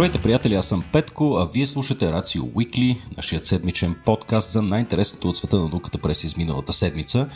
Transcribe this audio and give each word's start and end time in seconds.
Здравейте, 0.00 0.22
приятели, 0.22 0.54
аз 0.54 0.66
съм 0.68 0.84
Петко, 0.92 1.36
а 1.36 1.48
вие 1.52 1.66
слушате 1.66 2.12
Рацио 2.12 2.42
Уикли, 2.54 3.02
нашият 3.16 3.46
седмичен 3.46 3.96
подкаст 4.04 4.52
за 4.52 4.62
най-интересното 4.62 5.28
от 5.28 5.36
света 5.36 5.56
на 5.56 5.68
науката 5.68 5.98
през 5.98 6.24
изминалата 6.24 6.72
седмица. 6.72 7.28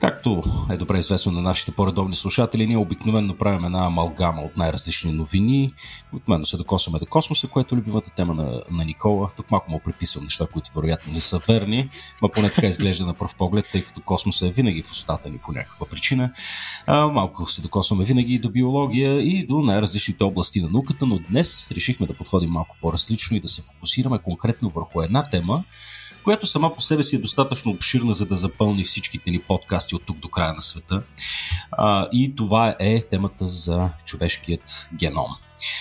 Както 0.00 0.42
е 0.70 0.76
добре 0.76 0.98
известно 0.98 1.32
на 1.32 1.42
нашите 1.42 1.72
по-редовни 1.72 2.16
слушатели, 2.16 2.66
ние 2.66 2.76
обикновено 2.76 3.36
правим 3.36 3.64
една 3.64 3.86
амалгама 3.86 4.42
от 4.42 4.56
най-различни 4.56 5.12
новини. 5.12 5.72
Обикновено 6.12 6.46
се 6.46 6.56
докосваме 6.56 6.98
до 6.98 7.06
космоса, 7.06 7.48
което 7.48 7.74
е 7.74 7.78
любимата 7.78 8.10
тема 8.10 8.34
на, 8.34 8.62
на 8.70 8.84
Никола. 8.84 9.28
Тук 9.36 9.50
малко 9.50 9.70
му 9.70 9.80
приписвам 9.84 10.24
неща, 10.24 10.46
които 10.52 10.70
вероятно 10.76 11.12
не 11.12 11.20
са 11.20 11.38
верни, 11.38 11.90
но 12.22 12.28
поне 12.28 12.50
така 12.50 12.66
изглежда 12.66 13.06
на 13.06 13.14
пръв 13.14 13.36
поглед, 13.36 13.66
тъй 13.72 13.84
като 13.84 14.00
космоса 14.00 14.46
е 14.46 14.50
винаги 14.50 14.82
в 14.82 14.90
устата 14.90 15.30
ни 15.30 15.38
по 15.38 15.52
някаква 15.52 15.86
причина. 15.86 16.32
А, 16.86 17.06
малко 17.06 17.50
се 17.50 17.62
докосваме 17.62 18.04
винаги 18.04 18.34
и 18.34 18.38
до 18.38 18.50
биология 18.50 19.20
и 19.22 19.46
до 19.46 19.60
най-различните 19.60 20.24
области 20.24 20.60
на 20.60 20.68
науката, 20.68 21.06
но 21.06 21.18
днес 21.18 21.70
решихме 21.70 22.06
да 22.06 22.14
подходим 22.14 22.50
малко 22.50 22.76
по-различно 22.80 23.36
и 23.36 23.40
да 23.40 23.48
се 23.48 23.62
фокусираме 23.62 24.18
конкретно 24.18 24.68
върху 24.68 25.02
една 25.02 25.22
тема, 25.22 25.64
която 26.26 26.46
сама 26.46 26.74
по 26.74 26.80
себе 26.80 27.02
си 27.02 27.16
е 27.16 27.18
достатъчно 27.18 27.72
обширна, 27.72 28.14
за 28.14 28.26
да 28.26 28.36
запълни 28.36 28.84
всичките 28.84 29.30
ни 29.30 29.38
подкасти 29.38 29.94
от 29.94 30.02
тук 30.06 30.18
до 30.18 30.28
края 30.28 30.54
на 30.54 30.62
света. 30.62 31.02
А, 31.72 32.08
и 32.12 32.36
това 32.36 32.76
е 32.78 33.00
темата 33.00 33.48
за 33.48 33.90
човешкият 34.04 34.88
геном. 34.94 35.30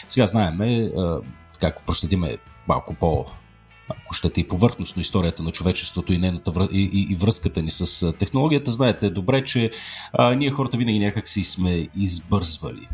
Сега 0.07 0.27
знаеме, 0.27 0.91
така 1.53 1.67
ако 1.67 1.83
проследиме 1.83 2.37
малко 2.67 2.93
по 2.93 3.25
ако 3.89 4.13
щете 4.13 4.41
и 4.41 4.47
повърхностно 4.47 5.01
историята 5.01 5.43
на 5.43 5.51
човечеството 5.51 6.13
и, 6.13 6.17
нейната, 6.17 6.67
и, 6.71 6.89
и, 6.93 7.13
и 7.13 7.15
връзката 7.15 7.61
ни 7.61 7.71
с 7.71 8.13
технологията, 8.13 8.71
знаете 8.71 9.09
добре, 9.09 9.43
че 9.43 9.71
а, 10.13 10.35
ние 10.35 10.51
хората 10.51 10.77
винаги 10.77 10.99
някак 10.99 11.27
си 11.27 11.43
сме 11.43 11.87
избързвали. 11.95 12.87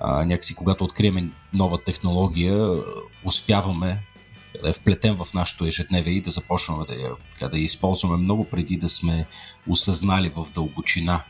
А, 0.00 0.24
някакси 0.24 0.54
когато 0.54 0.84
открием 0.84 1.32
нова 1.52 1.78
технология, 1.84 2.82
успяваме 3.24 4.13
да 4.62 4.68
е 4.68 4.72
вплетен 4.72 5.16
в 5.16 5.34
нашето 5.34 5.66
ежедневие 5.66 6.14
и 6.14 6.20
да 6.20 6.30
започнем 6.30 6.78
да 6.88 6.94
я, 6.94 7.10
така, 7.32 7.48
да 7.48 7.58
я 7.58 7.64
използваме 7.64 8.16
много 8.16 8.44
преди 8.44 8.76
да 8.76 8.88
сме 8.88 9.26
осъзнали 9.68 10.32
в 10.36 10.46
дълбочина 10.54 11.24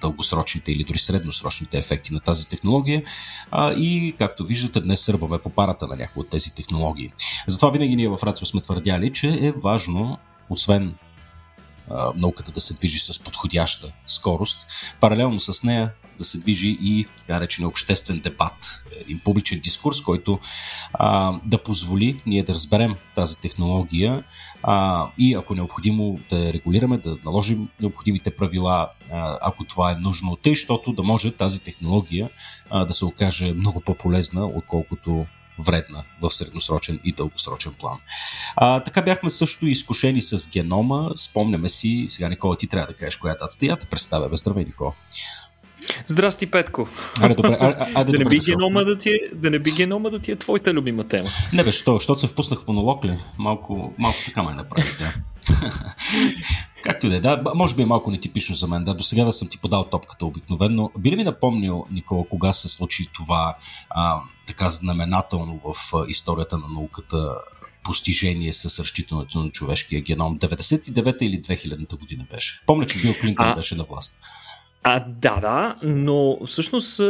дългосрочните 0.00 0.72
или 0.72 0.84
дори 0.84 0.98
средносрочните 0.98 1.78
ефекти 1.78 2.12
на 2.12 2.20
тази 2.20 2.48
технология. 2.48 3.02
А, 3.50 3.72
и, 3.72 4.14
както 4.18 4.44
виждате, 4.44 4.80
днес 4.80 5.00
сърбаме 5.00 5.38
по 5.38 5.50
парата 5.50 5.86
на 5.86 5.96
някои 5.96 6.20
от 6.20 6.28
тези 6.28 6.54
технологии. 6.54 7.12
Затова 7.46 7.70
винаги 7.70 7.96
ние 7.96 8.08
в 8.08 8.18
Рацио 8.22 8.46
сме 8.46 8.60
твърдяли, 8.60 9.12
че 9.12 9.28
е 9.28 9.52
важно, 9.52 10.18
освен 10.50 10.94
науката 12.16 12.52
да 12.52 12.60
се 12.60 12.74
движи 12.74 12.98
с 12.98 13.18
подходяща 13.18 13.92
скорост. 14.06 14.66
Паралелно 15.00 15.40
с 15.40 15.62
нея 15.62 15.92
да 16.20 16.24
се 16.24 16.38
движи 16.38 16.78
и 16.80 17.06
така 17.18 17.40
речен 17.40 17.64
обществен 17.64 18.20
дебат, 18.20 18.84
един 19.00 19.18
публичен 19.18 19.60
дискурс, 19.60 20.00
който 20.00 20.38
а, 20.92 21.38
да 21.44 21.62
позволи 21.62 22.22
ние 22.26 22.42
да 22.42 22.54
разберем 22.54 22.94
тази 23.14 23.36
технология 23.36 24.24
а, 24.62 25.06
и 25.18 25.34
ако 25.34 25.54
необходимо 25.54 26.20
да 26.30 26.52
регулираме, 26.52 26.98
да 26.98 27.16
наложим 27.24 27.68
необходимите 27.80 28.30
правила, 28.30 28.90
а, 29.12 29.38
ако 29.42 29.64
това 29.64 29.92
е 29.92 29.94
нужно, 29.94 30.36
тъй, 30.36 30.54
защото 30.54 30.92
да 30.92 31.02
може 31.02 31.32
тази 31.32 31.60
технология 31.60 32.30
а, 32.70 32.84
да 32.84 32.92
се 32.92 33.04
окаже 33.04 33.52
много 33.52 33.80
по-полезна, 33.80 34.46
отколкото 34.46 35.26
вредна 35.58 36.04
в 36.20 36.30
средносрочен 36.30 37.00
и 37.04 37.12
дългосрочен 37.12 37.74
план. 37.74 37.98
А, 38.56 38.80
така 38.80 39.02
бяхме 39.02 39.30
също 39.30 39.66
изкушени 39.66 40.22
с 40.22 40.48
генома. 40.50 41.10
Спомняме 41.16 41.68
си, 41.68 42.04
сега 42.08 42.28
Никола, 42.28 42.56
ти 42.56 42.66
трябва 42.66 42.86
да 42.86 42.94
кажеш 42.94 43.16
коя 43.16 43.32
е 43.32 43.36
датата. 43.36 43.66
Я 43.66 43.76
те 43.76 43.86
представя. 43.86 44.36
Здравей, 44.36 44.64
Никола. 44.64 44.92
Здрасти, 46.08 46.46
Петко. 46.50 46.88
Аре, 47.20 47.34
добре, 47.34 47.56
а, 47.60 47.88
а, 47.94 48.04
да, 48.04 48.12
да, 48.12 48.18
не 48.18 48.24
би 48.24 48.38
генома 48.38 48.84
да, 48.84 48.98
ти 48.98 49.10
е, 49.10 49.18
да 49.34 49.50
не 49.50 49.58
би 49.58 49.70
генома 49.70 50.10
да 50.10 50.18
ти 50.18 50.32
е 50.32 50.36
твоята 50.36 50.74
любима 50.74 51.04
тема. 51.04 51.28
Не 51.52 51.64
бе, 51.64 51.72
що, 51.72 51.94
защото 51.94 52.20
се 52.20 52.26
впуснах 52.26 52.60
в 52.60 52.68
монолог 52.68 53.04
ли? 53.04 53.18
Малко, 53.38 53.92
малко 53.98 54.18
така 54.26 54.42
ме 54.42 54.54
направи, 54.54 54.88
да. 54.98 55.14
Както 56.82 57.06
и 57.06 57.10
да 57.10 57.16
е, 57.16 57.20
да, 57.20 57.42
може 57.54 57.74
би 57.74 57.82
е 57.82 57.86
малко 57.86 58.10
нетипично 58.10 58.54
за 58.54 58.66
мен. 58.66 58.84
Да, 58.84 58.94
до 58.94 59.02
сега 59.02 59.24
да 59.24 59.32
съм 59.32 59.48
ти 59.48 59.58
подал 59.58 59.84
топката 59.84 60.26
обикновено. 60.26 60.90
Би 60.98 61.10
ли 61.10 61.16
ми 61.16 61.24
напомнил, 61.24 61.86
Никола, 61.90 62.24
кога 62.30 62.52
се 62.52 62.68
случи 62.68 63.10
това 63.14 63.56
а, 63.90 64.20
така 64.46 64.68
знаменателно 64.68 65.60
в 65.64 65.74
историята 66.08 66.58
на 66.58 66.68
науката 66.68 67.34
постижение 67.82 68.52
с 68.52 68.78
разчитането 68.78 69.38
на 69.38 69.50
човешкия 69.50 70.00
геном? 70.00 70.38
99-та 70.38 71.24
или 71.24 71.42
2000-та 71.42 71.96
година 71.96 72.26
беше? 72.34 72.62
Помня, 72.66 72.86
че 72.86 73.00
Бил 73.00 73.14
Клинтон 73.20 73.46
а... 73.46 73.54
беше 73.54 73.74
на 73.74 73.84
власт. 73.84 74.18
А, 74.82 75.04
да, 75.08 75.40
да, 75.40 75.76
но 75.82 76.38
всъщност 76.46 77.00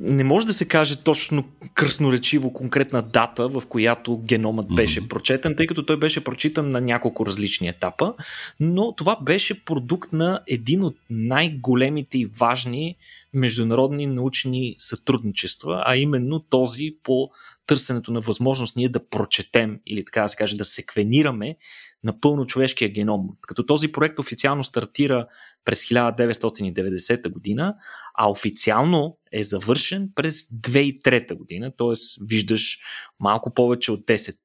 не 0.00 0.24
може 0.24 0.46
да 0.46 0.52
се 0.52 0.68
каже 0.68 1.02
точно 1.02 1.44
кръсноречиво 1.74 2.52
конкретна 2.52 3.02
дата, 3.02 3.48
в 3.48 3.62
която 3.68 4.18
геномът 4.18 4.66
беше 4.74 5.00
mm-hmm. 5.00 5.08
прочетен, 5.08 5.56
тъй 5.56 5.66
като 5.66 5.86
той 5.86 5.96
беше 5.96 6.24
прочитан 6.24 6.70
на 6.70 6.80
няколко 6.80 7.26
различни 7.26 7.68
етапа, 7.68 8.14
но 8.60 8.94
това 8.94 9.16
беше 9.22 9.64
продукт 9.64 10.12
на 10.12 10.40
един 10.46 10.84
от 10.84 10.96
най-големите 11.10 12.18
и 12.18 12.26
важни 12.26 12.96
международни 13.34 14.06
научни 14.06 14.76
сътрудничества, 14.78 15.82
а 15.86 15.96
именно 15.96 16.40
този 16.40 16.96
по 17.02 17.30
търсенето 17.66 18.12
на 18.12 18.20
възможност 18.20 18.76
ние 18.76 18.88
да 18.88 19.08
прочетем 19.08 19.80
или 19.86 20.04
така 20.04 20.22
да 20.22 20.28
се 20.28 20.36
каже 20.36 20.56
да 20.56 20.64
секвенираме 20.64 21.56
напълно 22.04 22.46
човешкия 22.46 22.88
геном. 22.88 23.28
Като 23.40 23.66
този 23.66 23.92
проект 23.92 24.18
официално 24.18 24.64
стартира 24.64 25.26
през 25.64 25.84
1990 25.84 27.32
година, 27.32 27.74
а 28.14 28.30
официално 28.30 29.18
е 29.32 29.42
завършен 29.42 30.10
през 30.14 30.48
2003 30.48 31.34
година, 31.34 31.72
т.е. 31.78 32.24
виждаш 32.24 32.78
малко 33.20 33.54
повече 33.54 33.92
от 33.92 34.00
10 34.00 34.36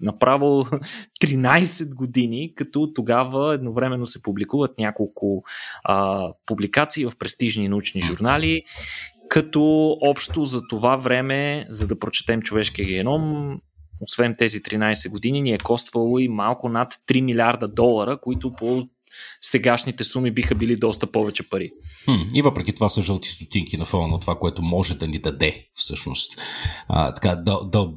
направо 0.00 0.66
13 1.22 1.94
години, 1.94 2.54
като 2.54 2.92
тогава 2.92 3.54
едновременно 3.54 4.06
се 4.06 4.22
публикуват 4.22 4.78
няколко 4.78 5.44
а, 5.84 6.28
публикации 6.46 7.04
в 7.04 7.12
престижни 7.18 7.68
научни 7.68 8.02
журнали, 8.02 8.62
като 9.28 9.96
общо 10.02 10.44
за 10.44 10.62
това 10.68 10.96
време, 10.96 11.66
за 11.68 11.86
да 11.86 11.98
прочетем 11.98 12.42
човешкия 12.42 12.86
геном, 12.86 13.58
освен 14.00 14.34
тези 14.38 14.62
13 14.62 15.10
години, 15.10 15.42
ни 15.42 15.52
е 15.52 15.58
коствало 15.58 16.18
и 16.18 16.28
малко 16.28 16.68
над 16.68 16.92
3 16.92 17.20
милиарда 17.20 17.68
долара, 17.68 18.16
които 18.20 18.52
по 18.52 18.88
сегашните 19.40 20.04
суми 20.04 20.30
биха 20.30 20.54
били 20.54 20.76
доста 20.76 21.06
повече 21.06 21.48
пари. 21.50 21.70
Хм, 22.04 22.34
и 22.34 22.42
въпреки 22.42 22.72
това 22.72 22.88
са 22.88 23.02
жълти 23.02 23.28
стотинки 23.28 23.76
на 23.76 23.84
фона 23.84 24.08
на 24.08 24.20
това, 24.20 24.38
което 24.38 24.62
може 24.62 24.94
да 24.94 25.08
ни 25.08 25.18
даде 25.18 25.66
всъщност 25.74 26.40
а, 26.88 27.14
така, 27.14 27.36
да, 27.36 27.64
да, 27.64 27.88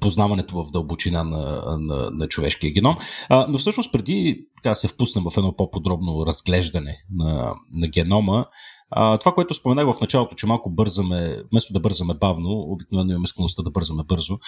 познаването 0.00 0.64
в 0.64 0.70
дълбочина 0.70 1.24
на, 1.24 1.76
на, 1.78 2.10
на 2.10 2.28
човешкия 2.28 2.72
геном. 2.72 2.96
А, 3.28 3.46
но 3.48 3.58
всъщност 3.58 3.92
преди 3.92 4.46
така 4.62 4.74
се 4.74 4.88
впуснем 4.88 5.24
в 5.24 5.36
едно 5.36 5.56
по-подробно 5.56 6.26
разглеждане 6.26 6.96
на, 7.10 7.54
на 7.74 7.88
генома, 7.88 8.46
а, 8.90 9.18
това, 9.18 9.34
което 9.34 9.54
споменах 9.54 9.96
в 9.96 10.00
началото, 10.00 10.36
че 10.36 10.46
малко 10.46 10.70
бързаме, 10.70 11.36
вместо 11.52 11.72
да 11.72 11.80
бързаме 11.80 12.14
бавно, 12.14 12.48
обикновено 12.50 13.10
имаме 13.10 13.26
склонността 13.26 13.62
да 13.62 13.70
бързаме 13.70 14.02
бързо. 14.08 14.38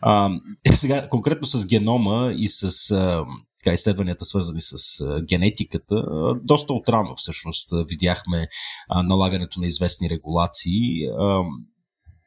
А, 0.00 0.30
сега, 0.72 1.08
конкретно 1.08 1.46
с 1.46 1.66
генома 1.66 2.32
и 2.36 2.48
с 2.48 2.92
така, 3.62 3.74
изследванията, 3.74 4.24
свързани 4.24 4.60
с 4.60 5.00
а, 5.00 5.22
генетиката, 5.22 5.94
а, 5.94 6.34
доста 6.42 6.72
отрано 6.72 7.14
всъщност 7.16 7.70
видяхме 7.88 8.46
а, 8.88 9.02
налагането 9.02 9.60
на 9.60 9.66
известни 9.66 10.10
регулации. 10.10 11.06
А, 11.18 11.42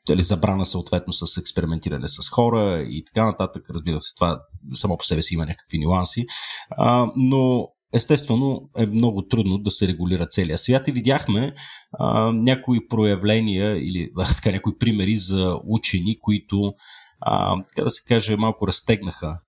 дали 0.08 0.24
забрана 0.24 0.66
съответно 0.66 1.14
с 1.14 1.38
експериментиране 1.38 2.08
с 2.08 2.30
хора 2.30 2.86
и 2.88 3.06
така 3.06 3.26
нататък. 3.26 3.70
Разбира 3.70 4.00
се, 4.00 4.16
това 4.16 4.42
само 4.74 4.98
по 4.98 5.06
себе 5.06 5.22
си 5.22 5.34
има 5.34 5.46
някакви 5.46 5.80
нюанси. 5.80 6.26
А, 6.70 7.12
но 7.16 7.68
естествено 7.94 8.70
е 8.78 8.86
много 8.86 9.28
трудно 9.28 9.58
да 9.58 9.72
се 9.72 9.88
регулира 9.88 10.28
целия 10.28 10.58
свят 10.58 10.88
и 10.88 10.92
видяхме 10.92 11.54
а, 12.00 12.32
някои 12.32 12.88
проявления 12.88 13.78
или 13.78 14.10
така, 14.36 14.52
някои 14.52 14.78
примери 14.78 15.16
за 15.16 15.60
учени, 15.68 16.20
които 16.20 16.74
а, 17.22 17.56
така 17.68 17.84
да 17.84 17.90
се 17.90 18.04
каже 18.08 18.36
малко 18.36 18.68
разтегнаха 18.68 19.40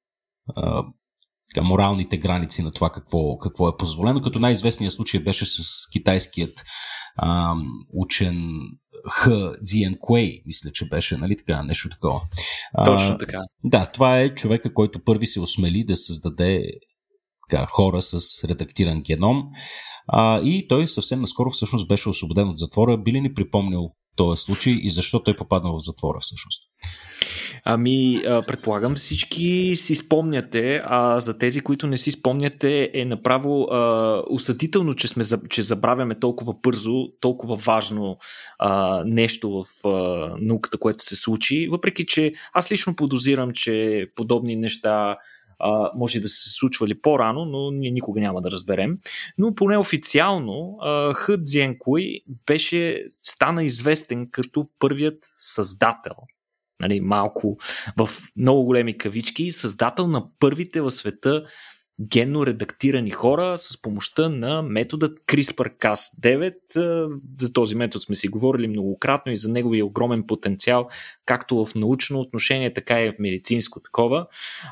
така, 1.58 1.68
моралните 1.68 2.18
граници 2.18 2.62
на 2.62 2.72
това 2.72 2.90
какво, 2.90 3.38
какво 3.38 3.70
е 3.70 3.78
позволено, 3.78 4.22
като 4.22 4.40
най-известният 4.40 4.94
случай 4.94 5.20
беше 5.20 5.46
с 5.46 5.64
китайският 5.92 6.64
а, 7.16 7.56
учен 7.94 8.50
Х. 9.10 9.30
Дзиен 9.62 9.98
Куей, 10.00 10.42
мисля, 10.46 10.72
че 10.74 10.86
беше, 10.86 11.18
нали 11.18 11.38
така, 11.38 11.64
нещо 11.64 11.90
такова. 11.90 12.22
Точно 12.86 13.18
така. 13.18 13.40
Да, 13.64 13.86
това 13.86 14.20
е 14.20 14.36
човека, 14.36 14.74
който 14.74 15.04
първи 15.04 15.28
се 15.28 15.40
осмели 15.40 15.84
да 15.84 15.98
създаде 15.98 16.64
така, 17.50 17.66
хора 17.66 18.02
с 18.02 18.20
редактиран 18.44 19.02
геном. 19.02 19.44
А, 20.08 20.42
и 20.42 20.68
той 20.68 20.88
съвсем 20.88 21.20
наскоро 21.20 21.50
всъщност 21.50 21.88
беше 21.88 22.10
освободен 22.10 22.50
от 22.50 22.58
затвора. 22.58 22.98
Би 22.98 23.14
ли 23.14 23.22
ни 23.22 23.34
припомнил 23.34 23.90
този 24.18 24.42
случай 24.42 24.74
и 24.74 24.90
защо 24.90 25.24
той 25.24 25.34
попадна 25.34 25.72
в 25.72 25.80
затвора 25.80 26.20
всъщност? 26.20 26.64
Ами, 27.66 28.22
предполагам 28.24 28.96
всички 28.96 29.76
си 29.76 29.96
спомняте, 29.96 30.82
а 30.86 31.20
за 31.20 31.38
тези, 31.38 31.62
които 31.62 31.88
не 31.88 31.98
си 31.98 32.12
спомняте, 32.12 32.92
е 32.94 33.06
направо 33.06 33.64
а, 33.64 34.24
усъдително, 34.30 34.94
че, 34.94 35.08
сме, 35.08 35.24
че 35.50 35.62
забравяме 35.62 36.20
толкова 36.20 36.56
бързо, 36.64 37.08
толкова 37.20 37.56
важно 37.56 38.18
а, 38.60 39.04
нещо 39.06 39.52
в 39.52 39.88
а, 39.88 40.36
науката, 40.40 40.78
което 40.78 41.04
се 41.04 41.16
случи. 41.16 41.68
Въпреки, 41.68 42.06
че 42.06 42.34
аз 42.54 42.72
лично 42.72 42.96
подозирам, 42.96 43.52
че 43.54 44.06
подобни 44.16 44.56
неща 44.56 45.18
а, 45.60 45.92
може 45.96 46.20
да 46.20 46.28
са 46.28 46.36
се 46.36 46.50
случвали 46.50 47.02
по-рано, 47.02 47.46
но 47.46 47.72
ние 47.72 47.92
никога 47.92 48.22
няма 48.22 48.42
да 48.42 48.52
разберем. 48.52 48.98
Но 49.38 49.56
поне 49.56 49.78
официално 49.78 50.78
Хъд 51.14 51.44
Дзенкуй 51.44 52.20
беше, 52.46 53.06
стана 53.24 53.64
известен 53.64 54.28
като 54.32 54.68
първият 54.80 55.18
създател 55.38 56.16
нали, 56.80 57.02
малко 57.02 57.58
в 57.98 58.10
много 58.38 58.66
големи 58.66 58.98
кавички, 58.98 59.52
създател 59.52 60.08
на 60.08 60.26
първите 60.40 60.82
в 60.82 60.92
света 60.92 61.44
генно 62.02 62.46
редактирани 62.46 63.12
хора 63.12 63.58
с 63.58 63.82
помощта 63.82 64.30
на 64.30 64.62
методът 64.62 65.20
CRISPR-Cas9. 65.20 66.56
За 67.42 67.54
този 67.54 67.76
метод 67.76 68.04
сме 68.04 68.16
си 68.16 68.28
говорили 68.28 68.68
многократно 68.68 69.32
и 69.32 69.38
за 69.38 69.52
неговия 69.52 69.86
огромен 69.86 70.24
потенциал, 70.28 70.88
както 71.26 71.66
в 71.66 71.76
научно 71.76 72.20
отношение, 72.20 72.74
така 72.74 73.02
и 73.02 73.10
в 73.10 73.20
медицинско 73.20 73.80
такова. 73.80 74.28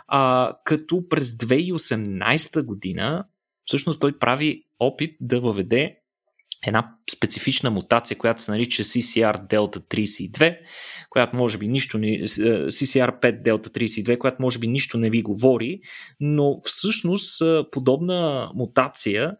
А, 0.07 0.53
като 0.65 1.09
през 1.09 1.31
2018 1.31 2.61
година 2.61 3.25
всъщност 3.65 3.99
той 3.99 4.19
прави 4.19 4.63
опит 4.79 5.15
да 5.21 5.39
въведе 5.39 5.97
една 6.67 6.95
специфична 7.15 7.71
мутация, 7.71 8.17
която 8.17 8.41
се 8.41 8.51
нарича 8.51 8.83
CCR 8.83 9.47
Delta 9.49 9.77
32, 9.77 10.57
която 11.09 11.35
може 11.35 11.57
би 11.57 11.67
нищо 11.67 11.97
не, 11.97 12.07
CCR 12.07 13.21
5 13.21 13.43
Delta 13.43 13.67
32, 13.67 14.17
която 14.17 14.41
може 14.41 14.59
би 14.59 14.67
нищо 14.67 14.97
не 14.97 15.09
ви 15.09 15.21
говори, 15.21 15.79
но 16.19 16.59
всъщност 16.63 17.41
подобна 17.71 18.49
мутация 18.55 19.31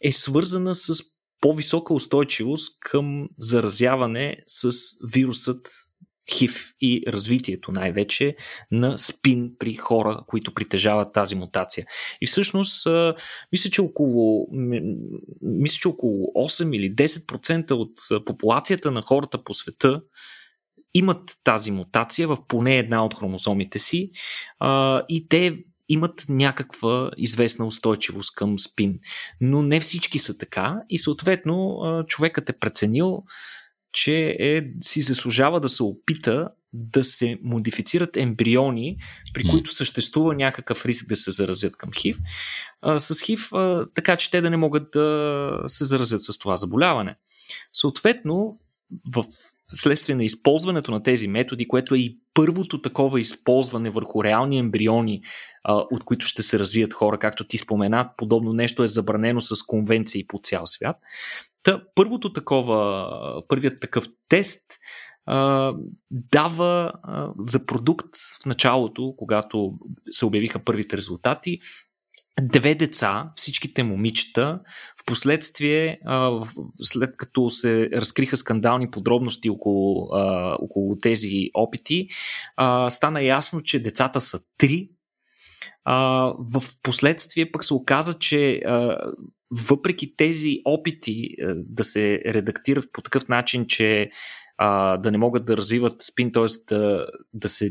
е 0.00 0.12
свързана 0.12 0.74
с 0.74 0.94
по-висока 1.40 1.94
устойчивост 1.94 2.80
към 2.80 3.28
заразяване 3.38 4.36
с 4.46 4.72
вирусът 5.12 5.68
ХИВ 6.32 6.72
и 6.80 7.02
развитието 7.08 7.72
най-вече 7.72 8.36
на 8.70 8.98
спин 8.98 9.50
при 9.58 9.74
хора, 9.74 10.24
които 10.26 10.54
притежават 10.54 11.12
тази 11.12 11.34
мутация. 11.34 11.86
И 12.20 12.26
всъщност, 12.26 12.88
мисля, 13.52 13.70
че 13.70 13.80
около, 13.80 14.48
мисля, 15.42 15.78
че 15.80 15.88
около 15.88 16.26
8 16.26 16.76
или 16.76 16.94
10% 16.94 17.70
от 17.70 18.24
популацията 18.24 18.90
на 18.90 19.02
хората 19.02 19.44
по 19.44 19.54
света 19.54 20.02
имат 20.94 21.30
тази 21.44 21.70
мутация 21.70 22.28
в 22.28 22.38
поне 22.48 22.78
една 22.78 23.04
от 23.04 23.14
хромозомите 23.14 23.78
си 23.78 24.10
и 25.08 25.26
те 25.28 25.58
имат 25.88 26.24
някаква 26.28 27.10
известна 27.16 27.66
устойчивост 27.66 28.34
към 28.34 28.58
спин. 28.58 28.98
Но 29.40 29.62
не 29.62 29.80
всички 29.80 30.18
са 30.18 30.38
така 30.38 30.76
и 30.88 30.98
съответно 30.98 31.78
човекът 32.08 32.50
е 32.50 32.58
преценил 32.58 33.22
че 33.92 34.36
е, 34.40 34.62
си 34.80 35.02
заслужава 35.02 35.60
да 35.60 35.68
се 35.68 35.82
опита 35.82 36.48
да 36.72 37.04
се 37.04 37.38
модифицират 37.42 38.16
ембриони, 38.16 38.96
при 39.34 39.48
които 39.48 39.74
съществува 39.74 40.34
някакъв 40.34 40.86
риск 40.86 41.08
да 41.08 41.16
се 41.16 41.30
заразят 41.30 41.76
към 41.76 41.90
ХИВ, 41.92 42.18
а, 42.82 42.98
с 42.98 43.20
ХИВ, 43.20 43.52
а, 43.52 43.86
така 43.94 44.16
че 44.16 44.30
те 44.30 44.40
да 44.40 44.50
не 44.50 44.56
могат 44.56 44.90
да 44.92 45.64
се 45.66 45.84
заразят 45.84 46.22
с 46.22 46.38
това 46.38 46.56
заболяване. 46.56 47.16
Съответно, 47.72 48.52
в 49.14 49.24
следствие 49.68 50.16
на 50.16 50.24
използването 50.24 50.90
на 50.90 51.02
тези 51.02 51.28
методи, 51.28 51.68
което 51.68 51.94
е 51.94 51.98
и 51.98 52.18
първото 52.34 52.82
такова 52.82 53.20
използване 53.20 53.90
върху 53.90 54.24
реални 54.24 54.58
ембриони, 54.58 55.22
а, 55.64 55.74
от 55.74 56.04
които 56.04 56.26
ще 56.26 56.42
се 56.42 56.58
развият 56.58 56.94
хора, 56.94 57.18
както 57.18 57.44
ти 57.44 57.58
споменат, 57.58 58.06
подобно 58.16 58.52
нещо 58.52 58.82
е 58.82 58.88
забранено 58.88 59.40
с 59.40 59.62
конвенции 59.62 60.26
по 60.26 60.40
цял 60.42 60.66
свят. 60.66 60.96
Та, 61.62 61.82
първото 61.94 62.32
такова, 62.32 63.08
първият 63.48 63.80
такъв 63.80 64.08
тест 64.28 64.62
а, 65.26 65.72
дава 66.10 66.92
а, 67.02 67.32
за 67.46 67.66
продукт 67.66 68.16
в 68.42 68.46
началото, 68.46 69.14
когато 69.16 69.72
се 70.10 70.26
обявиха 70.26 70.58
първите 70.58 70.96
резултати, 70.96 71.58
две 72.40 72.74
деца, 72.74 73.32
всичките 73.36 73.82
момичета, 73.82 74.60
в 75.00 75.04
последствие, 75.06 76.00
след 76.82 77.16
като 77.16 77.50
се 77.50 77.90
разкриха 77.92 78.36
скандални 78.36 78.90
подробности 78.90 79.50
около, 79.50 80.08
около 80.62 80.98
тези 80.98 81.50
опити, 81.54 82.08
стана 82.88 83.22
ясно, 83.22 83.60
че 83.60 83.82
децата 83.82 84.20
са 84.20 84.40
три. 84.58 84.88
В 86.38 86.62
последствие 86.82 87.52
пък 87.52 87.64
се 87.64 87.74
оказа, 87.74 88.18
че 88.18 88.62
въпреки 89.52 90.16
тези 90.16 90.58
опити 90.64 91.28
да 91.54 91.84
се 91.84 92.22
редактират 92.26 92.84
по 92.92 93.02
такъв 93.02 93.28
начин, 93.28 93.66
че 93.68 94.10
да 94.98 95.10
не 95.10 95.18
могат 95.18 95.44
да 95.44 95.56
развиват 95.56 96.02
спин, 96.02 96.32
т.е. 96.32 96.74
Да, 96.74 97.06
да 97.34 97.48
се 97.48 97.70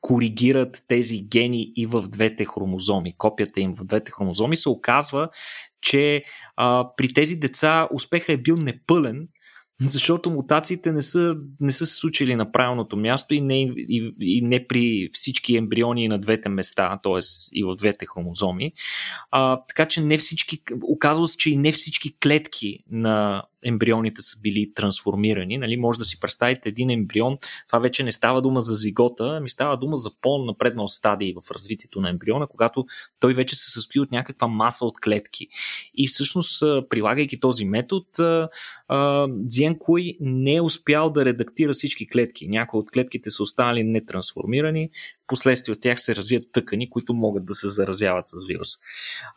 коригират 0.00 0.82
тези 0.88 1.22
гени 1.30 1.72
и 1.76 1.86
в 1.86 2.02
двете 2.08 2.44
хромозоми, 2.44 3.16
копията 3.18 3.60
им 3.60 3.72
в 3.72 3.84
двете 3.84 4.12
хромозоми, 4.12 4.56
се 4.56 4.68
оказва, 4.68 5.28
че 5.82 6.24
а, 6.56 6.88
при 6.96 7.12
тези 7.12 7.36
деца 7.36 7.88
успеха 7.94 8.32
е 8.32 8.36
бил 8.36 8.56
непълен, 8.56 9.28
защото 9.86 10.30
мутациите 10.30 10.92
не 10.92 11.02
са, 11.02 11.36
не 11.60 11.72
са 11.72 11.86
се 11.86 11.94
случили 11.94 12.34
на 12.34 12.52
правилното 12.52 12.96
място 12.96 13.34
и 13.34 13.40
не, 13.40 13.62
и, 13.62 14.14
и 14.20 14.42
не 14.42 14.66
при 14.66 15.08
всички 15.12 15.56
ембриони 15.56 16.08
на 16.08 16.18
двете 16.18 16.48
места, 16.48 17.00
т.е. 17.02 17.20
и 17.52 17.64
в 17.64 17.76
двете 17.76 18.06
хромозоми. 18.06 18.72
А, 19.30 19.60
така 19.68 19.88
че 19.88 20.00
не 20.00 20.18
всички, 20.18 20.62
оказва 20.82 21.28
се, 21.28 21.36
че 21.36 21.50
и 21.50 21.56
не 21.56 21.72
всички 21.72 22.16
клетки 22.22 22.78
на 22.90 23.42
ембрионите 23.64 24.22
са 24.22 24.40
били 24.40 24.74
трансформирани. 24.74 25.58
Нали? 25.58 25.76
Може 25.76 25.98
да 25.98 26.04
си 26.04 26.20
представите 26.20 26.68
един 26.68 26.90
ембрион, 26.90 27.38
това 27.68 27.78
вече 27.78 28.02
не 28.02 28.12
става 28.12 28.42
дума 28.42 28.60
за 28.60 28.74
зигота, 28.74 29.34
ами 29.36 29.48
става 29.48 29.76
дума 29.76 29.96
за 29.96 30.10
по-напреднал 30.20 30.88
стадий 30.88 31.34
в 31.42 31.50
развитието 31.50 32.00
на 32.00 32.10
ембриона, 32.10 32.46
когато 32.46 32.84
той 33.20 33.34
вече 33.34 33.56
се 33.56 33.70
състои 33.70 34.00
от 34.00 34.12
някаква 34.12 34.48
маса 34.48 34.84
от 34.84 35.00
клетки. 35.00 35.48
И 35.94 36.08
всъщност, 36.08 36.60
прилагайки 36.90 37.40
този 37.40 37.64
метод, 37.64 38.04
Дзиен 39.28 39.78
Куй 39.78 40.16
не 40.20 40.54
е 40.54 40.60
успял 40.60 41.10
да 41.10 41.24
редактира 41.24 41.72
всички 41.72 42.08
клетки. 42.08 42.48
Някои 42.48 42.80
от 42.80 42.90
клетките 42.90 43.30
са 43.30 43.42
останали 43.42 43.84
нетрансформирани, 43.84 44.90
последствие 45.26 45.72
от 45.72 45.80
тях 45.80 46.00
се 46.00 46.16
развият 46.16 46.52
тъкани, 46.52 46.90
които 46.90 47.14
могат 47.14 47.46
да 47.46 47.54
се 47.54 47.68
заразяват 47.68 48.26
с 48.26 48.46
вирус. 48.48 48.68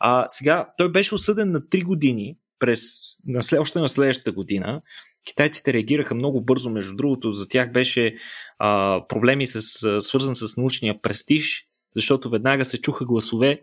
А, 0.00 0.24
сега, 0.28 0.68
той 0.78 0.92
беше 0.92 1.14
осъден 1.14 1.50
на 1.50 1.60
3 1.60 1.84
години 1.84 2.36
през, 2.58 2.82
на, 3.26 3.60
още 3.60 3.78
на 3.78 3.88
следващата 3.88 4.32
година 4.32 4.82
китайците 5.26 5.72
реагираха 5.72 6.14
много 6.14 6.40
бързо, 6.40 6.70
между 6.70 6.96
другото, 6.96 7.32
за 7.32 7.48
тях 7.48 7.72
беше 7.72 8.16
а, 8.58 9.02
проблеми 9.08 9.46
с, 9.46 9.62
свързан 10.02 10.36
с 10.36 10.56
научния 10.56 11.02
престиж, 11.02 11.66
защото 11.96 12.30
веднага 12.30 12.64
се 12.64 12.80
чуха 12.80 13.04
гласове, 13.04 13.62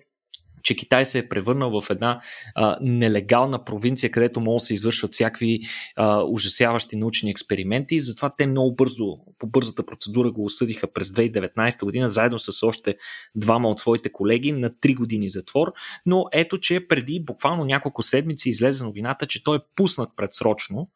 че 0.63 0.75
Китай 0.75 1.05
се 1.05 1.19
е 1.19 1.29
превърнал 1.29 1.81
в 1.81 1.89
една 1.89 2.21
а, 2.55 2.77
нелегална 2.81 3.65
провинция, 3.65 4.11
където 4.11 4.39
могат 4.39 4.55
да 4.55 4.65
се 4.65 4.73
извършват 4.73 5.13
всякакви 5.13 5.59
а, 5.95 6.23
ужасяващи 6.23 6.95
научни 6.95 7.31
експерименти. 7.31 7.99
Затова 7.99 8.29
те 8.37 8.47
много 8.47 8.75
бързо, 8.75 9.17
по 9.39 9.47
бързата 9.47 9.85
процедура 9.85 10.31
го 10.31 10.45
осъдиха 10.45 10.93
през 10.93 11.09
2019 11.09 11.85
година, 11.85 12.09
заедно 12.09 12.39
с 12.39 12.67
още 12.67 12.95
двама 13.35 13.69
от 13.69 13.79
своите 13.79 14.11
колеги 14.11 14.51
на 14.51 14.69
3 14.69 14.95
години 14.95 15.29
затвор. 15.29 15.73
Но 16.05 16.25
ето, 16.31 16.59
че 16.59 16.87
преди 16.87 17.23
буквално 17.23 17.65
няколко 17.65 18.03
седмици 18.03 18.49
излезе 18.49 18.83
новината, 18.83 19.27
че 19.27 19.43
той 19.43 19.57
е 19.57 19.61
пуснат 19.75 20.09
предсрочно. 20.15 20.89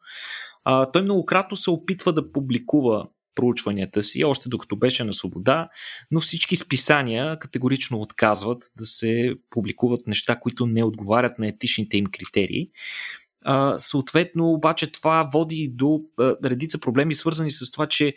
А, 0.64 0.90
той 0.90 1.02
многократно 1.02 1.56
се 1.56 1.70
опитва 1.70 2.12
да 2.12 2.32
публикува 2.32 3.06
проучванията 3.38 4.02
си, 4.02 4.24
още 4.24 4.48
докато 4.48 4.76
беше 4.76 5.04
на 5.04 5.12
свобода, 5.12 5.68
но 6.10 6.20
всички 6.20 6.56
списания 6.56 7.38
категорично 7.38 8.00
отказват 8.00 8.64
да 8.76 8.86
се 8.86 9.34
публикуват 9.50 10.06
неща, 10.06 10.40
които 10.40 10.66
не 10.66 10.84
отговарят 10.84 11.38
на 11.38 11.48
етичните 11.48 11.96
им 11.96 12.06
критерии. 12.06 12.68
А, 13.44 13.78
съответно, 13.78 14.50
обаче 14.52 14.92
това 14.92 15.28
води 15.32 15.70
до 15.74 16.00
а, 16.18 16.36
редица 16.44 16.78
проблеми, 16.80 17.14
свързани 17.14 17.50
с 17.50 17.70
това, 17.70 17.86
че 17.86 18.14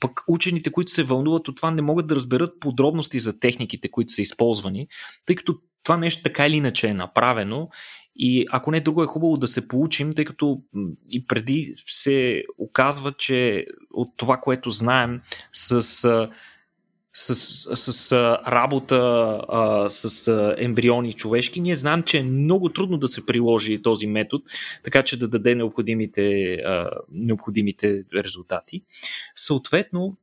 пък 0.00 0.20
учените, 0.28 0.72
които 0.72 0.92
се 0.92 1.02
вълнуват 1.02 1.48
от 1.48 1.56
това, 1.56 1.70
не 1.70 1.82
могат 1.82 2.06
да 2.06 2.16
разберат 2.16 2.60
подробности 2.60 3.20
за 3.20 3.38
техниките, 3.38 3.90
които 3.90 4.12
са 4.12 4.22
използвани, 4.22 4.88
тъй 5.26 5.36
като 5.36 5.58
това 5.84 5.96
нещо 5.96 6.22
така 6.22 6.46
или 6.46 6.56
иначе 6.56 6.88
е 6.88 6.94
направено 6.94 7.68
и 8.16 8.46
ако 8.50 8.70
не 8.70 8.80
друго 8.80 9.02
е 9.02 9.06
хубаво 9.06 9.36
да 9.36 9.46
се 9.46 9.68
получим, 9.68 10.14
тъй 10.14 10.24
като 10.24 10.60
и 11.10 11.26
преди 11.26 11.74
се 11.86 12.44
оказва, 12.58 13.12
че 13.12 13.66
от 13.90 14.08
това, 14.16 14.36
което 14.36 14.70
знаем 14.70 15.20
с 15.52 16.28
с, 17.16 17.34
с, 17.34 17.92
с 17.92 18.12
работа 18.46 19.40
с 19.88 20.28
ембриони 20.58 21.12
човешки, 21.12 21.60
ние 21.60 21.76
знаем, 21.76 22.02
че 22.02 22.18
е 22.18 22.22
много 22.22 22.68
трудно 22.68 22.98
да 22.98 23.08
се 23.08 23.26
приложи 23.26 23.82
този 23.82 24.06
метод, 24.06 24.44
така 24.82 25.02
че 25.02 25.18
да 25.18 25.28
даде 25.28 25.54
необходимите, 25.54 26.56
необходимите 27.10 28.04
резултати. 28.14 28.82
Съответно, 29.36 30.16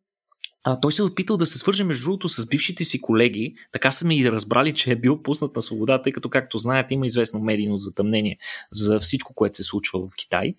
а, 0.64 0.80
той 0.80 0.92
се 0.92 1.02
е 1.02 1.06
опитал 1.06 1.38
да 1.38 1.46
се 1.46 1.58
свърже 1.58 1.84
между 1.84 2.04
другото 2.04 2.30
с 2.30 2.48
бившите 2.48 2.84
си 2.84 3.02
колеги. 3.02 3.56
Така 3.72 3.92
са 3.92 4.08
ми 4.08 4.18
и 4.18 4.32
разбрали, 4.32 4.74
че 4.74 4.92
е 4.92 4.96
бил 4.96 5.24
пуснат 5.24 5.56
на 5.56 5.62
свобода, 5.62 6.02
тъй 6.02 6.14
като, 6.14 6.30
както 6.30 6.58
знаят, 6.58 6.92
има 6.92 7.06
известно 7.06 7.40
медийно 7.40 7.78
затъмнение 7.78 8.38
за 8.72 9.00
всичко, 9.00 9.34
което 9.34 9.58
се 9.58 9.64
случва 9.64 10.00
в 10.00 10.16
Китай. 10.18 10.56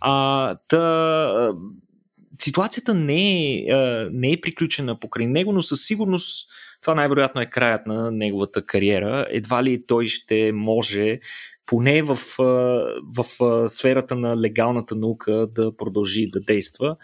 А, 0.00 0.56
та, 0.68 1.52
ситуацията 2.42 2.94
не 2.94 3.54
е, 3.56 4.08
не 4.12 4.32
е 4.32 4.40
приключена 4.40 5.00
покрай 5.00 5.26
него, 5.26 5.52
но 5.52 5.62
със 5.62 5.86
сигурност 5.86 6.50
това 6.82 6.94
най-вероятно 6.94 7.40
е 7.40 7.46
краят 7.46 7.86
на 7.86 8.10
неговата 8.10 8.66
кариера. 8.66 9.26
Едва 9.30 9.62
ли 9.62 9.86
той 9.86 10.06
ще 10.06 10.52
може 10.52 11.18
поне 11.66 12.02
в, 12.02 12.18
в, 13.16 13.24
сферата 13.68 14.14
на 14.14 14.36
легалната 14.36 14.94
наука 14.94 15.46
да 15.54 15.76
продължи 15.76 16.30
да 16.32 16.40
действа. 16.40 16.96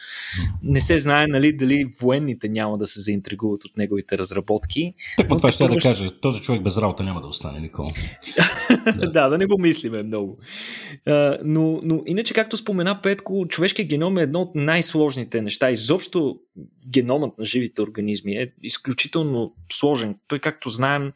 Не 0.62 0.80
се 0.80 0.98
знае 0.98 1.26
нали, 1.26 1.56
дали 1.56 1.84
военните 2.00 2.48
няма 2.48 2.78
да 2.78 2.86
се 2.86 3.00
заинтригуват 3.00 3.64
от 3.64 3.76
неговите 3.76 4.18
разработки. 4.18 4.94
Так, 5.16 5.28
това 5.28 5.52
ще 5.52 5.66
да 5.66 5.76
кажа. 5.76 6.10
Този 6.20 6.40
човек 6.40 6.62
без 6.62 6.78
работа 6.78 7.02
няма 7.02 7.20
да 7.20 7.26
остане 7.26 7.60
никога. 7.60 7.88
да. 8.84 9.06
да, 9.12 9.28
да 9.28 9.38
не 9.38 9.46
го 9.46 9.58
мислиме 9.58 10.02
много. 10.02 10.38
но, 11.44 11.80
но 11.82 12.02
иначе, 12.06 12.34
както 12.34 12.56
спомена 12.56 13.02
Петко, 13.02 13.46
човешкият 13.48 13.88
геном 13.88 14.18
е 14.18 14.22
едно 14.22 14.40
от 14.40 14.54
най-сложните 14.54 15.42
неща. 15.42 15.70
Изобщо 15.70 16.38
геномът 16.90 17.38
на 17.38 17.44
живите 17.44 17.82
организми 17.82 18.32
е 18.32 18.52
изключително 18.62 19.54
сложен. 19.72 20.16
Той, 20.28 20.38
както 20.38 20.68
знаем, 20.68 21.12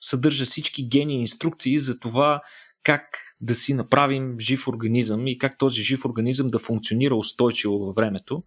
съдържа 0.00 0.44
всички 0.44 0.88
гени 0.88 1.16
и 1.16 1.20
инструкции 1.20 1.78
за 1.78 1.98
това 1.98 2.42
как 2.88 3.18
да 3.40 3.54
си 3.54 3.74
направим 3.74 4.40
жив 4.40 4.68
организъм 4.68 5.26
и 5.26 5.38
как 5.38 5.58
този 5.58 5.82
жив 5.82 6.04
организъм 6.04 6.50
да 6.50 6.58
функционира 6.58 7.14
устойчиво 7.14 7.78
във 7.78 7.94
времето. 7.94 8.42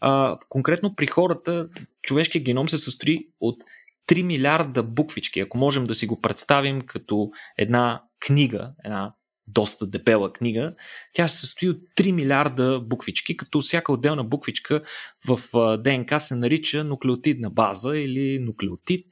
А, 0.00 0.38
конкретно 0.48 0.94
при 0.94 1.06
хората 1.06 1.68
човешкият 2.02 2.44
геном 2.44 2.68
се 2.68 2.78
състои 2.78 3.28
от 3.40 3.64
3 4.08 4.22
милиарда 4.22 4.82
буквички. 4.82 5.40
Ако 5.40 5.58
можем 5.58 5.84
да 5.84 5.94
си 5.94 6.06
го 6.06 6.20
представим 6.20 6.80
като 6.80 7.30
една 7.58 8.02
книга, 8.20 8.72
една 8.84 9.14
доста 9.46 9.86
дебела 9.86 10.32
книга, 10.32 10.74
тя 11.12 11.28
се 11.28 11.40
състои 11.40 11.68
от 11.68 11.78
3 11.96 12.12
милиарда 12.12 12.80
буквички, 12.80 13.36
като 13.36 13.60
всяка 13.60 13.92
отделна 13.92 14.24
буквичка 14.24 14.82
в 15.28 15.40
ДНК 15.78 16.20
се 16.20 16.34
нарича 16.34 16.84
нуклеотидна 16.84 17.50
база 17.50 17.96
или 17.96 18.38
нуклеотид. 18.38 19.06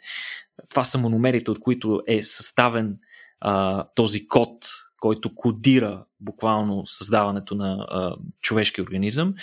Това 0.68 0.84
са 0.84 0.98
мономерите, 0.98 1.50
от 1.50 1.60
които 1.60 2.02
е 2.06 2.22
съставен 2.22 2.96
а, 3.40 3.84
този 3.94 4.28
код, 4.28 4.66
който 5.00 5.34
кодира 5.34 6.04
буквално 6.20 6.86
създаването 6.86 7.54
на 7.54 7.86
а, 7.90 8.16
човешки 8.42 8.82
организъм. 8.82 9.34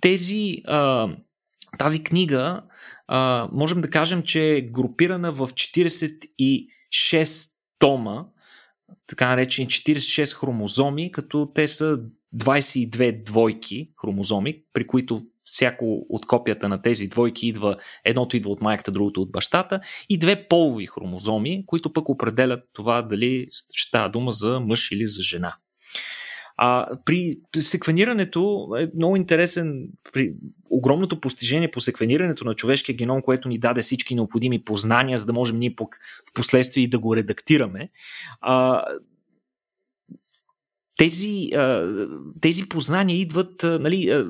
Тези, 0.00 0.62
а, 0.66 1.08
тази 1.78 2.04
книга 2.04 2.62
а, 3.08 3.48
можем 3.52 3.80
да 3.80 3.90
кажем, 3.90 4.22
че 4.22 4.56
е 4.56 4.60
групирана 4.60 5.32
в 5.32 5.48
46 5.48 7.50
тома, 7.78 8.24
така 9.06 9.28
наречени 9.28 9.68
46 9.68 10.36
хромозоми, 10.36 11.12
като 11.12 11.52
те 11.54 11.68
са 11.68 12.00
22 12.36 13.24
двойки 13.24 13.90
хромозоми, 14.00 14.62
при 14.72 14.86
които 14.86 15.22
всяко 15.60 16.06
от 16.08 16.26
копията 16.26 16.68
на 16.68 16.82
тези 16.82 17.06
двойки 17.06 17.48
идва, 17.48 17.76
едното 18.04 18.36
идва 18.36 18.50
от 18.50 18.60
майката, 18.60 18.90
другото 18.90 19.22
от 19.22 19.30
бащата 19.30 19.80
и 20.08 20.18
две 20.18 20.48
полови 20.48 20.86
хромозоми, 20.86 21.64
които 21.66 21.92
пък 21.92 22.08
определят 22.08 22.60
това 22.72 23.02
дали 23.02 23.48
ще 23.52 23.88
става 23.88 24.08
дума 24.08 24.32
за 24.32 24.60
мъж 24.60 24.90
или 24.90 25.06
за 25.06 25.22
жена. 25.22 25.56
А, 26.56 26.86
при 27.04 27.36
секвенирането 27.58 28.68
е 28.78 28.90
много 28.96 29.16
интересен, 29.16 29.88
при 30.12 30.32
огромното 30.70 31.20
постижение 31.20 31.70
по 31.70 31.80
секвенирането 31.80 32.44
на 32.44 32.54
човешкия 32.54 32.96
геном, 32.96 33.22
което 33.22 33.48
ни 33.48 33.58
даде 33.58 33.82
всички 33.82 34.14
необходими 34.14 34.64
познания, 34.64 35.18
за 35.18 35.26
да 35.26 35.32
можем 35.32 35.58
ние 35.58 35.74
пък 35.76 35.98
в 36.30 36.34
последствие 36.34 36.88
да 36.88 36.98
го 36.98 37.16
редактираме. 37.16 37.88
А, 38.40 38.82
тези, 41.00 41.50
тези 42.40 42.68
познания 42.68 43.18
идват, 43.18 43.62
нали, 43.62 44.24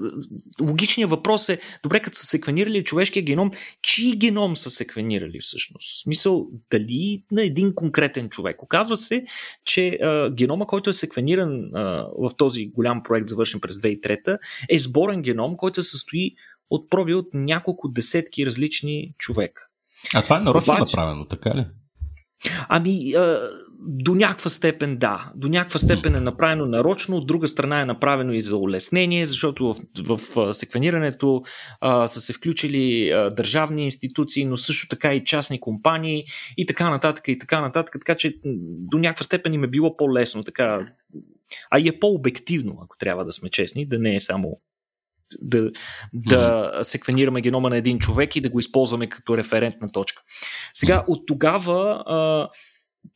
логичният 0.63 1.11
въпрос 1.11 1.49
е, 1.49 1.61
добре, 1.83 2.01
като 2.01 2.19
са 2.19 2.27
секвенирали 2.27 2.85
човешкия 2.85 3.23
геном, 3.23 3.51
чий 3.83 4.17
геном 4.17 4.57
са 4.57 4.71
секвенирали 4.71 5.41
всъщност? 5.41 6.03
Смисъл, 6.03 6.47
дали 6.71 7.23
на 7.33 7.43
един 7.43 7.75
конкретен 7.75 8.29
човек? 8.29 8.63
Оказва 8.63 8.97
се, 8.97 9.25
че 9.65 9.99
генома, 10.33 10.67
който 10.67 10.91
е 10.91 10.93
секвениран 10.93 11.71
в 12.19 12.31
този 12.37 12.67
голям 12.67 13.03
проект, 13.03 13.29
завършен 13.29 13.61
през 13.61 13.77
2003, 13.77 14.39
е 14.69 14.79
сборен 14.79 15.23
геном, 15.23 15.57
който 15.57 15.83
се 15.83 15.91
състои 15.91 16.35
от 16.71 16.91
проби 16.91 17.15
от 17.15 17.29
няколко 17.35 17.89
десетки 17.89 18.47
различни 18.47 19.13
човека. 19.19 19.67
А 20.15 20.23
това 20.23 20.37
е 20.37 20.41
нарочно 20.41 20.75
Обаче, 20.75 20.97
направено, 20.97 21.25
така 21.25 21.55
ли? 21.55 21.67
Ами, 22.69 23.15
до 23.83 24.15
някаква 24.15 24.51
степен 24.51 24.97
да. 24.97 25.33
До 25.37 25.49
някаква 25.49 25.79
степен 25.79 26.15
е 26.15 26.21
направено 26.21 26.67
нарочно, 26.67 27.17
от 27.17 27.27
друга 27.27 27.49
страна 27.49 27.81
е 27.81 27.85
направено 27.85 28.33
и 28.33 28.43
за 28.43 28.57
улеснение, 28.57 29.27
защото 29.27 29.75
в, 30.07 30.17
в 30.37 30.55
секвенирането 30.55 31.43
а, 31.81 32.09
са 32.09 32.21
се 32.21 32.33
включили 32.33 33.11
а, 33.11 33.31
държавни 33.31 33.85
институции, 33.85 34.45
но 34.45 34.57
също 34.57 34.89
така 34.89 35.15
и 35.15 35.25
частни 35.25 35.61
компании 35.61 36.25
и 36.57 36.67
така 36.67 36.91
нататък 36.91 37.29
и 37.29 37.39
така 37.39 37.61
нататък, 37.61 37.97
така 38.01 38.15
че 38.15 38.35
до 38.45 38.99
някаква 38.99 39.25
степен 39.25 39.55
им 39.55 39.65
е 39.65 39.69
било 39.69 39.97
по-лесно, 39.97 40.45
така, 40.45 40.87
а 41.71 41.79
и 41.79 41.89
е 41.89 41.99
по-обективно, 41.99 42.79
ако 42.83 42.99
трябва 42.99 43.25
да 43.25 43.33
сме 43.33 43.51
честни, 43.51 43.87
да 43.87 43.99
не 43.99 44.15
е 44.15 44.21
само 44.21 44.61
да, 45.41 45.71
да 46.13 46.73
секвенираме 46.83 47.41
генома 47.41 47.71
на 47.71 47.77
един 47.77 47.99
човек 47.99 48.37
и 48.37 48.41
да 48.41 48.49
го 48.49 48.61
използваме 48.61 49.09
като 49.09 49.37
референтна 49.37 49.93
точка. 49.93 50.23
Сега, 50.75 51.05
от 51.09 51.27
тогава, 51.27 52.03
а, 52.07 52.49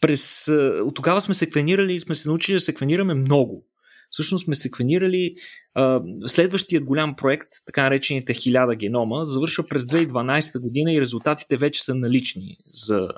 през, 0.00 0.48
от 0.84 0.94
тогава 0.94 1.20
сме 1.20 1.34
секвенирали 1.34 2.00
сме 2.00 2.14
се 2.14 2.28
научили 2.28 2.54
да 2.54 2.60
секвенираме 2.60 3.14
много. 3.14 3.66
Всъщност 4.10 4.44
сме 4.44 4.54
секвенирали 4.54 5.34
а, 5.74 6.00
следващият 6.26 6.84
голям 6.84 7.16
проект, 7.16 7.48
така 7.66 7.82
наречените 7.82 8.34
1000 8.34 8.76
генома, 8.76 9.24
завършва 9.24 9.66
през 9.66 9.84
2012 9.84 10.60
година 10.60 10.92
и 10.92 11.00
резултатите 11.00 11.56
вече 11.56 11.84
са 11.84 11.94
налични 11.94 12.56
за 12.72 13.08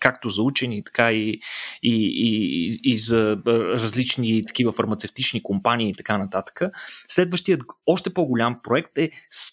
както 0.00 0.28
за 0.28 0.42
учени, 0.42 0.84
така 0.84 1.12
и, 1.12 1.40
и, 1.82 1.94
и, 2.16 2.80
и 2.84 2.98
за 2.98 3.38
различни 3.46 4.42
такива 4.46 4.72
фармацевтични 4.72 5.42
компании 5.42 5.90
и 5.90 5.94
така 5.94 6.18
нататък. 6.18 6.62
Следващият 7.08 7.62
още 7.86 8.14
по-голям 8.14 8.60
проект 8.62 8.98
е 8.98 9.10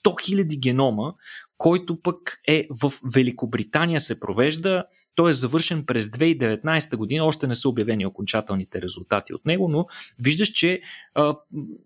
100 0.08 0.36
000 0.36 0.60
генома, 0.60 1.14
който 1.58 2.02
пък 2.02 2.40
е 2.48 2.68
в 2.82 2.94
Великобритания 3.14 4.02
се 4.02 4.20
провежда. 4.20 4.86
Той 5.16 5.32
е 5.32 5.34
завършен 5.34 5.86
през 5.86 6.06
2019 6.06 6.96
година, 6.96 7.26
още 7.26 7.48
не 7.48 7.56
са 7.56 7.70
обявени 7.70 8.06
окончателните 8.06 8.82
резултати 8.82 9.34
от 9.34 9.46
него, 9.46 9.70
но 9.70 9.86
виждаш, 10.24 10.50
че 10.50 10.82
а, 11.16 11.36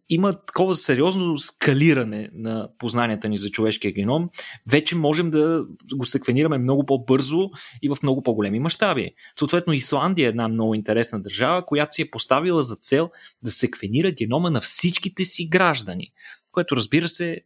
има 0.09 0.33
такова 0.33 0.75
сериозно 0.75 1.37
скалиране 1.37 2.29
на 2.33 2.69
познанията 2.77 3.29
ни 3.29 3.37
за 3.37 3.49
човешкия 3.49 3.91
геном. 3.91 4.29
Вече 4.69 4.95
можем 4.95 5.29
да 5.29 5.65
го 5.95 6.05
секвенираме 6.05 6.57
много 6.57 6.85
по-бързо 6.85 7.49
и 7.81 7.89
в 7.89 7.97
много 8.03 8.23
по-големи 8.23 8.59
мащаби. 8.59 9.11
Съответно, 9.39 9.73
Исландия 9.73 10.25
е 10.25 10.29
една 10.29 10.47
много 10.47 10.75
интересна 10.75 11.21
държава, 11.21 11.65
която 11.65 11.95
си 11.95 12.01
е 12.01 12.11
поставила 12.11 12.63
за 12.63 12.75
цел 12.75 13.09
да 13.43 13.51
секвенира 13.51 14.11
генома 14.11 14.51
на 14.51 14.61
всичките 14.61 15.25
си 15.25 15.47
граждани 15.47 16.11
което 16.51 16.75
разбира 16.75 17.07
се 17.07 17.41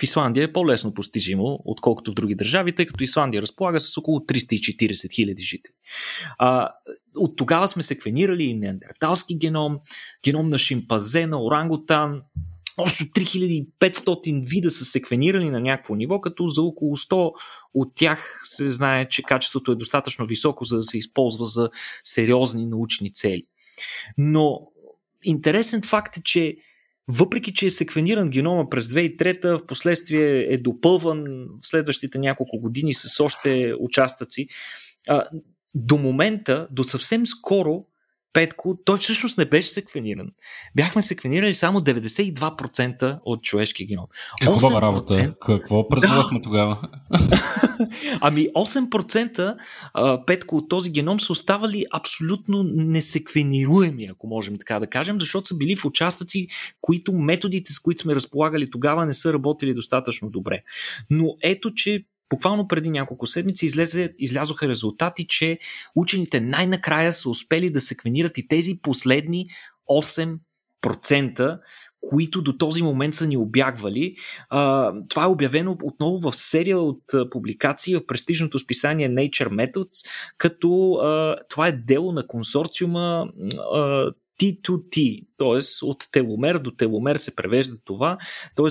в 0.00 0.02
Исландия 0.02 0.44
е 0.44 0.52
по-лесно 0.52 0.94
постижимо, 0.94 1.58
отколкото 1.64 2.10
в 2.10 2.14
други 2.14 2.34
държави, 2.34 2.72
тъй 2.72 2.86
като 2.86 3.04
Исландия 3.04 3.42
разполага 3.42 3.80
с 3.80 3.98
около 3.98 4.18
340 4.18 5.14
хиляди 5.14 5.42
жители. 5.42 5.72
А, 6.38 6.68
от 7.16 7.36
тогава 7.36 7.68
сме 7.68 7.82
секвенирали 7.82 8.44
и 8.44 8.54
неандерталски 8.54 9.38
геном, 9.38 9.78
геном 10.24 10.46
на 10.46 10.58
шимпазе, 10.58 11.26
на 11.26 11.44
орангутан, 11.44 12.22
общо 12.78 13.04
3500 13.04 14.48
вида 14.48 14.70
са 14.70 14.84
секвенирани 14.84 15.50
на 15.50 15.60
някакво 15.60 15.94
ниво, 15.94 16.20
като 16.20 16.48
за 16.48 16.62
около 16.62 16.96
100 16.96 17.32
от 17.74 17.92
тях 17.94 18.40
се 18.44 18.70
знае, 18.70 19.08
че 19.08 19.22
качеството 19.22 19.72
е 19.72 19.76
достатъчно 19.76 20.26
високо, 20.26 20.64
за 20.64 20.76
да 20.76 20.82
се 20.82 20.98
използва 20.98 21.44
за 21.44 21.70
сериозни 22.04 22.66
научни 22.66 23.12
цели. 23.12 23.42
Но 24.18 24.60
интересен 25.24 25.82
факт 25.82 26.16
е, 26.16 26.22
че 26.22 26.56
въпреки, 27.08 27.54
че 27.54 27.66
е 27.66 27.70
секвениран 27.70 28.28
генома 28.28 28.70
през 28.70 28.86
2003, 28.88 29.58
в 29.58 29.66
последствие 29.66 30.52
е 30.52 30.58
допълван 30.58 31.24
в 31.62 31.66
следващите 31.68 32.18
няколко 32.18 32.60
години 32.60 32.94
с 32.94 33.24
още 33.24 33.72
участъци, 33.80 34.48
до 35.74 35.96
момента, 35.96 36.68
до 36.70 36.84
съвсем 36.84 37.26
скоро, 37.26 37.84
Петко, 38.32 38.78
той 38.84 38.98
всъщност 38.98 39.38
не 39.38 39.44
беше 39.44 39.68
секвениран. 39.68 40.28
Бяхме 40.76 41.02
секвенирали 41.02 41.54
само 41.54 41.80
92% 41.80 43.18
от 43.24 43.42
човешкия 43.42 43.86
геном. 43.86 44.06
Е, 44.42 44.46
хубава 44.46 44.82
работа. 44.82 45.34
Какво 45.40 45.88
празнувахме 45.88 46.38
да. 46.38 46.42
тогава? 46.42 46.80
ами 48.20 48.48
8% 48.48 49.56
Петко 50.26 50.56
от 50.56 50.68
този 50.68 50.90
геном 50.90 51.20
са 51.20 51.32
оставали 51.32 51.84
абсолютно 51.92 52.62
несеквенируеми, 52.62 54.06
ако 54.06 54.26
можем 54.26 54.58
така 54.58 54.80
да 54.80 54.86
кажем, 54.86 55.20
защото 55.20 55.46
са 55.46 55.56
били 55.56 55.76
в 55.76 55.84
участъци, 55.84 56.48
които 56.80 57.12
методите, 57.12 57.72
с 57.72 57.80
които 57.80 58.02
сме 58.02 58.14
разполагали 58.14 58.70
тогава, 58.70 59.06
не 59.06 59.14
са 59.14 59.32
работили 59.32 59.74
достатъчно 59.74 60.30
добре. 60.30 60.62
Но 61.10 61.36
ето, 61.42 61.74
че 61.74 62.04
Буквално 62.30 62.68
преди 62.68 62.90
няколко 62.90 63.26
седмици 63.26 63.66
излезе, 63.66 64.14
излязоха 64.18 64.68
резултати, 64.68 65.26
че 65.26 65.58
учените 65.94 66.40
най-накрая 66.40 67.12
са 67.12 67.30
успели 67.30 67.70
да 67.70 67.80
секвенират 67.80 68.38
и 68.38 68.48
тези 68.48 68.78
последни 68.82 69.46
8%, 69.90 71.60
които 72.00 72.42
до 72.42 72.58
този 72.58 72.82
момент 72.82 73.14
са 73.14 73.26
ни 73.26 73.36
обягвали. 73.36 74.14
Това 75.08 75.24
е 75.24 75.26
обявено 75.26 75.76
отново 75.82 76.30
в 76.30 76.36
серия 76.36 76.78
от 76.78 77.02
публикации 77.30 77.96
в 77.96 78.06
престижното 78.06 78.58
списание 78.58 79.10
Nature 79.10 79.48
Methods, 79.48 80.06
като 80.38 80.98
това 81.50 81.68
е 81.68 81.72
дело 81.72 82.12
на 82.12 82.26
консорциума 82.26 83.28
T2T, 84.38 85.24
т.е. 85.38 85.84
от 85.86 86.04
теломер 86.12 86.58
до 86.58 86.70
теломер 86.70 87.16
се 87.16 87.36
превежда 87.36 87.76
това. 87.84 88.18
Т.е. 88.56 88.70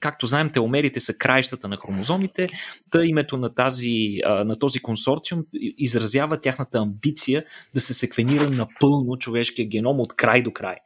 както 0.00 0.26
знаем, 0.26 0.50
теломерите 0.50 1.00
са 1.00 1.14
краищата 1.14 1.68
на 1.68 1.76
хромозомите. 1.76 2.48
Та 2.90 3.04
името 3.04 3.36
на, 3.36 3.54
тази, 3.54 4.20
на 4.24 4.58
този 4.58 4.80
консорциум 4.80 5.44
изразява 5.78 6.40
тяхната 6.40 6.78
амбиция 6.78 7.44
да 7.74 7.80
се 7.80 7.94
секвенира 7.94 8.50
напълно 8.50 9.16
човешкия 9.16 9.68
геном 9.68 10.00
от 10.00 10.16
край 10.16 10.42
до 10.42 10.52
край. 10.52 10.76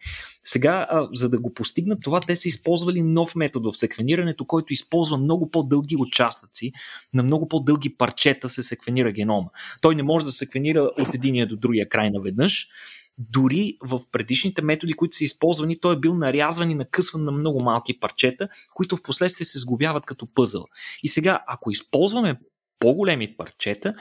Сега, 0.44 0.86
за 1.12 1.30
да 1.30 1.38
го 1.38 1.54
постигнат 1.54 1.98
това, 2.02 2.20
те 2.20 2.36
са 2.36 2.48
използвали 2.48 3.02
нов 3.02 3.36
метод 3.36 3.70
в 3.72 3.76
секвенирането, 3.76 4.44
който 4.44 4.72
използва 4.72 5.18
много 5.18 5.50
по-дълги 5.50 5.96
участъци, 5.96 6.72
на 7.14 7.22
много 7.22 7.48
по-дълги 7.48 7.96
парчета 7.96 8.48
се 8.48 8.62
секвенира 8.62 9.12
генома. 9.12 9.48
Той 9.82 9.94
не 9.94 10.02
може 10.02 10.26
да 10.26 10.32
секвенира 10.32 10.90
от 10.98 11.14
единия 11.14 11.46
до 11.46 11.56
другия 11.56 11.88
край 11.88 12.10
наведнъж 12.10 12.68
дори 13.18 13.78
в 13.82 14.00
предишните 14.12 14.62
методи, 14.62 14.92
които 14.92 15.16
са 15.16 15.24
използвани, 15.24 15.80
той 15.80 15.94
е 15.94 15.98
бил 15.98 16.14
нарязван 16.14 16.70
и 16.70 16.74
накъсван 16.74 17.24
на 17.24 17.32
много 17.32 17.62
малки 17.62 18.00
парчета, 18.00 18.48
които 18.74 18.96
в 18.96 19.02
последствие 19.02 19.46
се 19.46 19.58
сглобяват 19.58 20.06
като 20.06 20.26
пъзъл. 20.34 20.64
И 21.02 21.08
сега, 21.08 21.44
ако 21.46 21.70
използваме 21.70 22.40
по-големи 22.78 23.36
парчета, 23.36 23.94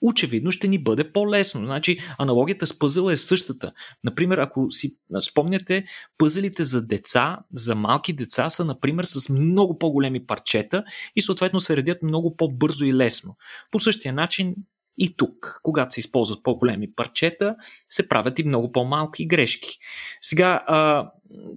очевидно 0.00 0.50
ще 0.50 0.68
ни 0.68 0.82
бъде 0.82 1.12
по-лесно. 1.12 1.64
Значи, 1.64 1.98
аналогията 2.18 2.66
с 2.66 2.78
пъзъла 2.78 3.12
е 3.12 3.16
същата. 3.16 3.72
Например, 4.04 4.38
ако 4.38 4.70
си 4.70 4.98
спомняте, 5.30 5.84
пъзелите 6.18 6.64
за 6.64 6.86
деца, 6.86 7.38
за 7.52 7.74
малки 7.74 8.12
деца 8.12 8.50
са, 8.50 8.64
например, 8.64 9.04
с 9.04 9.28
много 9.28 9.78
по-големи 9.78 10.26
парчета 10.26 10.84
и 11.16 11.22
съответно 11.22 11.60
се 11.60 11.76
редят 11.76 12.02
много 12.02 12.36
по-бързо 12.36 12.84
и 12.84 12.94
лесно. 12.94 13.36
По 13.70 13.80
същия 13.80 14.12
начин 14.12 14.54
и 14.98 15.14
тук, 15.16 15.60
когато 15.62 15.94
се 15.94 16.00
използват 16.00 16.42
по-големи 16.42 16.92
парчета, 16.92 17.56
се 17.88 18.08
правят 18.08 18.38
и 18.38 18.44
много 18.44 18.72
по-малки 18.72 19.26
грешки. 19.26 19.78
Сега, 20.20 20.64
а, 20.66 21.10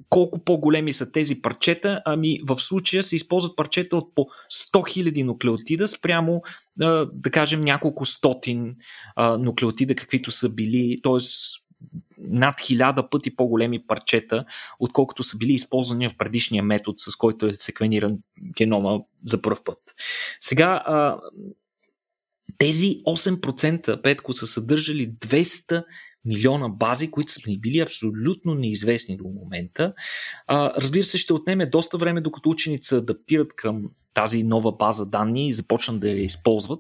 колко 0.10 0.40
по-големи 0.40 0.94
са 0.94 1.12
тези 1.12 1.42
парчета? 1.42 2.02
Ами 2.06 2.40
в 2.48 2.60
случая 2.60 3.04
се 3.04 3.16
използват 3.16 3.56
парчета 3.56 3.98
от 3.98 4.16
по 4.16 4.22
100 4.22 5.12
000 5.12 5.24
нуклеотида 5.24 5.88
спрямо, 5.88 6.42
а, 6.82 7.06
да 7.14 7.32
кажем, 7.32 7.62
няколко 7.62 8.06
стотин 8.06 8.76
а, 9.16 9.38
нуклеотида, 9.38 9.96
каквито 9.96 10.32
са 10.32 10.50
били, 10.50 10.98
т.е. 11.04 11.20
над 12.18 12.62
хиляда 12.62 13.10
пъти 13.10 13.36
по-големи 13.36 13.88
парчета, 13.88 14.46
отколкото 14.80 15.24
са 15.24 15.38
били 15.38 15.54
използвани 15.54 16.10
в 16.10 16.18
предишния 16.18 16.64
метод, 16.64 16.96
с 16.98 17.16
който 17.16 17.46
е 17.46 17.54
секвениран 17.54 18.18
генома 18.58 19.00
за 19.26 19.42
първ 19.42 19.64
път. 19.66 19.80
Сега, 20.40 20.84
а, 20.86 21.18
тези 22.58 23.02
8% 23.08 24.02
Петко 24.02 24.34
са 24.34 24.48
съдържали 24.48 25.14
200 25.14 25.84
милиона 26.26 26.70
бази, 26.70 27.12
които 27.12 27.32
са 27.32 27.40
ни 27.48 27.60
били 27.60 27.80
абсолютно 27.80 28.56
неизвестни 28.56 29.18
до 29.18 29.24
момента. 29.24 29.94
А, 30.48 30.74
разбира 30.82 31.04
се, 31.04 31.18
ще 31.18 31.34
отнеме 31.34 31.66
доста 31.66 31.98
време, 31.98 32.22
докато 32.22 32.50
ученици 32.50 32.88
се 32.88 32.96
адаптират 32.96 33.56
към 33.56 33.84
тази 34.14 34.44
нова 34.44 34.72
база 34.72 35.10
данни 35.10 35.48
и 35.48 35.54
започнат 35.54 36.00
да 36.00 36.10
я 36.10 36.24
използват. 36.24 36.80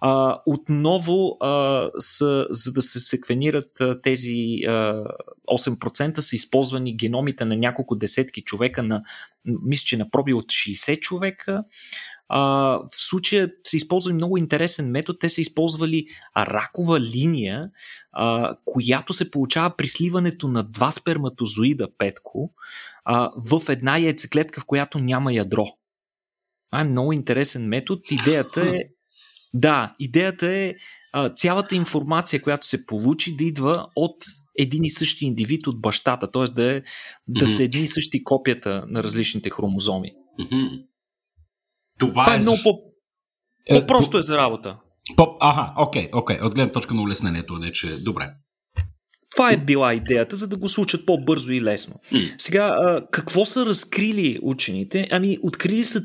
А, 0.00 0.40
отново, 0.46 1.36
а, 1.40 1.90
са, 1.98 2.46
за 2.50 2.72
да 2.72 2.82
се 2.82 3.00
секвенират 3.00 3.80
а, 3.80 4.00
тези 4.00 4.60
а, 4.66 5.04
8%, 5.50 6.18
са 6.18 6.36
използвани 6.36 6.96
геномите 6.96 7.44
на 7.44 7.56
няколко 7.56 7.96
десетки 7.96 8.42
човека, 8.42 8.82
на, 8.82 9.02
мисля, 9.44 9.84
че 9.84 9.96
на 9.96 10.10
проби 10.10 10.34
от 10.34 10.46
60 10.46 11.00
човека. 11.00 11.58
А, 12.28 12.40
в 12.78 12.88
случая 12.92 13.50
са 13.64 13.76
използвали 13.76 14.14
много 14.14 14.36
интересен 14.36 14.90
метод. 14.90 15.18
Те 15.18 15.28
са 15.28 15.40
използвали 15.40 16.06
ракова 16.36 17.00
линия, 17.00 17.62
а, 18.12 18.56
която 18.64 19.12
се 19.12 19.30
получава 19.30 19.76
при 19.76 19.88
сливането 19.88 20.48
на 20.48 20.62
два 20.62 20.90
сперматозоида, 20.90 21.88
петко, 21.98 22.52
а, 23.04 23.30
в 23.36 23.62
една 23.68 24.00
яйцеклетка, 24.00 24.60
в 24.60 24.66
която 24.66 24.98
няма 24.98 25.32
ядро. 25.32 25.66
Това 26.70 26.80
е 26.80 26.84
много 26.84 27.12
интересен 27.12 27.68
метод. 27.68 28.00
Идеята 28.10 28.62
е. 28.62 28.78
Да, 29.54 29.94
идеята 29.98 30.46
е 30.46 30.74
а, 31.12 31.28
цялата 31.28 31.74
информация, 31.74 32.42
която 32.42 32.66
се 32.66 32.86
получи, 32.86 33.36
да 33.36 33.44
идва 33.44 33.86
от 33.96 34.16
един 34.58 34.84
и 34.84 34.90
същи 34.90 35.26
индивид 35.26 35.66
от 35.66 35.80
бащата, 35.80 36.30
т.е. 36.30 36.44
да, 36.44 36.72
е, 36.72 36.82
да 37.28 37.46
mm-hmm. 37.46 37.56
са 37.56 37.62
едни 37.62 37.80
и 37.80 37.86
същи 37.86 38.24
копията 38.24 38.84
на 38.88 39.02
различните 39.02 39.50
хромозоми. 39.50 40.12
Mm-hmm. 40.40 40.84
Това, 41.98 42.24
Това 42.24 42.34
е, 42.34 42.36
е 42.36 42.40
много 42.40 42.58
по- 42.62 42.78
е, 43.66 43.80
по-просто 43.80 44.18
е 44.18 44.22
за 44.22 44.38
работа. 44.38 44.76
По- 45.16 45.36
ага, 45.40 45.74
окей, 45.76 46.08
окей. 46.12 46.36
От 46.42 46.54
гледна 46.54 46.72
точка 46.72 46.94
на 46.94 47.02
улеснението, 47.02 47.58
не 47.58 47.72
че... 47.72 47.96
Добре. 47.96 48.30
Това 49.30 49.52
е 49.52 49.56
била 49.56 49.94
идеята, 49.94 50.36
за 50.36 50.48
да 50.48 50.56
го 50.56 50.68
случат 50.68 51.06
по-бързо 51.06 51.52
и 51.52 51.62
лесно. 51.62 51.94
Сега, 52.38 52.76
какво 53.10 53.44
са 53.44 53.66
разкрили 53.66 54.38
учените? 54.42 55.08
Ами, 55.10 55.38
открили 55.42 55.84
са 55.84 56.02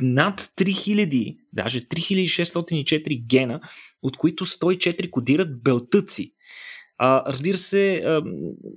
над 0.00 0.40
3000, 0.40 1.36
даже 1.52 1.80
3604 1.80 3.26
гена, 3.26 3.60
от 4.02 4.16
които 4.16 4.46
104 4.46 5.10
кодират 5.10 5.62
белтъци. 5.62 6.32
А, 6.98 7.32
разбира 7.32 7.56
се, 7.56 7.96
а, 7.96 8.22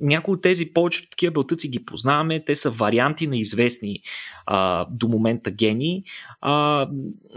някои 0.01 0.33
от 0.33 0.41
тези 0.41 0.73
повечето 0.73 1.09
такива 1.09 1.31
белтъци 1.31 1.69
ги 1.69 1.85
познаваме. 1.85 2.43
Те 2.45 2.55
са 2.55 2.69
варианти 2.69 3.27
на 3.27 3.37
известни 3.37 3.99
а, 4.45 4.85
до 4.91 5.07
момента 5.07 5.51
гени, 5.51 6.03
а, 6.41 6.87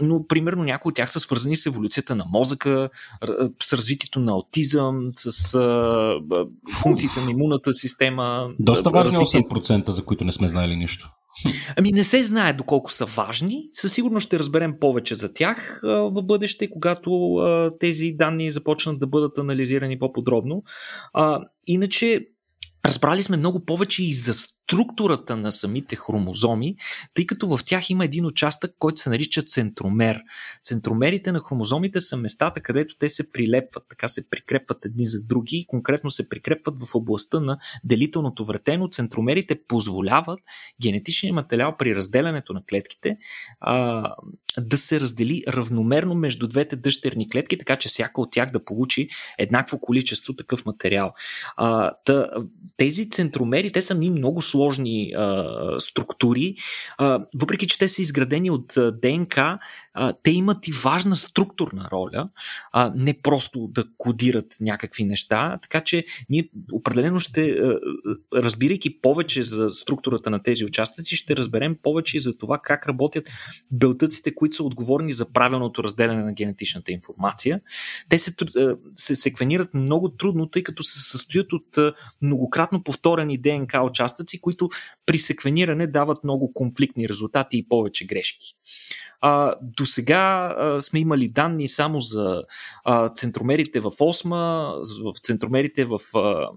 но 0.01 0.27
примерно 0.27 0.63
някои 0.63 0.89
от 0.89 0.95
тях 0.95 1.11
са 1.11 1.19
свързани 1.19 1.57
с 1.57 1.65
еволюцията 1.65 2.15
на 2.15 2.25
мозъка, 2.25 2.89
с 3.63 3.73
развитието 3.73 4.19
на 4.19 4.31
аутизъм, 4.31 5.11
с 5.13 5.53
а, 5.55 6.19
функциите 6.81 7.19
на 7.25 7.31
имунната 7.31 7.73
система. 7.73 8.49
Доста 8.59 8.89
важни 8.89 9.17
развитие... 9.17 9.41
8%, 9.41 9.89
за 9.89 10.05
които 10.05 10.25
не 10.25 10.31
сме 10.31 10.47
знали 10.47 10.75
нищо. 10.75 11.09
Ами 11.77 11.91
не 11.91 12.03
се 12.03 12.23
знае 12.23 12.53
доколко 12.53 12.91
са 12.91 13.05
важни. 13.05 13.63
Със 13.73 13.93
сигурност 13.93 14.25
ще 14.25 14.39
разберем 14.39 14.73
повече 14.79 15.15
за 15.15 15.33
тях 15.33 15.79
в 15.83 16.23
бъдеще, 16.23 16.69
когато 16.69 17.39
тези 17.79 18.11
данни 18.11 18.51
започнат 18.51 18.99
да 18.99 19.07
бъдат 19.07 19.37
анализирани 19.37 19.99
по-подробно. 19.99 20.63
А, 21.13 21.39
иначе 21.67 22.19
Разбрали 22.85 23.23
сме 23.23 23.37
много 23.37 23.65
повече 23.65 24.03
и 24.03 24.13
за 24.13 24.33
структурата 24.65 25.37
на 25.37 25.51
самите 25.51 25.95
хромозоми, 25.95 26.75
тъй 27.13 27.25
като 27.25 27.57
в 27.57 27.65
тях 27.65 27.89
има 27.89 28.05
един 28.05 28.25
участък, 28.25 28.75
който 28.79 29.01
се 29.01 29.09
нарича 29.09 29.41
центромер. 29.41 30.21
Центромерите 30.63 31.31
на 31.31 31.39
хромозомите 31.39 32.01
са 32.01 32.17
местата, 32.17 32.61
където 32.61 32.95
те 32.97 33.09
се 33.09 33.31
прилепват, 33.31 33.83
така 33.89 34.07
се 34.07 34.29
прикрепват 34.29 34.85
едни 34.85 35.05
за 35.05 35.25
други 35.25 35.57
и 35.57 35.67
конкретно 35.67 36.11
се 36.11 36.29
прикрепват 36.29 36.79
в 36.79 36.95
областта 36.95 37.39
на 37.39 37.57
делителното 37.83 38.45
вратено. 38.45 38.87
Центромерите 38.87 39.59
позволяват 39.67 40.39
генетичния 40.81 41.33
материал 41.33 41.75
при 41.77 41.95
разделянето 41.95 42.53
на 42.53 42.63
клетките 42.69 43.17
а, 43.59 44.15
да 44.57 44.77
се 44.77 44.99
раздели 44.99 45.43
равномерно 45.47 46.15
между 46.15 46.47
двете 46.47 46.75
дъщерни 46.75 47.29
клетки, 47.29 47.57
така 47.57 47.75
че 47.75 47.89
всяка 47.89 48.21
от 48.21 48.31
тях 48.31 48.51
да 48.51 48.65
получи 48.65 49.09
еднакво 49.37 49.79
количество 49.79 50.33
такъв 50.33 50.65
материал. 50.65 51.13
А, 51.57 51.91
та, 52.05 52.29
тези 52.77 53.09
центромери, 53.09 53.71
те 53.71 53.81
са 53.81 53.95
ми 53.95 54.09
много 54.09 54.41
сложни 54.41 55.13
а, 55.17 55.45
структури, 55.79 56.55
а, 56.97 57.25
въпреки 57.35 57.67
че 57.67 57.79
те 57.79 57.87
са 57.87 58.01
изградени 58.01 58.51
от 58.51 58.73
ДНК, 59.01 59.59
а, 59.93 60.13
те 60.23 60.31
имат 60.31 60.67
и 60.67 60.71
важна 60.71 61.15
структурна 61.15 61.89
роля, 61.91 62.29
а, 62.71 62.91
не 62.95 63.13
просто 63.23 63.67
да 63.71 63.83
кодират 63.97 64.57
някакви 64.61 65.03
неща, 65.03 65.59
така 65.61 65.81
че 65.81 66.05
ние 66.29 66.49
определено 66.71 67.19
ще, 67.19 67.51
а, 67.51 67.79
разбирайки 68.33 69.01
повече 69.01 69.43
за 69.43 69.69
структурата 69.69 70.29
на 70.29 70.43
тези 70.43 70.65
участъци, 70.65 71.15
ще 71.15 71.35
разберем 71.35 71.77
повече 71.83 72.19
за 72.19 72.37
това 72.37 72.59
как 72.63 72.87
работят 72.87 73.29
белтъците, 73.71 74.35
които 74.35 74.55
са 74.55 74.63
отговорни 74.63 75.13
за 75.13 75.33
правилното 75.33 75.83
разделяне 75.83 76.23
на 76.23 76.33
генетичната 76.33 76.91
информация. 76.91 77.61
Те 78.09 78.17
се, 78.17 78.35
се 78.95 79.15
секвенират 79.15 79.73
много 79.73 80.09
трудно, 80.09 80.47
тъй 80.47 80.63
като 80.63 80.83
се 80.83 81.09
състоят 81.09 81.53
от 81.53 81.77
многократно 82.21 82.64
повторени 82.83 83.37
ДНК 83.37 83.83
участъци, 83.83 84.41
които 84.41 84.69
при 85.05 85.17
секвениране 85.17 85.87
дават 85.87 86.23
много 86.23 86.53
конфликтни 86.53 87.09
резултати 87.09 87.57
и 87.57 87.67
повече 87.67 88.05
грешки. 88.05 88.55
А, 89.21 89.55
до 89.61 89.85
сега 89.85 90.53
а, 90.57 90.81
сме 90.81 90.99
имали 90.99 91.27
данни 91.27 91.69
само 91.69 91.99
за 91.99 92.43
а, 92.83 93.09
центромерите 93.09 93.79
в 93.79 93.91
осма, 93.99 94.73
в 95.03 95.19
центромерите 95.21 95.85
в, 95.85 95.99
а, 96.15 96.49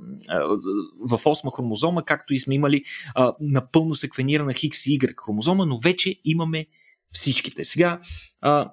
в 1.00 1.20
осма 1.26 1.50
хромозома, 1.50 2.02
както 2.02 2.34
и 2.34 2.38
сме 2.38 2.54
имали 2.54 2.82
а, 3.14 3.34
напълно 3.40 3.94
секвенирана 3.94 4.52
Хикс 4.52 4.86
и 4.86 4.98
Y 4.98 5.14
хромозома, 5.24 5.66
но 5.66 5.78
вече 5.78 6.20
имаме 6.24 6.66
всичките. 7.12 7.64
Сега, 7.64 8.00
а, 8.40 8.72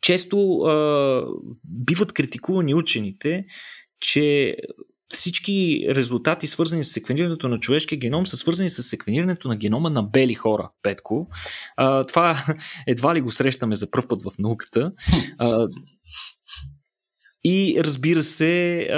често 0.00 0.58
а, 0.58 1.24
биват 1.64 2.12
критикувани 2.12 2.74
учените, 2.74 3.46
че 4.00 4.56
всички 5.14 5.86
резултати, 5.90 6.46
свързани 6.46 6.84
с 6.84 6.92
секвенирането 6.92 7.48
на 7.48 7.60
човешкия 7.60 7.98
геном, 7.98 8.26
са 8.26 8.36
свързани 8.36 8.70
с 8.70 8.82
секвенирането 8.82 9.48
на 9.48 9.56
генома 9.56 9.90
на 9.90 10.02
бели 10.02 10.34
хора, 10.34 10.70
Петко. 10.82 11.28
А, 11.76 12.04
това 12.04 12.44
едва 12.86 13.14
ли 13.14 13.20
го 13.20 13.32
срещаме 13.32 13.76
за 13.76 13.90
първ 13.90 14.08
път 14.08 14.22
в 14.22 14.32
науката. 14.38 14.92
А, 15.38 15.68
и 17.44 17.76
разбира 17.84 18.22
се, 18.22 18.88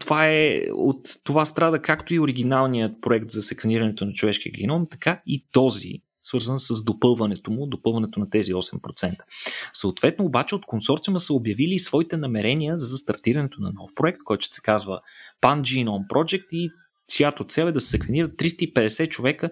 това 0.00 0.28
е 0.28 0.62
от 0.74 1.08
това 1.24 1.46
страда 1.46 1.82
както 1.82 2.14
и 2.14 2.20
оригиналният 2.20 2.92
проект 3.02 3.30
за 3.30 3.42
секвенирането 3.42 4.04
на 4.04 4.12
човешкия 4.12 4.52
геном, 4.52 4.86
така 4.90 5.22
и 5.26 5.46
този 5.52 6.02
свързан 6.22 6.58
с 6.58 6.84
допълването 6.84 7.50
му, 7.50 7.66
допълването 7.66 8.20
на 8.20 8.30
тези 8.30 8.54
8%. 8.54 9.16
Съответно, 9.72 10.24
обаче 10.24 10.54
от 10.54 10.66
консорциума 10.66 11.20
са 11.20 11.34
обявили 11.34 11.78
своите 11.78 12.16
намерения 12.16 12.78
за 12.78 12.96
стартирането 12.96 13.60
на 13.60 13.72
нов 13.72 13.90
проект, 13.94 14.18
който 14.24 14.46
се 14.46 14.60
казва 14.60 15.00
Pan 15.42 15.60
Genome 15.60 16.06
Project 16.06 16.46
и 16.52 16.70
чиято 17.16 17.44
цел 17.44 17.66
е 17.66 17.72
да 17.72 17.80
се 17.80 17.88
секвенират 17.88 18.32
350 18.32 19.08
човека 19.08 19.50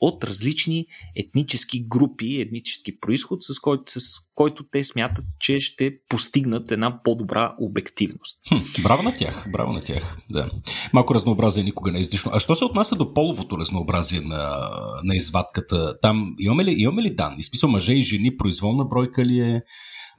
от 0.00 0.24
различни 0.24 0.86
етнически 1.16 1.84
групи, 1.88 2.40
етнически 2.40 3.00
происход, 3.00 3.42
с 3.42 3.60
който, 3.60 4.00
с 4.00 4.04
който 4.34 4.64
те 4.72 4.84
смятат, 4.84 5.24
че 5.40 5.60
ще 5.60 5.92
постигнат 6.08 6.70
една 6.70 7.02
по-добра 7.02 7.54
обективност. 7.60 8.38
Хм, 8.48 8.82
браво 8.82 9.02
на 9.02 9.14
тях, 9.14 9.46
браво 9.52 9.72
на 9.72 9.80
тях. 9.80 10.16
Да. 10.30 10.50
Малко 10.92 11.14
разнообразие 11.14 11.62
никога 11.62 11.92
не 11.92 11.98
е 11.98 12.02
излишно. 12.02 12.30
А 12.34 12.40
що 12.40 12.56
се 12.56 12.64
отнася 12.64 12.96
до 12.96 13.14
половото 13.14 13.58
разнообразие 13.58 14.20
на, 14.20 14.70
на 15.04 15.16
извадката? 15.16 16.00
Там 16.02 16.34
имаме 16.38 16.64
ли, 16.64 16.74
имаме 16.78 17.02
ли 17.02 17.14
данни? 17.14 17.42
Смисъл 17.42 17.70
мъже 17.70 17.92
и 17.92 18.02
жени, 18.02 18.36
произволна 18.36 18.84
бройка 18.84 19.24
ли 19.24 19.40
е? 19.40 19.62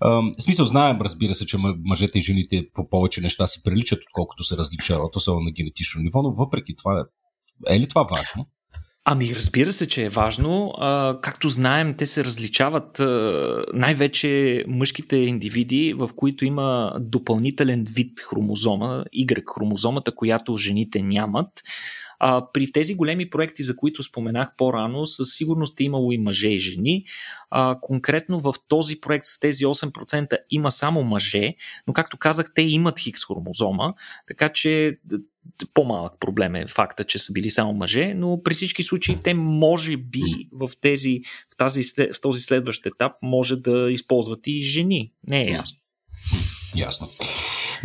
В 0.01 0.33
смисъл, 0.39 0.65
знаем, 0.65 0.97
разбира 1.01 1.35
се, 1.35 1.45
че 1.45 1.57
мъжете 1.85 2.19
и 2.19 2.21
жените 2.21 2.67
по 2.73 2.89
повече 2.89 3.21
неща 3.21 3.47
си 3.47 3.63
приличат, 3.63 3.99
отколкото 4.07 4.43
се 4.43 4.57
различават, 4.57 5.15
особено 5.15 5.43
на 5.43 5.51
генетично 5.51 6.01
ниво, 6.01 6.21
но 6.21 6.31
въпреки 6.31 6.75
това, 6.75 7.05
е 7.69 7.79
ли 7.79 7.87
това 7.87 8.03
важно? 8.03 8.45
Ами, 9.07 9.35
разбира 9.35 9.73
се, 9.73 9.87
че 9.87 10.05
е 10.05 10.09
важно. 10.09 10.73
А, 10.77 11.19
както 11.21 11.49
знаем, 11.49 11.93
те 11.93 12.05
се 12.05 12.23
различават 12.23 12.99
а, 12.99 13.63
най-вече 13.73 14.63
мъжките 14.67 15.17
индивиди, 15.17 15.93
в 15.97 16.09
които 16.15 16.45
има 16.45 16.93
допълнителен 16.99 17.85
вид 17.89 18.19
хромозома, 18.29 19.03
Y 19.17 19.43
хромозомата, 19.53 20.15
която 20.15 20.57
жените 20.57 21.01
нямат. 21.01 21.49
А, 22.19 22.51
при 22.53 22.71
тези 22.71 22.95
големи 22.95 23.29
проекти, 23.29 23.63
за 23.63 23.75
които 23.75 24.03
споменах 24.03 24.49
по-рано, 24.57 25.05
със 25.05 25.35
сигурност 25.35 25.79
е 25.79 25.83
имало 25.83 26.11
и 26.11 26.17
мъже 26.17 26.49
и 26.49 26.59
жени. 26.59 27.05
А, 27.49 27.79
конкретно 27.81 28.39
в 28.39 28.53
този 28.67 29.01
проект 29.01 29.25
с 29.25 29.39
тези 29.39 29.65
8% 29.65 30.37
има 30.51 30.71
само 30.71 31.03
мъже, 31.03 31.55
но 31.87 31.93
както 31.93 32.17
казах, 32.17 32.51
те 32.55 32.61
имат 32.61 32.99
хикс 32.99 33.25
хромозома, 33.25 33.93
така 34.27 34.49
че 34.49 34.97
по-малък 35.73 36.19
проблем 36.19 36.55
е 36.55 36.67
факта, 36.67 37.03
че 37.03 37.19
са 37.19 37.33
били 37.33 37.49
само 37.49 37.73
мъже, 37.73 38.13
но 38.13 38.43
при 38.43 38.53
всички 38.53 38.83
случаи 38.83 39.17
те 39.23 39.33
може 39.33 39.97
би 39.97 40.21
в, 40.51 40.69
тези, 40.81 41.21
в, 41.53 41.57
тази, 41.57 41.83
в 42.13 42.21
този 42.21 42.41
следващ 42.41 42.85
етап 42.85 43.11
може 43.21 43.55
да 43.55 43.91
използват 43.91 44.47
и 44.47 44.61
жени. 44.61 45.11
Не 45.27 45.41
е 45.41 45.51
ясно. 45.51 45.77
Ясно. 46.75 47.07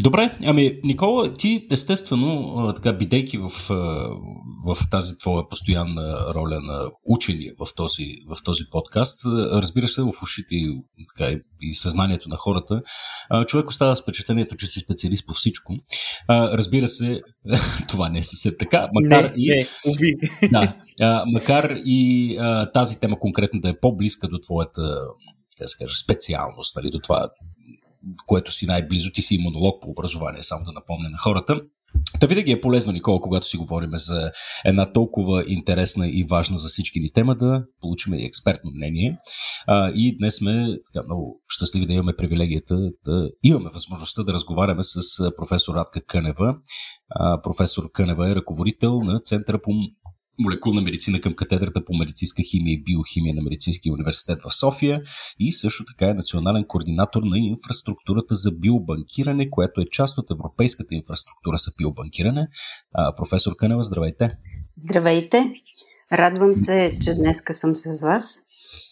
Добре, 0.02 0.38
ами 0.46 0.80
Никола, 0.84 1.34
ти 1.34 1.66
естествено, 1.70 2.72
така 2.76 2.92
бидейки 2.92 3.38
в, 3.38 3.50
в 4.66 4.76
тази 4.90 5.18
твоя 5.18 5.48
постоянна 5.48 6.34
роля 6.34 6.60
на 6.60 6.90
учени 7.04 7.50
в 7.58 7.74
този, 7.76 8.04
в 8.28 8.42
този 8.44 8.62
подкаст, 8.70 9.20
разбира 9.52 9.88
се, 9.88 10.02
в 10.02 10.12
ушите 10.22 10.54
и, 10.54 10.82
така, 11.08 11.38
и 11.60 11.74
съзнанието 11.74 12.28
на 12.28 12.36
хората, 12.36 12.82
човек 13.46 13.68
остава 13.68 13.96
с 13.96 14.02
впечатлението, 14.02 14.56
че 14.56 14.66
си 14.66 14.80
специалист 14.80 15.26
по 15.26 15.32
всичко. 15.32 15.74
Разбира 16.30 16.88
се, 16.88 17.20
това 17.88 18.08
не 18.08 18.18
е 18.18 18.24
съвсем 18.24 18.52
така, 18.58 18.88
макар 18.92 19.24
не, 19.24 19.32
и... 19.36 19.50
Не, 19.50 19.66
уви. 19.86 20.14
Да, 20.98 21.24
макар 21.26 21.74
и 21.76 22.38
тази 22.74 23.00
тема 23.00 23.18
конкретно 23.18 23.60
да 23.60 23.68
е 23.68 23.80
по-близка 23.80 24.28
до 24.28 24.38
твоята 24.38 24.82
как 25.58 25.68
се 25.68 25.76
каже, 25.78 25.96
специалност, 26.04 26.76
нали, 26.76 26.90
до 26.90 26.98
това 26.98 27.28
което 28.26 28.52
си 28.52 28.66
най-близо, 28.66 29.10
ти 29.12 29.22
си 29.22 29.34
имунолог 29.34 29.82
по 29.82 29.90
образование, 29.90 30.42
само 30.42 30.64
да 30.64 30.72
напомня 30.72 31.08
на 31.10 31.18
хората. 31.18 31.60
Та 32.20 32.26
винаги 32.26 32.52
е 32.52 32.60
полезно, 32.60 32.92
Никола, 32.92 33.20
когато 33.20 33.46
си 33.46 33.56
говорим 33.56 33.90
за 33.92 34.30
една 34.64 34.92
толкова 34.92 35.44
интересна 35.46 36.08
и 36.08 36.26
важна 36.30 36.58
за 36.58 36.68
всички 36.68 37.00
ни 37.00 37.12
тема, 37.12 37.34
да 37.34 37.64
получим 37.80 38.14
и 38.14 38.24
експертно 38.24 38.70
мнение. 38.70 39.18
А, 39.66 39.90
и 39.94 40.16
днес 40.16 40.36
сме 40.36 40.78
така, 40.92 41.04
много 41.06 41.42
щастливи 41.48 41.86
да 41.86 41.92
имаме 41.92 42.16
привилегията 42.16 42.90
да 43.04 43.30
имаме 43.42 43.70
възможността 43.74 44.22
да 44.22 44.32
разговаряме 44.32 44.82
с 44.82 45.00
професор 45.36 45.74
Радка 45.74 46.00
Кънева. 46.06 46.56
А, 47.10 47.42
професор 47.42 47.90
Кънева 47.92 48.30
е 48.30 48.34
ръководител 48.34 49.00
на 49.00 49.20
Центъра 49.20 49.62
по 49.62 49.70
молекулна 50.40 50.80
медицина 50.80 51.20
към 51.20 51.34
катедрата 51.34 51.84
по 51.84 51.94
медицинска 51.94 52.42
химия 52.42 52.72
и 52.72 52.82
биохимия 52.82 53.34
на 53.34 53.42
Медицинския 53.42 53.92
университет 53.92 54.38
в 54.42 54.54
София 54.54 55.02
и 55.38 55.52
също 55.52 55.84
така 55.84 56.10
е 56.10 56.14
национален 56.14 56.64
координатор 56.64 57.22
на 57.22 57.38
инфраструктурата 57.38 58.34
за 58.34 58.50
биобанкиране, 58.52 59.50
което 59.50 59.80
е 59.80 59.84
част 59.90 60.18
от 60.18 60.30
европейската 60.30 60.94
инфраструктура 60.94 61.56
за 61.56 61.72
биобанкиране. 61.78 62.48
А, 62.94 63.14
професор 63.14 63.56
Кънева, 63.56 63.84
здравейте! 63.84 64.30
Здравейте! 64.76 65.52
Радвам 66.12 66.54
се, 66.54 66.98
че 67.04 67.14
днес 67.14 67.42
съм 67.52 67.74
с 67.74 68.00
вас 68.00 68.44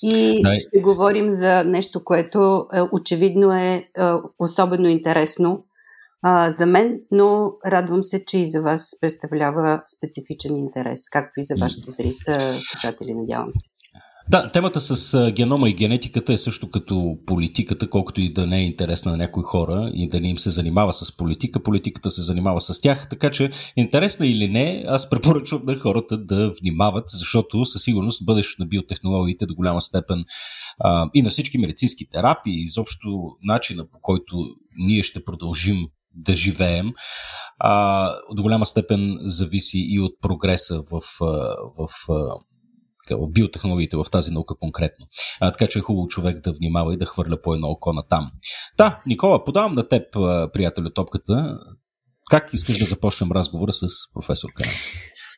и 0.02 0.42
Дай. 0.42 0.58
ще 0.58 0.80
говорим 0.80 1.32
за 1.32 1.64
нещо, 1.64 2.04
което 2.04 2.66
е, 2.72 2.80
очевидно 2.92 3.52
е, 3.52 3.74
е 3.74 3.84
особено 4.38 4.88
интересно 4.88 5.64
а, 6.22 6.50
за 6.50 6.66
мен, 6.66 7.00
но 7.10 7.52
радвам 7.66 8.02
се, 8.02 8.24
че 8.24 8.38
и 8.38 8.46
за 8.46 8.62
вас 8.62 8.90
представлява 9.00 9.82
специфичен 9.96 10.56
интерес, 10.56 11.08
както 11.10 11.40
и 11.40 11.44
за 11.44 11.54
вашите 11.60 11.90
зрители, 11.90 12.60
слушатели, 12.70 13.14
надявам 13.14 13.50
се. 13.58 13.68
Да, 14.30 14.52
темата 14.52 14.80
с 14.80 15.30
генома 15.32 15.68
и 15.68 15.74
генетиката 15.74 16.32
е 16.32 16.36
също 16.36 16.70
като 16.70 17.18
политиката, 17.26 17.90
колкото 17.90 18.20
и 18.20 18.32
да 18.32 18.46
не 18.46 18.58
е 18.58 18.64
интересна 18.64 19.10
на 19.10 19.16
някои 19.16 19.42
хора 19.42 19.90
и 19.94 20.08
да 20.08 20.20
не 20.20 20.28
им 20.28 20.38
се 20.38 20.50
занимава 20.50 20.92
с 20.92 21.16
политика, 21.16 21.62
политиката 21.62 22.10
се 22.10 22.22
занимава 22.22 22.60
с 22.60 22.80
тях, 22.80 23.08
така 23.08 23.30
че 23.30 23.50
интересна 23.76 24.26
или 24.26 24.48
не, 24.48 24.84
аз 24.86 25.10
препоръчвам 25.10 25.62
на 25.66 25.76
хората 25.76 26.18
да 26.18 26.52
внимават, 26.60 27.04
защото 27.08 27.64
със 27.64 27.82
сигурност 27.82 28.26
бъдещето 28.26 28.62
на 28.62 28.68
биотехнологиите 28.68 29.46
до 29.46 29.54
голяма 29.54 29.80
степен 29.80 30.24
а, 30.78 31.10
и 31.14 31.22
на 31.22 31.30
всички 31.30 31.58
медицински 31.58 32.10
терапии, 32.10 32.62
изобщо 32.62 33.08
начина 33.42 33.84
по 33.92 33.98
който 34.02 34.36
ние 34.78 35.02
ще 35.02 35.24
продължим 35.24 35.86
да 36.14 36.34
живеем, 36.34 36.92
а, 37.58 38.14
до 38.32 38.42
голяма 38.42 38.66
степен 38.66 39.18
зависи 39.20 39.86
и 39.88 40.00
от 40.00 40.12
прогреса 40.20 40.82
в, 40.90 41.00
в, 41.20 41.38
в 41.78 41.88
в 43.10 43.32
биотехнологиите, 43.32 43.96
в 43.96 44.06
тази 44.12 44.32
наука 44.32 44.54
конкретно. 44.54 45.06
А, 45.40 45.52
така 45.52 45.66
че 45.66 45.78
е 45.78 45.82
хубаво 45.82 46.08
човек 46.08 46.40
да 46.40 46.52
внимава 46.52 46.94
и 46.94 46.96
да 46.96 47.06
хвърля 47.06 47.42
по 47.42 47.54
едно 47.54 47.68
око 47.68 47.92
на 47.92 48.02
там. 48.02 48.30
Да, 48.78 49.02
Никола, 49.06 49.44
подавам 49.44 49.74
на 49.74 49.88
теб, 49.88 50.12
приятелю, 50.52 50.90
топката. 50.90 51.58
Как 52.30 52.54
искаш 52.54 52.78
да 52.78 52.84
започнем 52.84 53.32
разговора 53.32 53.72
с 53.72 53.86
професор 54.14 54.50
Канен? 54.54 54.74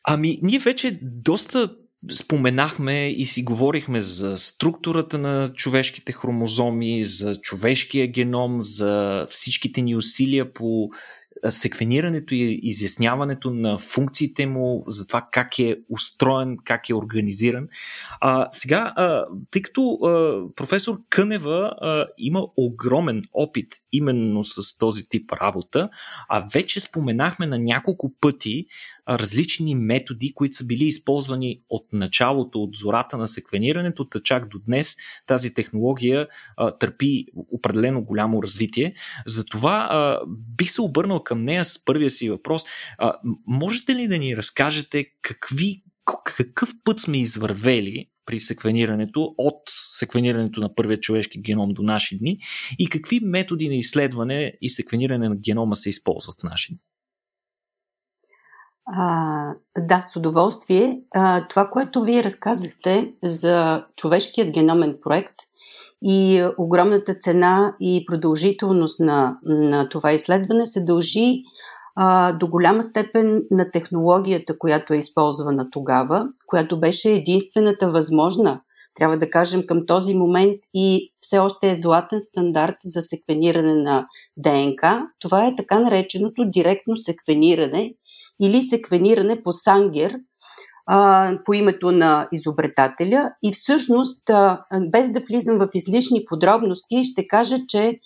Ами, 0.07 0.39
ние 0.41 0.59
вече 0.59 0.99
доста 1.01 1.69
споменахме 2.09 3.07
и 3.07 3.25
си 3.25 3.43
говорихме 3.43 4.01
за 4.01 4.37
структурата 4.37 5.17
на 5.17 5.53
човешките 5.53 6.11
хромозоми, 6.11 7.03
за 7.03 7.35
човешкия 7.35 8.07
геном, 8.07 8.61
за 8.61 9.25
всичките 9.29 9.81
ни 9.81 9.95
усилия 9.95 10.53
по 10.53 10.89
секвенирането 11.49 12.33
и 12.33 12.59
изясняването 12.63 13.51
на 13.51 13.77
функциите 13.77 14.45
му, 14.45 14.83
за 14.87 15.07
това 15.07 15.27
как 15.31 15.59
е 15.59 15.77
устроен, 15.89 16.57
как 16.65 16.89
е 16.89 16.93
организиран. 16.93 17.67
А, 18.19 18.47
сега, 18.51 18.93
а, 18.95 19.25
тъй 19.51 19.61
като 19.61 19.93
а, 19.93 20.39
професор 20.55 21.01
Кънева 21.09 21.73
а, 21.81 22.05
има 22.17 22.47
огромен 22.57 23.23
опит 23.33 23.67
именно 23.91 24.43
с 24.43 24.77
този 24.77 25.09
тип 25.09 25.31
работа, 25.31 25.89
а 26.29 26.47
вече 26.53 26.79
споменахме 26.79 27.45
на 27.45 27.59
няколко 27.59 28.13
пъти 28.21 28.65
различни 29.09 29.75
методи, 29.75 30.33
които 30.33 30.57
са 30.57 30.65
били 30.65 30.85
използвани 30.85 31.61
от 31.69 31.93
началото, 31.93 32.63
от 32.63 32.75
зората 32.75 33.17
на 33.17 33.27
секвенирането, 33.27 34.05
та 34.05 34.19
чак 34.19 34.47
до 34.47 34.59
днес 34.59 34.95
тази 35.27 35.53
технология 35.53 36.27
а, 36.57 36.71
търпи 36.71 37.25
определено 37.51 38.01
голямо 38.01 38.43
развитие. 38.43 38.93
Затова 39.25 39.87
а, 39.91 40.19
бих 40.57 40.71
се 40.71 40.81
обърнал 40.81 41.23
към 41.31 41.41
нея 41.41 41.65
с 41.65 41.85
първия 41.85 42.11
си 42.11 42.29
въпрос. 42.29 42.63
А, 42.97 43.13
можете 43.47 43.95
ли 43.95 44.07
да 44.07 44.17
ни 44.17 44.37
разкажете 44.37 45.05
какви, 45.21 45.83
какъв 46.23 46.69
път 46.83 46.99
сме 46.99 47.17
извървели 47.17 48.05
при 48.25 48.39
секвенирането, 48.39 49.35
от 49.37 49.61
секвенирането 49.67 50.59
на 50.59 50.75
първия 50.75 50.99
човешки 50.99 51.41
геном 51.41 51.69
до 51.69 51.81
наши 51.81 52.17
дни 52.17 52.39
и 52.79 52.89
какви 52.89 53.19
методи 53.23 53.67
на 53.67 53.75
изследване 53.75 54.53
и 54.61 54.69
секвениране 54.69 55.29
на 55.29 55.35
генома 55.35 55.75
се 55.75 55.89
използват 55.89 56.35
в 56.41 56.43
наши 56.43 56.73
дни? 56.73 56.81
А, 58.85 59.53
да, 59.77 60.01
с 60.01 60.15
удоволствие. 60.15 61.01
А, 61.11 61.47
това, 61.47 61.69
което 61.69 62.03
вие 62.03 62.23
разказахте 62.23 63.13
за 63.23 63.85
човешкият 63.95 64.51
геномен 64.51 64.97
проект 65.03 65.35
и 66.03 66.43
огромната 66.57 67.13
цена 67.13 67.75
и 67.79 68.05
продължителност 68.07 68.99
на, 68.99 69.37
на 69.43 69.89
това 69.89 70.11
изследване 70.11 70.65
се 70.65 70.83
дължи 70.83 71.43
а, 71.95 72.31
до 72.31 72.47
голяма 72.47 72.83
степен 72.83 73.43
на 73.51 73.71
технологията, 73.71 74.57
която 74.57 74.93
е 74.93 74.97
използвана 74.97 75.69
тогава, 75.71 76.29
която 76.47 76.79
беше 76.79 77.11
единствената 77.11 77.91
възможна, 77.91 78.61
трябва 78.95 79.17
да 79.17 79.29
кажем, 79.29 79.65
към 79.67 79.85
този 79.85 80.15
момент 80.15 80.59
и 80.73 81.13
все 81.21 81.39
още 81.39 81.71
е 81.71 81.81
златен 81.81 82.21
стандарт 82.21 82.75
за 82.85 83.01
секвениране 83.01 83.75
на 83.75 84.07
ДНК. 84.37 85.07
Това 85.19 85.47
е 85.47 85.55
така 85.55 85.79
нареченото 85.79 86.45
директно 86.45 86.97
секвениране 86.97 87.93
или 88.41 88.61
секвениране 88.61 89.43
по 89.43 89.51
Сангер, 89.51 90.15
по 91.45 91.53
името 91.53 91.91
на 91.91 92.27
изобретателя. 92.31 93.31
И 93.43 93.53
всъщност, 93.53 94.23
без 94.91 95.11
да 95.11 95.21
влизам 95.29 95.57
в 95.57 95.69
излишни 95.73 96.25
подробности, 96.25 97.05
ще 97.05 97.27
кажа, 97.27 97.57
че 97.67 97.99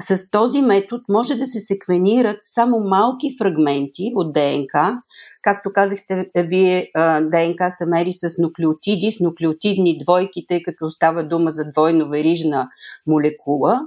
с 0.00 0.30
този 0.30 0.62
метод 0.62 1.02
може 1.08 1.34
да 1.34 1.46
се 1.46 1.60
секвенират 1.60 2.40
само 2.44 2.80
малки 2.80 3.36
фрагменти 3.38 4.12
от 4.14 4.32
ДНК. 4.32 5.02
Както 5.42 5.72
казахте, 5.72 6.30
вие 6.36 6.90
ДНК 7.22 7.70
се 7.70 7.86
мери 7.86 8.12
с 8.12 8.38
нуклеотиди, 8.38 9.12
с 9.12 9.20
нуклеотидни 9.20 9.98
двойки, 10.04 10.46
тъй 10.48 10.62
като 10.62 10.90
става 10.90 11.24
дума 11.24 11.50
за 11.50 11.64
двойно 11.72 12.08
верижна 12.08 12.68
молекула. 13.06 13.80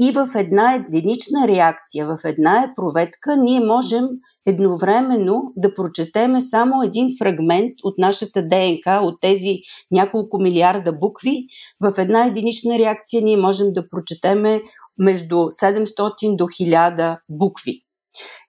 И 0.00 0.12
в 0.12 0.30
една 0.34 0.74
единична 0.74 1.48
реакция, 1.48 2.06
в 2.06 2.18
една 2.24 2.72
проветка, 2.76 3.36
ние 3.36 3.60
можем 3.60 4.04
едновременно 4.46 5.52
да 5.56 5.74
прочетеме 5.74 6.40
само 6.40 6.82
един 6.82 7.08
фрагмент 7.18 7.72
от 7.84 7.98
нашата 7.98 8.42
ДНК, 8.42 9.00
от 9.02 9.20
тези 9.20 9.58
няколко 9.90 10.38
милиарда 10.38 10.92
букви. 10.92 11.46
В 11.80 11.94
една 11.98 12.26
единична 12.26 12.78
реакция 12.78 13.22
ние 13.22 13.36
можем 13.36 13.72
да 13.72 13.88
прочетеме 13.88 14.62
между 14.98 15.36
700 15.36 16.36
до 16.36 16.44
1000 16.44 17.18
букви. 17.28 17.82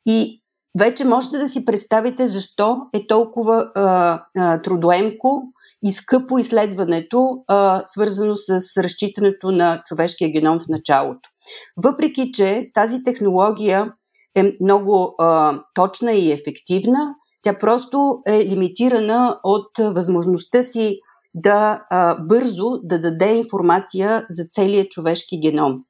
И 0.05 0.41
вече 0.79 1.05
можете 1.05 1.37
да 1.37 1.47
си 1.47 1.65
представите 1.65 2.27
защо 2.27 2.77
е 2.93 3.07
толкова 3.07 3.71
а, 3.75 4.23
а, 4.37 4.61
трудоемко 4.61 5.43
и 5.83 5.91
скъпо 5.91 6.37
изследването, 6.37 7.43
а, 7.47 7.81
свързано 7.85 8.35
с 8.35 8.83
разчитането 8.83 9.51
на 9.51 9.81
човешкия 9.85 10.31
геном 10.31 10.59
в 10.59 10.67
началото. 10.69 11.29
Въпреки, 11.77 12.31
че 12.31 12.69
тази 12.73 13.03
технология 13.03 13.93
е 14.35 14.57
много 14.61 15.15
а, 15.17 15.59
точна 15.73 16.13
и 16.13 16.31
ефективна, 16.31 17.15
тя 17.41 17.57
просто 17.57 18.21
е 18.27 18.45
лимитирана 18.45 19.39
от 19.43 19.71
възможността 19.79 20.63
си 20.63 20.99
да 21.33 21.81
а, 21.89 22.15
бързо 22.15 22.79
да 22.83 23.01
даде 23.01 23.35
информация 23.35 24.25
за 24.29 24.43
целия 24.51 24.89
човешки 24.89 25.39
геном. 25.39 25.83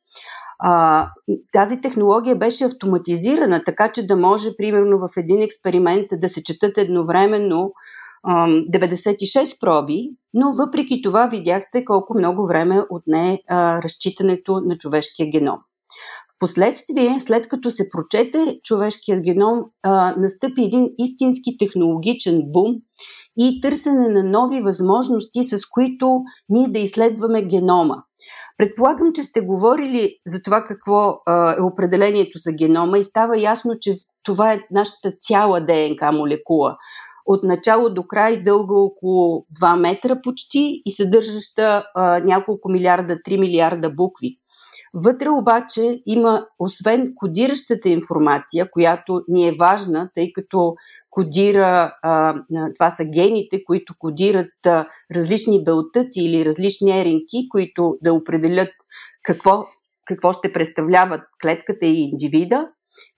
А, 0.60 1.08
тази 1.54 1.82
технология 1.82 2.36
беше 2.36 2.64
автоматизирана, 2.64 3.64
така 3.64 3.92
че 3.92 4.08
да 4.08 4.16
може, 4.16 4.56
примерно, 4.58 5.00
в 5.00 5.10
един 5.18 5.42
експеримент 5.42 6.08
да 6.12 6.30
се 6.30 6.44
четат 6.44 6.78
едновременно 6.78 7.74
96 8.26 9.60
проби, 9.60 10.10
но 10.34 10.54
въпреки 10.54 11.02
това 11.02 11.28
видяхте 11.28 11.86
колко 11.86 12.18
много 12.18 12.48
време 12.48 12.82
отне 12.90 13.40
а, 13.48 13.82
разчитането 13.82 14.62
на 14.66 14.78
човешкия 14.78 15.30
геном. 15.30 15.60
Впоследствие, 16.36 17.18
след 17.20 17.48
като 17.48 17.70
се 17.70 17.90
прочете 17.90 18.60
човешкият 18.64 19.24
геном, 19.24 19.60
а, 19.84 20.16
настъпи 20.18 20.64
един 20.64 20.90
истински 20.98 21.58
технологичен 21.60 22.42
бум 22.46 22.76
и 23.38 23.62
търсене 23.62 24.10
на 24.10 24.24
нови 24.24 24.62
възможности, 24.62 25.44
с 25.44 25.66
които 25.70 26.22
ние 26.50 26.68
да 26.68 26.80
изследваме 26.80 27.46
генома. 27.46 27.96
Предполагам, 28.58 29.14
че 29.14 29.24
сте 29.24 29.42
говорили 29.42 30.16
за 30.28 30.44
това 30.44 30.64
какво 30.64 31.18
а, 31.26 31.56
е 31.58 31.62
определението 31.62 32.38
за 32.38 32.52
генома 32.52 32.98
и 32.98 33.04
става 33.04 33.40
ясно, 33.40 33.74
че 33.82 33.98
това 34.24 34.54
е 34.54 34.62
нашата 34.72 35.12
цяла 35.22 35.62
ДНК 35.62 36.12
молекула. 36.12 36.78
От 37.26 37.44
начало 37.44 37.90
до 37.90 38.04
край 38.04 38.44
дълга 38.44 38.76
около 38.76 39.46
2 39.62 39.80
метра 39.80 40.22
почти 40.22 40.82
и 40.86 40.92
съдържаща 40.92 41.84
а, 41.96 42.20
няколко 42.20 42.70
милиарда, 42.72 43.16
3 43.16 43.40
милиарда 43.40 43.90
букви. 43.90 44.38
Вътре 44.94 45.30
обаче 45.30 46.02
има, 46.06 46.46
освен 46.60 47.14
кодиращата 47.16 47.90
информация, 47.90 48.72
която 48.72 49.22
ни 49.28 49.48
е 49.48 49.56
важна, 49.60 50.10
тъй 50.16 50.34
като 50.34 50.76
кодира, 51.10 51.94
това 52.76 52.90
са 52.90 53.06
гените, 53.06 53.64
които 53.64 53.94
кодират 54.00 54.54
различни 55.16 55.64
белтъци 55.64 56.22
или 56.22 56.46
различни 56.46 57.00
еринки, 57.00 57.50
които 57.50 57.98
да 58.02 58.14
определят 58.14 58.70
какво, 59.24 59.64
какво 60.06 60.34
ще 60.34 60.54
представляват 60.54 61.22
клетката 61.42 61.86
и 61.86 62.02
индивида. 62.02 62.68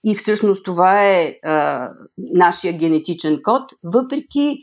И 0.04 0.14
всъщност 0.14 0.64
това 0.64 1.04
е 1.04 1.38
а, 1.44 1.88
нашия 2.16 2.72
генетичен 2.72 3.40
код. 3.42 3.62
Въпреки 3.84 4.58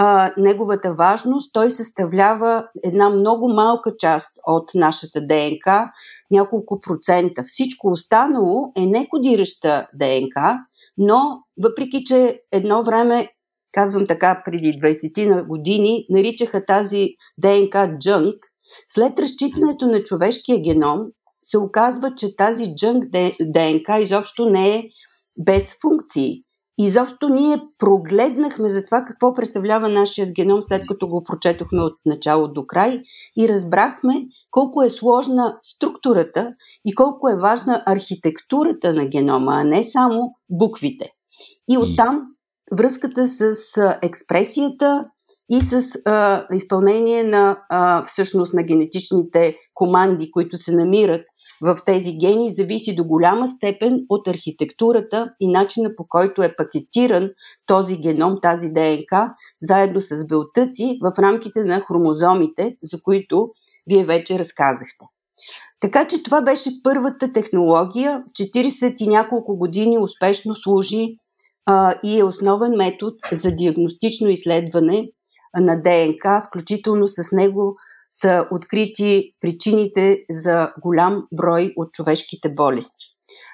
а, 0.00 0.32
неговата 0.36 0.94
важност, 0.94 1.52
той 1.52 1.70
съставлява 1.70 2.68
една 2.84 3.10
много 3.10 3.48
малка 3.48 3.96
част 3.98 4.28
от 4.46 4.70
нашата 4.74 5.20
ДНК, 5.20 5.90
няколко 6.30 6.80
процента. 6.80 7.44
Всичко 7.46 7.88
останало 7.88 8.72
е 8.76 8.86
некодираща 8.86 9.86
ДНК, 9.94 10.58
но 10.98 11.42
въпреки, 11.62 12.04
че 12.04 12.40
едно 12.52 12.84
време, 12.84 13.28
казвам 13.72 14.06
така, 14.06 14.42
преди 14.44 14.72
20 14.72 15.28
на 15.28 15.44
години, 15.44 16.06
наричаха 16.10 16.66
тази 16.66 17.08
ДНК 17.38 17.96
джънк, 17.98 18.36
след 18.88 19.18
разчитането 19.18 19.86
на 19.86 20.02
човешкия 20.02 20.58
геном 20.62 21.00
се 21.42 21.58
оказва, 21.58 22.14
че 22.14 22.36
тази 22.36 22.74
джънк 22.74 23.04
ДНК 23.40 24.00
изобщо 24.00 24.44
не 24.44 24.76
е 24.76 24.84
без 25.38 25.76
функции. 25.82 26.42
Изобщо 26.80 27.28
ние 27.28 27.62
прогледнахме 27.78 28.68
за 28.68 28.84
това 28.84 29.04
какво 29.04 29.34
представлява 29.34 29.88
нашият 29.88 30.30
геном, 30.32 30.62
след 30.62 30.82
като 30.88 31.08
го 31.08 31.24
прочетохме 31.24 31.82
от 31.82 31.98
начало 32.06 32.48
до 32.48 32.66
край 32.66 33.02
и 33.38 33.48
разбрахме 33.48 34.14
колко 34.50 34.82
е 34.82 34.90
сложна 34.90 35.58
структурата 35.62 36.54
и 36.84 36.94
колко 36.94 37.28
е 37.28 37.36
важна 37.36 37.82
архитектурата 37.86 38.94
на 38.94 39.06
генома, 39.06 39.52
а 39.54 39.64
не 39.64 39.84
само 39.84 40.34
буквите. 40.50 41.10
И 41.70 41.78
оттам 41.78 42.22
връзката 42.72 43.28
с 43.28 43.52
експресията 44.02 45.04
и 45.50 45.60
с 45.60 45.98
а, 46.04 46.46
изпълнение 46.52 47.24
на 47.24 47.58
а, 47.68 48.04
всъщност 48.04 48.54
на 48.54 48.62
генетичните 48.62 49.56
команди, 49.74 50.30
които 50.30 50.56
се 50.56 50.72
намират 50.72 51.26
в 51.60 51.78
тези 51.86 52.12
гени 52.12 52.50
зависи 52.50 52.94
до 52.94 53.04
голяма 53.04 53.48
степен 53.48 54.06
от 54.08 54.28
архитектурата 54.28 55.34
и 55.40 55.48
начина 55.48 55.96
по 55.96 56.08
който 56.08 56.42
е 56.42 56.56
пакетиран 56.56 57.30
този 57.66 57.96
геном, 57.96 58.38
тази 58.42 58.70
ДНК, 58.70 59.34
заедно 59.62 60.00
с 60.00 60.26
белтъци 60.26 60.98
в 61.02 61.12
рамките 61.18 61.64
на 61.64 61.80
хромозомите, 61.80 62.76
за 62.82 63.02
които 63.02 63.50
вие 63.86 64.04
вече 64.04 64.38
разказахте. 64.38 65.04
Така 65.80 66.06
че 66.06 66.22
това 66.22 66.40
беше 66.40 66.82
първата 66.82 67.32
технология. 67.32 68.24
40 68.32 69.02
и 69.02 69.08
няколко 69.08 69.56
години 69.56 69.98
успешно 69.98 70.56
служи 70.56 71.16
а, 71.66 71.94
и 72.04 72.18
е 72.18 72.24
основен 72.24 72.72
метод 72.76 73.16
за 73.32 73.50
диагностично 73.50 74.28
изследване 74.28 75.08
на 75.56 75.82
ДНК, 75.82 76.42
включително 76.46 77.08
с 77.08 77.32
него 77.32 77.76
са 78.12 78.46
открити 78.50 79.32
причините 79.40 80.24
за 80.30 80.72
голям 80.82 81.26
брой 81.32 81.72
от 81.76 81.92
човешките 81.92 82.48
болести. 82.48 83.04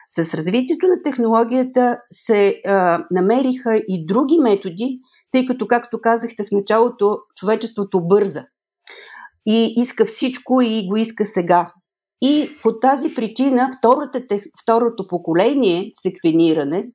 С 0.08 0.34
развитието 0.34 0.86
на 0.86 1.02
технологията 1.02 1.98
се 2.12 2.60
а, 2.66 3.04
намериха 3.10 3.76
и 3.88 4.06
други 4.06 4.38
методи, 4.38 5.00
тъй 5.32 5.46
като, 5.46 5.66
както 5.66 6.00
казахте 6.00 6.44
в 6.44 6.52
началото, 6.52 7.18
човечеството 7.36 8.06
бърза 8.06 8.44
и 9.46 9.74
иска 9.76 10.06
всичко 10.06 10.60
и 10.62 10.88
го 10.88 10.96
иска 10.96 11.26
сега. 11.26 11.72
И 12.22 12.48
по 12.62 12.78
тази 12.78 13.14
причина 13.14 13.70
втората, 13.78 14.22
второто 14.62 15.08
поколение 15.08 15.90
секвениране 15.92 16.86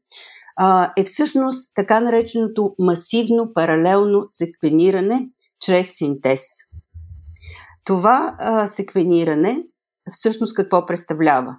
а, 0.56 0.93
е 0.98 1.04
всъщност 1.04 1.72
така 1.76 2.00
нареченото 2.00 2.76
масивно 2.80 3.54
паралелно 3.54 4.24
секвениране 4.28 5.30
чрез 5.65 5.98
синтез. 5.98 6.48
Това 7.89 8.36
а, 8.39 8.67
секвениране 8.67 9.63
всъщност 10.12 10.56
какво 10.56 10.86
представлява? 10.86 11.56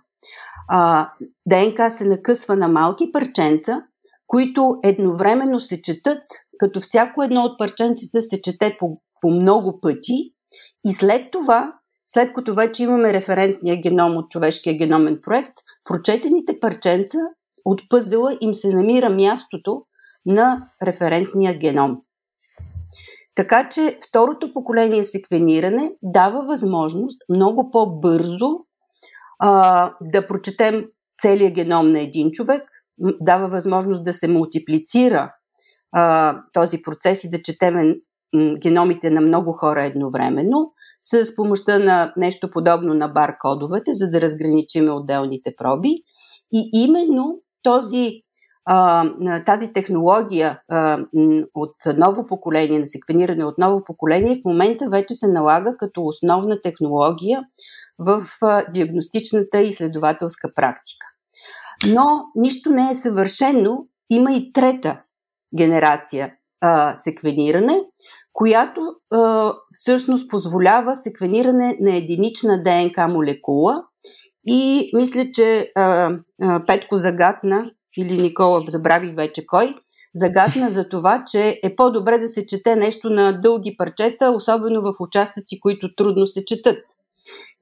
А, 0.69 1.11
ДНК 1.47 1.91
се 1.91 2.05
накъсва 2.05 2.57
на 2.57 2.69
малки 2.69 3.13
парченца, 3.13 3.83
които 4.27 4.77
едновременно 4.85 5.61
се 5.61 5.83
четат, 5.83 6.23
като 6.59 6.81
всяко 6.81 7.23
едно 7.23 7.43
от 7.43 7.59
парченците 7.59 8.21
се 8.21 8.43
чете 8.43 8.77
по, 8.79 9.01
по 9.21 9.31
много 9.31 9.81
пъти 9.81 10.35
и 10.87 10.93
след 10.93 11.31
това, 11.31 11.75
след 12.07 12.33
като 12.33 12.55
вече 12.55 12.83
имаме 12.83 13.13
референтния 13.13 13.81
геном 13.81 14.17
от 14.17 14.31
човешкия 14.31 14.77
геномен 14.77 15.19
проект, 15.23 15.55
прочетените 15.85 16.61
парченца 16.61 17.19
от 17.65 17.81
пъзела 17.89 18.39
им 18.41 18.55
се 18.55 18.69
намира 18.69 19.11
мястото 19.11 19.83
на 20.27 20.69
референтния 20.83 21.59
геном. 21.59 22.03
Така 23.35 23.69
че 23.69 23.99
второто 24.09 24.53
поколение 24.53 25.05
секвениране 25.05 25.93
дава 26.03 26.45
възможност 26.45 27.23
много 27.29 27.71
по-бързо 27.71 28.51
а, 29.39 29.93
да 30.01 30.27
прочетем 30.27 30.85
целият 31.23 31.55
геном 31.55 31.93
на 31.93 32.01
един 32.01 32.31
човек, 32.31 32.63
дава 33.21 33.49
възможност 33.49 34.05
да 34.05 34.13
се 34.13 34.29
мултиплицира 34.29 35.33
а, 35.93 36.37
този 36.53 36.83
процес 36.83 37.25
и 37.25 37.31
да 37.31 37.43
четеме 37.43 37.95
геномите 38.63 39.11
на 39.11 39.21
много 39.21 39.53
хора 39.53 39.87
едновременно, 39.87 40.73
с 41.03 41.37
помощта 41.37 41.79
на 41.79 42.13
нещо 42.17 42.51
подобно 42.51 42.95
на 42.95 43.09
баркодовете, 43.09 43.93
за 43.93 44.11
да 44.11 44.21
разграничим 44.21 44.95
отделните 44.95 45.55
проби. 45.57 46.03
И 46.53 46.71
именно 46.73 47.41
този, 47.63 48.11
тази 49.47 49.73
технология 49.73 50.61
от 51.55 51.75
ново 51.97 52.27
поколение, 52.27 52.79
на 52.79 52.87
секвениране 52.87 53.45
от 53.45 53.59
ново 53.59 53.85
поколение, 53.85 54.41
в 54.41 54.49
момента 54.49 54.89
вече 54.89 55.15
се 55.15 55.29
налага 55.29 55.77
като 55.77 56.05
основна 56.05 56.63
технология 56.63 57.43
в 57.99 58.27
диагностичната 58.73 59.61
и 59.61 59.69
изследователска 59.69 60.55
практика. 60.55 61.07
Но 61.89 62.25
нищо 62.35 62.71
не 62.71 62.91
е 62.91 62.95
съвършено. 62.95 63.87
Има 64.11 64.33
и 64.33 64.53
трета 64.53 65.01
генерация 65.57 66.35
а, 66.61 66.95
секвениране, 66.95 67.81
която 68.33 68.81
а, 69.11 69.53
всъщност 69.73 70.31
позволява 70.31 70.97
секвениране 70.97 71.77
на 71.81 71.97
единична 71.97 72.63
ДНК 72.63 73.09
молекула. 73.09 73.83
И 74.47 74.91
мисля, 74.95 75.25
че 75.33 75.73
а, 75.77 76.11
а, 76.43 76.67
Петко 76.67 76.97
загатна, 76.97 77.71
или 77.97 78.23
Никола, 78.23 78.65
забравих 78.69 79.15
вече 79.15 79.47
кой, 79.47 79.75
загатна 80.15 80.71
за 80.71 80.89
това, 80.89 81.25
че 81.31 81.61
е 81.63 81.77
по-добре 81.77 82.19
да 82.19 82.29
се 82.29 82.47
чете 82.47 82.77
нещо 82.77 83.11
на 83.11 83.33
дълги 83.33 83.77
парчета, 83.77 84.31
особено 84.31 84.83
в 84.83 84.95
участъци, 85.01 85.61
които 85.61 85.95
трудно 85.95 86.27
се 86.27 86.45
четат. 86.45 86.79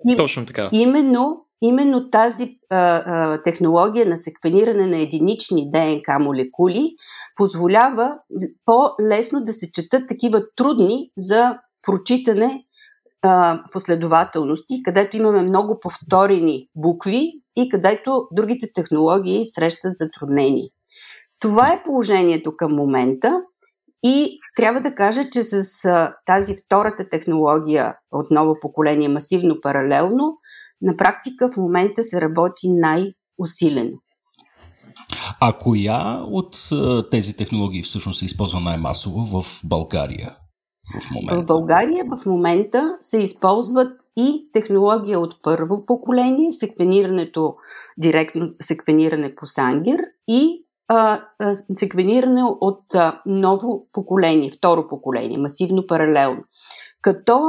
И, 0.09 0.17
Точно 0.17 0.47
така. 0.47 0.69
Именно, 0.73 1.45
именно 1.61 2.11
тази 2.11 2.59
а, 2.71 2.77
а, 2.77 3.43
технология 3.43 4.07
на 4.07 4.17
секвениране 4.17 4.87
на 4.87 4.97
единични 4.97 5.71
ДНК 5.71 6.19
молекули 6.21 6.95
позволява 7.37 8.19
по-лесно 8.65 9.41
да 9.45 9.53
се 9.53 9.73
четат 9.73 10.09
такива 10.09 10.43
трудни 10.57 11.11
за 11.17 11.59
прочитане 11.83 12.65
а, 13.23 13.63
последователности, 13.73 14.83
където 14.83 15.17
имаме 15.17 15.43
много 15.43 15.81
повторени 15.81 16.69
букви 16.77 17.33
и 17.59 17.69
където 17.69 18.29
другите 18.33 18.67
технологии 18.75 19.47
срещат 19.47 19.97
затруднения. 19.97 20.69
Това 21.39 21.73
е 21.73 21.83
положението 21.83 22.57
към 22.57 22.75
момента 22.75 23.41
и 24.03 24.39
трябва 24.57 24.81
да 24.81 24.95
кажа, 24.95 25.31
че 25.31 25.43
с 25.43 25.63
тази 26.27 26.57
втората 26.65 27.09
технология 27.09 27.95
от 28.13 28.31
ново 28.31 28.57
поколение, 28.61 29.09
масивно 29.09 29.61
паралелно, 29.63 30.37
на 30.83 30.97
практика 30.97 31.51
в 31.53 31.57
момента 31.57 32.05
се 32.05 32.21
работи 32.21 32.69
най-усилено. 32.71 33.97
А 35.41 35.53
коя 35.53 36.23
от 36.23 36.57
тези 37.11 37.37
технологии 37.37 37.83
всъщност 37.83 38.19
се 38.19 38.25
използва 38.25 38.61
най-масово 38.61 39.41
в 39.41 39.61
България 39.65 40.37
в 41.01 41.11
момента? 41.11 41.43
В 41.43 41.47
България 41.47 42.05
в 42.05 42.27
момента 42.27 42.97
се 43.01 43.19
използват 43.19 43.93
и 44.19 44.51
технология 44.53 45.21
от 45.21 45.35
първо 45.43 45.87
поколение, 45.87 46.53
секвенирането, 46.53 47.55
директно 47.99 48.51
секвениране 48.63 49.35
по 49.35 49.47
Сангер 49.47 50.01
и 50.29 50.65
секвениране 51.75 52.43
от 52.45 52.85
ново 53.27 53.87
поколение, 53.93 54.51
второ 54.51 54.89
поколение, 54.89 55.39
масивно 55.39 55.87
паралелно. 55.87 56.43
Като 57.03 57.41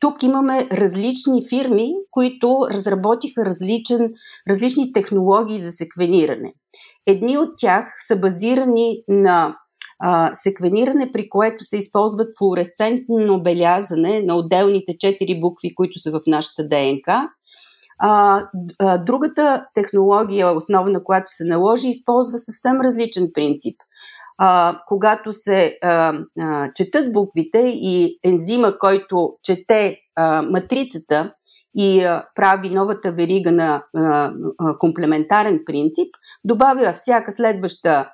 тук 0.00 0.22
имаме 0.22 0.68
различни 0.72 1.48
фирми, 1.48 1.92
които 2.10 2.66
разработиха 2.70 3.44
различен, 3.44 4.12
различни 4.50 4.92
технологии 4.92 5.58
за 5.58 5.70
секвениране. 5.70 6.54
Едни 7.06 7.38
от 7.38 7.48
тях 7.56 7.94
са 8.06 8.16
базирани 8.16 9.02
на 9.08 9.56
а, 9.98 10.34
секвениране, 10.34 11.12
при 11.12 11.28
което 11.28 11.64
се 11.64 11.76
използват 11.76 12.28
флуоресцентно 12.38 13.42
белязане 13.42 14.22
на 14.22 14.36
отделните 14.36 14.98
четири 14.98 15.40
букви, 15.40 15.74
които 15.74 15.98
са 15.98 16.10
в 16.10 16.20
нашата 16.26 16.68
ДНК. 16.68 17.28
А, 17.98 18.42
другата 18.98 19.66
технология, 19.74 20.56
основна, 20.56 21.04
която 21.04 21.26
се 21.28 21.44
наложи, 21.44 21.88
използва 21.88 22.38
съвсем 22.38 22.80
различен 22.80 23.30
принцип– 23.34 23.76
а, 24.38 24.80
когато 24.86 25.32
се 25.32 25.78
а, 25.82 26.14
а, 26.40 26.72
четат 26.74 27.12
буквите 27.12 27.58
и 27.74 28.18
ензима, 28.24 28.78
който 28.78 29.36
чете 29.42 29.98
а, 30.16 30.42
матрицата 30.42 31.32
и 31.78 32.18
прави 32.34 32.70
новата 32.70 33.12
верига 33.12 33.52
на 33.52 33.82
комплементарен 34.78 35.60
принцип, 35.66 36.08
добавя 36.44 36.92
всяка 36.92 37.32
следваща, 37.32 38.10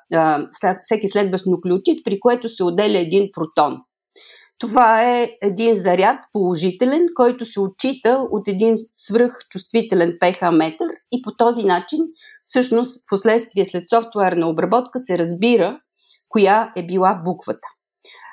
всеки 0.82 1.08
следващ 1.08 1.46
нуклеотид, 1.46 2.04
при 2.04 2.20
което 2.20 2.48
се 2.48 2.64
отделя 2.64 2.98
един 2.98 3.28
протон. 3.32 3.78
Това 4.58 5.02
е 5.02 5.30
един 5.42 5.74
заряд 5.74 6.18
положителен, 6.32 7.06
който 7.14 7.44
се 7.44 7.60
отчита 7.60 8.26
от 8.30 8.48
един 8.48 8.74
свръхчувствителен 8.94 10.16
ПХ 10.20 10.52
метър 10.52 10.88
и 11.12 11.22
по 11.22 11.36
този 11.36 11.64
начин, 11.64 11.98
всъщност, 12.44 13.04
последствие 13.08 13.64
след 13.64 13.88
софтуерна 13.88 14.48
обработка 14.48 14.98
се 14.98 15.18
разбира 15.18 15.80
коя 16.28 16.72
е 16.76 16.86
била 16.86 17.22
буквата. 17.24 17.68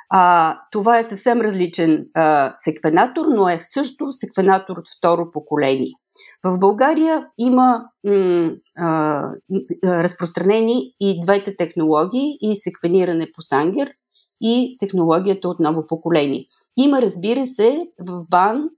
А, 0.09 0.57
това 0.71 0.99
е 0.99 1.03
съвсем 1.03 1.41
различен 1.41 2.05
а, 2.13 2.53
секвенатор, 2.55 3.25
но 3.25 3.49
е 3.49 3.57
също 3.59 4.11
секвенатор 4.11 4.77
от 4.77 4.85
второ 4.97 5.31
поколение. 5.31 5.91
В 6.43 6.59
България 6.59 7.27
има 7.37 7.83
м, 8.03 8.51
а, 8.77 9.23
разпространени 9.83 10.93
и 10.99 11.19
двете 11.25 11.57
технологии, 11.57 12.37
и 12.41 12.55
секвениране 12.55 13.31
по 13.35 13.41
Сангер, 13.41 13.91
и 14.41 14.77
технологията 14.79 15.49
от 15.49 15.59
ново 15.59 15.87
поколение. 15.87 16.45
Има, 16.77 17.01
разбира 17.01 17.45
се, 17.45 17.87
в 17.99 18.25
БАН 18.29 18.69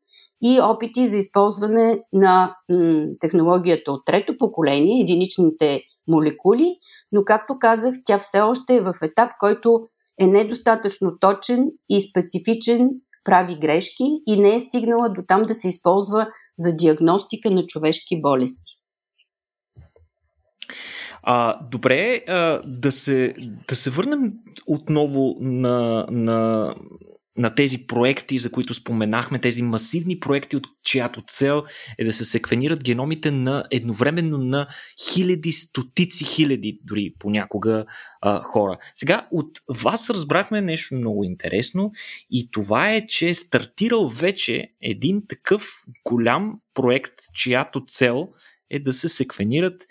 и 0.44 0.60
опити 0.62 1.08
за 1.08 1.18
използване 1.18 2.00
на 2.14 2.56
м, 2.70 3.06
технологията 3.20 3.92
от 3.92 4.06
трето 4.06 4.38
поколение, 4.38 5.02
единичните 5.02 5.82
молекули, 6.08 6.76
но 7.12 7.26
както 7.26 7.60
казах, 7.60 7.96
тя 8.06 8.20
все 8.20 8.42
още 8.42 8.76
е 8.76 8.82
в 8.82 8.94
етап, 9.02 9.32
който 9.40 9.88
е 10.22 10.28
недостатъчно 10.28 11.20
точен 11.20 11.66
и 11.90 12.02
специфичен, 12.02 12.90
прави 13.24 13.58
грешки 13.62 14.04
и 14.28 14.40
не 14.40 14.56
е 14.56 14.60
стигнала 14.60 15.10
до 15.10 15.22
там 15.28 15.44
да 15.44 15.54
се 15.54 15.68
използва 15.68 16.28
за 16.60 16.76
диагностика 16.76 17.52
на 17.52 17.66
човешки 17.66 18.22
болести. 18.22 18.78
А, 21.24 21.60
добре, 21.72 22.24
а, 22.28 22.62
да, 22.66 22.92
се, 22.92 23.34
да 23.70 23.76
се 23.76 23.90
върнем 23.90 24.34
отново 24.68 25.38
на, 25.40 26.08
на 26.12 26.74
на 27.38 27.56
тези 27.56 27.88
проекти, 27.88 28.40
за 28.40 28.52
които 28.52 28.74
споменахме, 28.74 29.42
тези 29.42 29.64
масивни 29.64 30.20
проекти, 30.20 30.56
от 30.56 30.68
чиято 30.84 31.24
цел 31.28 31.64
е 31.98 32.06
да 32.06 32.14
се 32.14 32.26
секвенират 32.26 32.84
геномите 32.84 33.32
на 33.32 33.64
едновременно 33.72 34.38
на 34.38 34.68
хиляди, 35.10 35.52
стотици 35.52 36.26
хиляди, 36.26 36.80
дори 36.84 37.14
понякога 37.20 37.86
а, 38.22 38.40
хора. 38.40 38.78
Сега 38.96 39.28
от 39.32 39.60
вас 39.84 40.10
разбрахме 40.10 40.62
нещо 40.62 40.96
много 40.96 41.24
интересно 41.24 41.92
и 42.32 42.52
това 42.52 42.92
е, 42.94 43.08
че 43.08 43.30
е 43.30 43.34
стартирал 43.34 44.10
вече 44.10 44.72
един 44.82 45.24
такъв 45.28 45.68
голям 46.06 46.54
проект, 46.74 47.14
чиято 47.36 47.86
цел 47.88 48.28
е 48.70 48.80
да 48.80 48.94
се 48.94 49.10
секвенират 49.10 49.86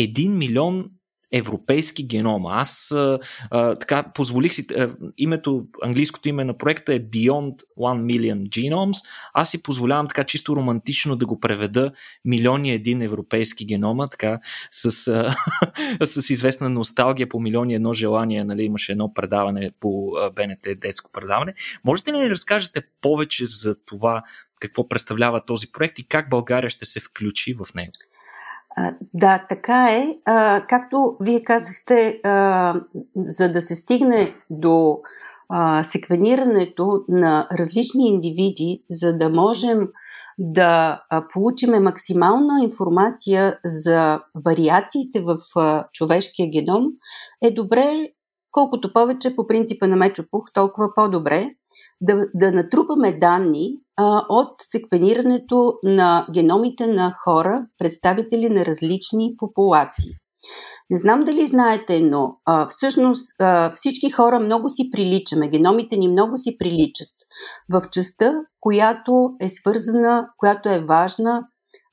1 0.00 0.28
милион 0.28 0.90
европейски 1.32 2.06
генома. 2.06 2.50
Аз 2.52 2.92
а, 2.92 3.18
а, 3.50 3.74
така 3.74 4.02
позволих 4.14 4.54
си, 4.54 4.66
а, 4.78 4.96
името, 5.18 5.64
английското 5.82 6.28
име 6.28 6.44
на 6.44 6.58
проекта 6.58 6.94
е 6.94 7.00
Beyond 7.00 7.54
1 7.78 8.02
Million 8.02 8.48
Genomes. 8.48 9.06
Аз 9.34 9.50
си 9.50 9.62
позволявам 9.62 10.08
така 10.08 10.24
чисто 10.24 10.56
романтично 10.56 11.16
да 11.16 11.26
го 11.26 11.40
преведа 11.40 11.92
милиони 12.24 12.70
един 12.70 13.02
европейски 13.02 13.64
генома, 13.64 14.08
така 14.08 14.38
с, 14.70 15.08
а, 15.08 16.06
с 16.06 16.30
известна 16.30 16.68
носталгия 16.68 17.28
по 17.28 17.40
милиони 17.40 17.74
едно 17.74 17.92
желание. 17.92 18.44
Нали, 18.44 18.62
имаше 18.62 18.92
едно 18.92 19.14
предаване 19.14 19.70
по 19.80 20.12
БНТ, 20.36 20.80
детско 20.80 21.12
предаване. 21.12 21.54
Можете 21.84 22.12
ли 22.12 22.16
да 22.16 22.22
ни 22.22 22.30
разкажете 22.30 22.82
повече 23.00 23.44
за 23.44 23.76
това 23.84 24.22
какво 24.60 24.88
представлява 24.88 25.44
този 25.44 25.72
проект 25.72 25.98
и 25.98 26.08
как 26.08 26.30
България 26.30 26.70
ще 26.70 26.84
се 26.84 27.00
включи 27.00 27.54
в 27.54 27.74
него? 27.74 27.92
Да, 29.14 29.46
така 29.48 29.88
е. 29.90 30.16
Както 30.68 31.16
вие 31.20 31.44
казахте, 31.44 32.20
за 33.16 33.52
да 33.52 33.60
се 33.60 33.74
стигне 33.74 34.34
до 34.50 34.98
секвенирането 35.82 37.04
на 37.08 37.48
различни 37.52 38.08
индивиди, 38.08 38.82
за 38.90 39.18
да 39.18 39.28
можем 39.28 39.88
да 40.38 41.02
получим 41.32 41.82
максимална 41.82 42.64
информация 42.64 43.58
за 43.64 44.20
вариациите 44.44 45.20
в 45.20 45.38
човешкия 45.92 46.50
геном, 46.50 46.86
е 47.42 47.50
добре, 47.50 48.08
колкото 48.50 48.92
повече 48.92 49.36
по 49.36 49.46
принципа 49.46 49.86
на 49.86 49.96
Мечопух, 49.96 50.52
толкова 50.54 50.94
по-добре 50.94 51.50
да, 52.00 52.26
да 52.34 52.52
натрупаме 52.52 53.12
данни 53.12 53.78
от 54.28 54.54
секвенирането 54.60 55.74
на 55.82 56.26
геномите 56.32 56.86
на 56.86 57.14
хора, 57.24 57.66
представители 57.78 58.48
на 58.48 58.66
различни 58.66 59.34
популации. 59.38 60.10
Не 60.90 60.96
знам 60.96 61.24
дали 61.24 61.46
знаете, 61.46 62.00
но 62.00 62.36
а, 62.44 62.66
всъщност 62.68 63.40
а, 63.40 63.70
всички 63.70 64.10
хора 64.10 64.40
много 64.40 64.68
си 64.68 64.90
приличаме, 64.90 65.48
геномите 65.48 65.96
ни 65.96 66.08
много 66.08 66.36
си 66.36 66.58
приличат 66.58 67.08
в 67.68 67.82
частта, 67.92 68.34
която 68.60 69.30
е 69.40 69.48
свързана, 69.48 70.28
която 70.38 70.68
е 70.68 70.84
важна 70.84 71.42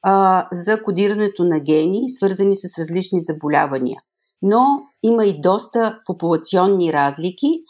а, 0.01 0.47
за 0.51 0.83
кодирането 0.83 1.43
на 1.43 1.59
гени, 1.59 2.09
свързани 2.09 2.55
с 2.55 2.77
различни 2.77 3.21
заболявания. 3.21 4.01
Но 4.41 4.65
има 5.03 5.25
и 5.25 5.41
доста 5.41 5.99
популационни 6.05 6.93
разлики, 6.93 7.63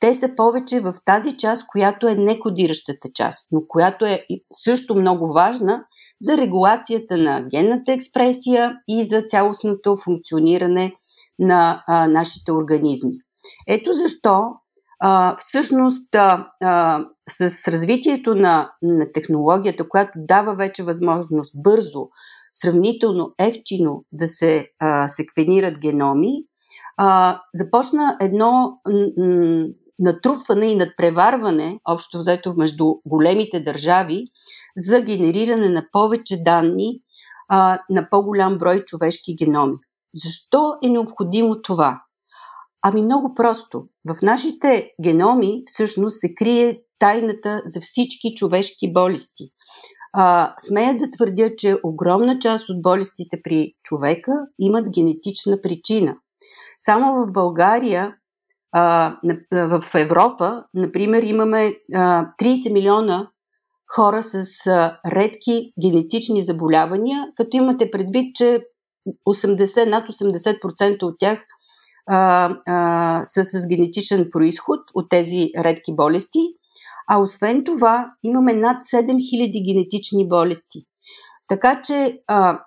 те 0.00 0.14
са 0.14 0.34
повече 0.36 0.80
в 0.80 0.94
тази 1.04 1.36
част, 1.36 1.66
която 1.66 2.08
е 2.08 2.14
некодиращата 2.14 3.08
част, 3.14 3.48
но 3.52 3.60
която 3.68 4.04
е 4.04 4.26
също 4.52 4.94
много 4.94 5.32
важна 5.32 5.84
за 6.20 6.36
регулацията 6.36 7.16
на 7.16 7.42
генната 7.42 7.92
експресия 7.92 8.74
и 8.88 9.04
за 9.04 9.22
цялостното 9.22 9.96
функциониране 9.96 10.94
на 11.38 11.84
а, 11.86 12.08
нашите 12.08 12.52
организми. 12.52 13.14
Ето 13.68 13.92
защо 13.92 14.44
а, 15.00 15.36
всъщност 15.40 16.14
а, 16.14 16.48
а, 16.62 17.04
с 17.28 17.68
развитието 17.68 18.34
на, 18.34 18.72
на 18.82 19.12
технологията, 19.12 19.88
която 19.88 20.12
дава 20.16 20.54
вече 20.54 20.82
възможност 20.82 21.52
бързо, 21.62 22.08
сравнително 22.52 23.34
ефтино 23.38 24.04
да 24.12 24.28
се 24.28 24.66
а, 24.78 25.08
секвенират 25.08 25.78
геноми, 25.78 26.44
а, 26.96 27.40
започна 27.54 28.16
едно 28.20 28.80
натрупване 29.98 30.66
и 30.66 30.76
надпреварване, 30.76 31.80
общо 31.88 32.18
взето 32.18 32.54
между 32.56 32.94
големите 33.06 33.60
държави, 33.60 34.24
за 34.76 35.00
генериране 35.00 35.68
на 35.68 35.86
повече 35.92 36.42
данни 36.42 37.00
а, 37.48 37.78
на 37.90 38.10
по-голям 38.10 38.58
брой 38.58 38.84
човешки 38.84 39.36
геноми. 39.36 39.76
Защо 40.14 40.74
е 40.84 40.88
необходимо 40.88 41.62
това? 41.62 42.02
Ами 42.82 43.02
много 43.02 43.34
просто. 43.34 43.84
В 44.08 44.22
нашите 44.22 44.90
геноми 45.02 45.62
всъщност 45.66 46.20
се 46.20 46.34
крие 46.34 46.80
тайната 46.98 47.62
за 47.64 47.80
всички 47.80 48.34
човешки 48.36 48.92
болести. 48.92 49.50
А, 50.12 50.54
смея 50.58 50.96
да 50.98 51.10
твърдя, 51.10 51.56
че 51.56 51.76
огромна 51.84 52.38
част 52.38 52.68
от 52.68 52.82
болестите 52.82 53.40
при 53.44 53.72
човека 53.82 54.32
имат 54.58 54.90
генетична 54.90 55.62
причина. 55.62 56.16
Само 56.78 57.26
в 57.26 57.32
България 57.32 58.14
в 59.52 59.82
Европа, 59.94 60.64
например, 60.74 61.22
имаме 61.22 61.74
а, 61.94 62.26
30 62.42 62.72
милиона 62.72 63.30
хора 63.96 64.22
с 64.22 64.66
редки 65.06 65.72
генетични 65.82 66.42
заболявания, 66.42 67.26
като 67.36 67.56
имате 67.56 67.90
предвид, 67.90 68.36
че 68.36 68.60
80, 69.28 69.88
над 69.88 70.08
80% 70.08 71.02
от 71.02 71.14
тях 71.18 71.44
са 73.24 73.44
с 73.44 73.68
генетичен 73.68 74.28
происход 74.32 74.80
от 74.94 75.08
тези 75.08 75.50
редки 75.58 75.94
болести. 75.96 76.38
А 77.10 77.18
освен 77.18 77.64
това, 77.64 78.12
имаме 78.22 78.54
над 78.54 78.76
7000 78.76 79.72
генетични 79.72 80.28
болести. 80.28 80.84
Така 81.48 81.82
че 81.82 82.18
а, 82.26 82.60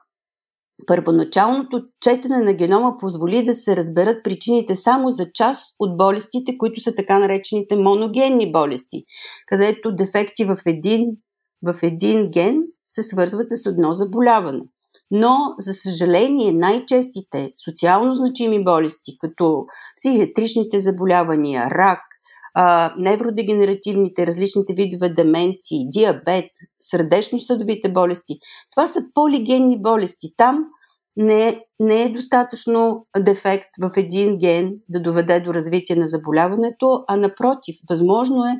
Първоначалното 0.87 1.83
четене 2.01 2.37
на 2.37 2.53
генома 2.53 2.97
позволи 2.97 3.45
да 3.45 3.53
се 3.53 3.75
разберат 3.75 4.23
причините 4.23 4.75
само 4.75 5.09
за 5.09 5.31
част 5.33 5.75
от 5.79 5.97
болестите, 5.97 6.57
които 6.57 6.81
са 6.81 6.95
така 6.95 7.19
наречените 7.19 7.75
моногенни 7.75 8.51
болести, 8.51 9.03
където 9.47 9.95
дефекти 9.95 10.45
в 10.45 10.57
един, 10.65 11.05
в 11.63 11.79
един 11.83 12.31
ген 12.31 12.61
се 12.87 13.03
свързват 13.03 13.49
с 13.49 13.65
едно 13.65 13.93
заболяване. 13.93 14.61
Но, 15.11 15.37
за 15.59 15.73
съжаление, 15.73 16.53
най-честите 16.53 17.51
социално 17.65 18.15
значими 18.15 18.63
болести, 18.63 19.17
като 19.19 19.65
психиатричните 19.97 20.79
заболявания, 20.79 21.69
рак, 21.69 21.99
а, 22.53 22.93
невродегенеративните, 22.97 24.27
различните 24.27 24.73
видове 24.73 25.09
деменции, 25.09 25.89
диабет, 25.89 26.49
сърдечно-съдовите 26.81 27.89
болести. 27.89 28.39
Това 28.71 28.87
са 28.87 29.01
полигенни 29.13 29.81
болести. 29.81 30.27
Там 30.37 30.65
не, 31.15 31.61
не 31.79 32.03
е 32.03 32.09
достатъчно 32.09 33.07
дефект 33.19 33.69
в 33.81 33.91
един 33.97 34.37
ген 34.37 34.73
да 34.89 35.01
доведе 35.01 35.39
до 35.39 35.53
развитие 35.53 35.95
на 35.95 36.07
заболяването, 36.07 37.03
а 37.07 37.17
напротив, 37.17 37.75
възможно 37.89 38.45
е 38.45 38.55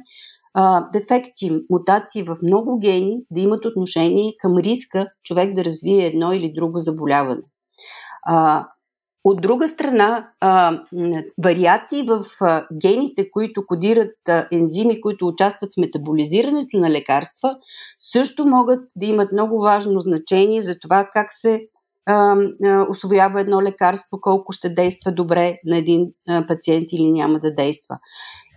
а, 0.54 0.90
дефекти, 0.94 1.60
мутации 1.70 2.24
в 2.24 2.38
много 2.44 2.80
гени 2.80 3.18
да 3.32 3.42
имат 3.42 3.66
отношение 3.66 4.34
към 4.42 4.58
риска 4.58 5.08
човек 5.24 5.56
да 5.56 5.66
развие 5.66 6.06
едно 6.06 6.34
или 6.34 6.54
друго 6.54 6.80
заболяване. 6.80 7.42
А, 8.26 8.68
от 9.24 9.42
друга 9.42 9.68
страна, 9.68 10.30
а, 10.40 10.80
вариации 11.44 12.04
в 12.04 12.26
а, 12.42 12.68
гените, 12.74 13.32
които 13.32 13.66
кодират 13.66 14.16
а, 14.28 14.48
ензими, 14.52 15.02
които 15.02 15.28
участват 15.28 15.74
в 15.74 15.78
метаболизирането 15.78 16.78
на 16.78 16.90
лекарства, 16.90 17.58
също 18.00 18.48
могат 18.48 18.80
да 18.96 19.06
имат 19.06 19.32
много 19.32 19.62
важно 19.62 20.00
значение 20.00 20.62
за 20.62 20.80
това 20.80 21.10
как 21.14 21.28
се 21.34 21.62
а, 22.06 22.36
а, 22.66 22.86
освоява 22.90 23.42
едно 23.42 23.62
лекарство, 23.62 24.22
колко 24.22 24.52
ще 24.52 24.70
действа 24.70 25.12
добре 25.12 25.58
на 25.66 25.78
един 25.78 26.08
а, 26.30 26.48
пациент 26.48 26.86
или 26.92 27.12
няма 27.12 27.40
да 27.40 27.56
действа. 27.56 28.00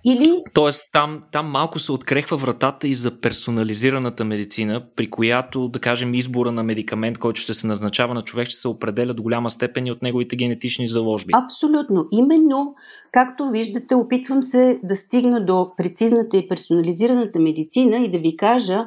Или... 0.07 0.43
Тоест 0.55 0.93
там, 0.93 1.21
там 1.33 1.47
малко 1.47 1.79
се 1.79 1.93
открехва 1.93 2.37
вратата 2.37 2.89
и 2.89 2.95
за 2.95 3.21
персонализираната 3.21 4.25
медицина, 4.25 4.87
при 4.97 5.11
която, 5.11 5.69
да 5.69 5.79
кажем, 5.79 6.15
избора 6.15 6.53
на 6.53 6.63
медикамент, 6.63 7.19
който 7.19 7.41
ще 7.41 7.55
се 7.55 7.67
назначава 7.67 8.15
на 8.15 8.23
човек, 8.23 8.49
ще 8.49 8.61
се 8.61 8.69
определя 8.69 9.15
до 9.15 9.23
голяма 9.23 9.51
степен 9.51 9.87
и 9.87 9.93
от 9.93 10.03
неговите 10.03 10.37
генетични 10.37 10.89
заложби. 10.89 11.33
Абсолютно. 11.45 12.07
Именно, 12.13 12.75
както 13.13 13.51
виждате, 13.51 13.95
опитвам 13.95 14.43
се 14.43 14.81
да 14.83 14.97
стигна 14.97 15.45
до 15.45 15.71
прецизната 15.77 16.37
и 16.37 16.49
персонализираната 16.49 17.39
медицина 17.39 17.97
и 17.97 18.11
да 18.11 18.19
ви 18.19 18.37
кажа, 18.37 18.87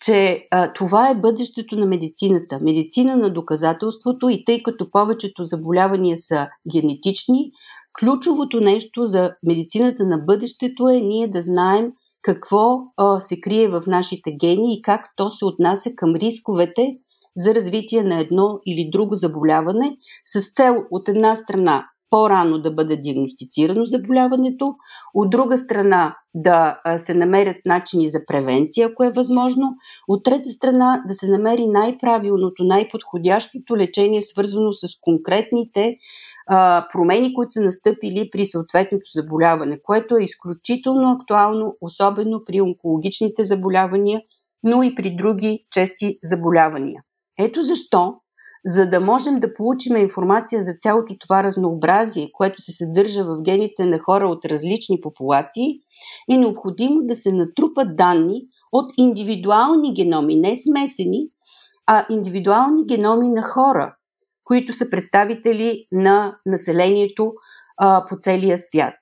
че 0.00 0.46
а, 0.50 0.72
това 0.72 1.10
е 1.10 1.14
бъдещето 1.14 1.76
на 1.76 1.86
медицината. 1.86 2.58
Медицина 2.60 3.16
на 3.16 3.30
доказателството 3.30 4.28
и 4.28 4.44
тъй 4.44 4.62
като 4.62 4.90
повечето 4.90 5.44
заболявания 5.44 6.18
са 6.18 6.48
генетични, 6.72 7.50
ключовото 7.98 8.60
нещо 8.60 9.06
за 9.06 9.32
медицината 9.46 10.06
на 10.06 10.18
бъдещето 10.18 10.88
е 10.88 11.00
ние 11.00 11.28
да 11.28 11.40
знаем 11.40 11.92
какво 12.22 12.78
а, 12.96 13.20
се 13.20 13.40
крие 13.40 13.68
в 13.68 13.82
нашите 13.86 14.32
гени 14.40 14.74
и 14.74 14.82
как 14.82 15.06
то 15.16 15.30
се 15.30 15.44
отнася 15.44 15.90
към 15.96 16.14
рисковете 16.14 16.96
за 17.36 17.54
развитие 17.54 18.02
на 18.02 18.20
едно 18.20 18.60
или 18.66 18.90
друго 18.92 19.14
заболяване 19.14 19.96
с 20.24 20.52
цел 20.52 20.76
от 20.90 21.08
една 21.08 21.34
страна 21.34 21.84
по-рано 22.10 22.58
да 22.58 22.70
бъде 22.70 22.96
диагностицирано 22.96 23.84
заболяването, 23.84 24.74
от 25.14 25.30
друга 25.30 25.58
страна 25.58 26.16
да 26.34 26.80
се 26.96 27.14
намерят 27.14 27.56
начини 27.66 28.08
за 28.08 28.20
превенция, 28.26 28.86
ако 28.86 29.04
е 29.04 29.12
възможно, 29.12 29.74
от 30.08 30.24
трета 30.24 30.48
страна 30.48 31.02
да 31.08 31.14
се 31.14 31.28
намери 31.28 31.66
най-правилното, 31.66 32.64
най-подходящото 32.64 33.76
лечение, 33.76 34.22
свързано 34.22 34.72
с 34.72 34.86
конкретните 35.00 35.96
промени, 36.92 37.34
които 37.34 37.50
са 37.50 37.60
настъпили 37.60 38.28
при 38.32 38.44
съответното 38.44 39.10
заболяване, 39.14 39.82
което 39.82 40.16
е 40.16 40.24
изключително 40.24 41.10
актуално, 41.10 41.76
особено 41.80 42.44
при 42.46 42.60
онкологичните 42.60 43.44
заболявания, 43.44 44.22
но 44.62 44.82
и 44.82 44.94
при 44.94 45.16
други 45.16 45.66
чести 45.70 46.18
заболявания. 46.24 47.02
Ето 47.38 47.62
защо 47.62 48.14
за 48.66 48.90
да 48.90 49.00
можем 49.00 49.40
да 49.40 49.54
получим 49.54 49.96
информация 49.96 50.62
за 50.62 50.74
цялото 50.78 51.14
това 51.20 51.42
разнообразие, 51.42 52.30
което 52.32 52.62
се 52.62 52.72
съдържа 52.72 53.24
в 53.24 53.42
гените 53.42 53.84
на 53.84 53.98
хора 53.98 54.28
от 54.28 54.44
различни 54.44 55.00
популации, 55.00 55.80
е 56.30 56.36
необходимо 56.36 57.00
да 57.02 57.16
се 57.16 57.32
натрупат 57.32 57.96
данни 57.96 58.42
от 58.72 58.92
индивидуални 58.98 59.94
геноми, 59.94 60.36
не 60.36 60.56
смесени, 60.56 61.28
а 61.86 62.06
индивидуални 62.10 62.86
геноми 62.86 63.28
на 63.28 63.42
хора, 63.42 63.94
които 64.50 64.72
са 64.72 64.90
представители 64.90 65.86
на 65.92 66.36
населението 66.46 67.32
а, 67.76 68.06
по 68.08 68.16
целия 68.16 68.58
свят. 68.58 68.94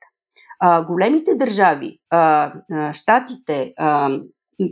А, 0.60 0.82
големите 0.82 1.34
държави, 1.34 1.98
а, 2.10 2.52
а, 2.72 2.94
Штатите, 2.94 3.72
а, 3.78 4.18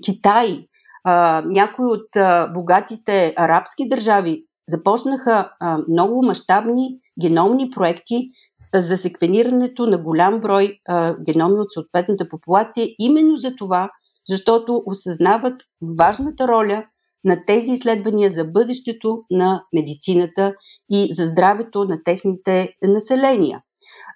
Китай, 0.05 0.67
а, 1.05 1.43
някои 1.47 1.85
от 1.87 2.17
а, 2.17 2.47
богатите 2.47 3.35
арабски 3.37 3.89
държави 3.89 4.45
започнаха 4.69 5.51
а, 5.61 5.79
много 5.91 6.23
мащабни 6.23 6.99
геномни 7.21 7.71
проекти 7.71 8.31
за 8.75 8.99
секвенирането 8.99 9.87
на 9.87 9.99
голям 9.99 10.41
брой 10.41 10.79
а, 10.89 11.17
геноми 11.25 11.59
от 11.59 11.73
съответната 11.73 12.29
популация, 12.29 12.87
именно 12.99 13.37
за 13.37 13.57
това, 13.57 13.91
защото 14.29 14.83
осъзнават 14.87 15.63
важната 15.99 16.49
роля 16.49 16.85
на 17.27 17.45
тези 17.47 17.73
изследвания 17.73 18.31
за 18.31 18.45
бъдещето 18.45 19.23
на 19.31 19.65
медицината 19.73 20.55
и 20.91 21.09
за 21.13 21.25
здравето 21.25 21.85
на 21.85 22.05
техните 22.05 22.75
населения. 22.83 23.63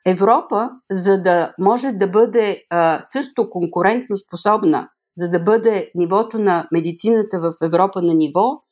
Европа, 0.06 0.70
за 0.90 1.22
да 1.22 1.52
може 1.58 1.92
да 1.92 2.06
бъде 2.06 2.62
а, 2.70 3.00
също 3.00 3.50
конкурентно 3.50 4.16
способна, 4.16 4.88
за 5.16 5.30
да 5.30 5.40
бъде 5.40 5.90
нивото 5.94 6.38
на 6.38 6.68
медицината 6.72 7.40
в 7.40 7.54
Европа 7.62 8.02
на 8.02 8.14
ниво, 8.14 8.62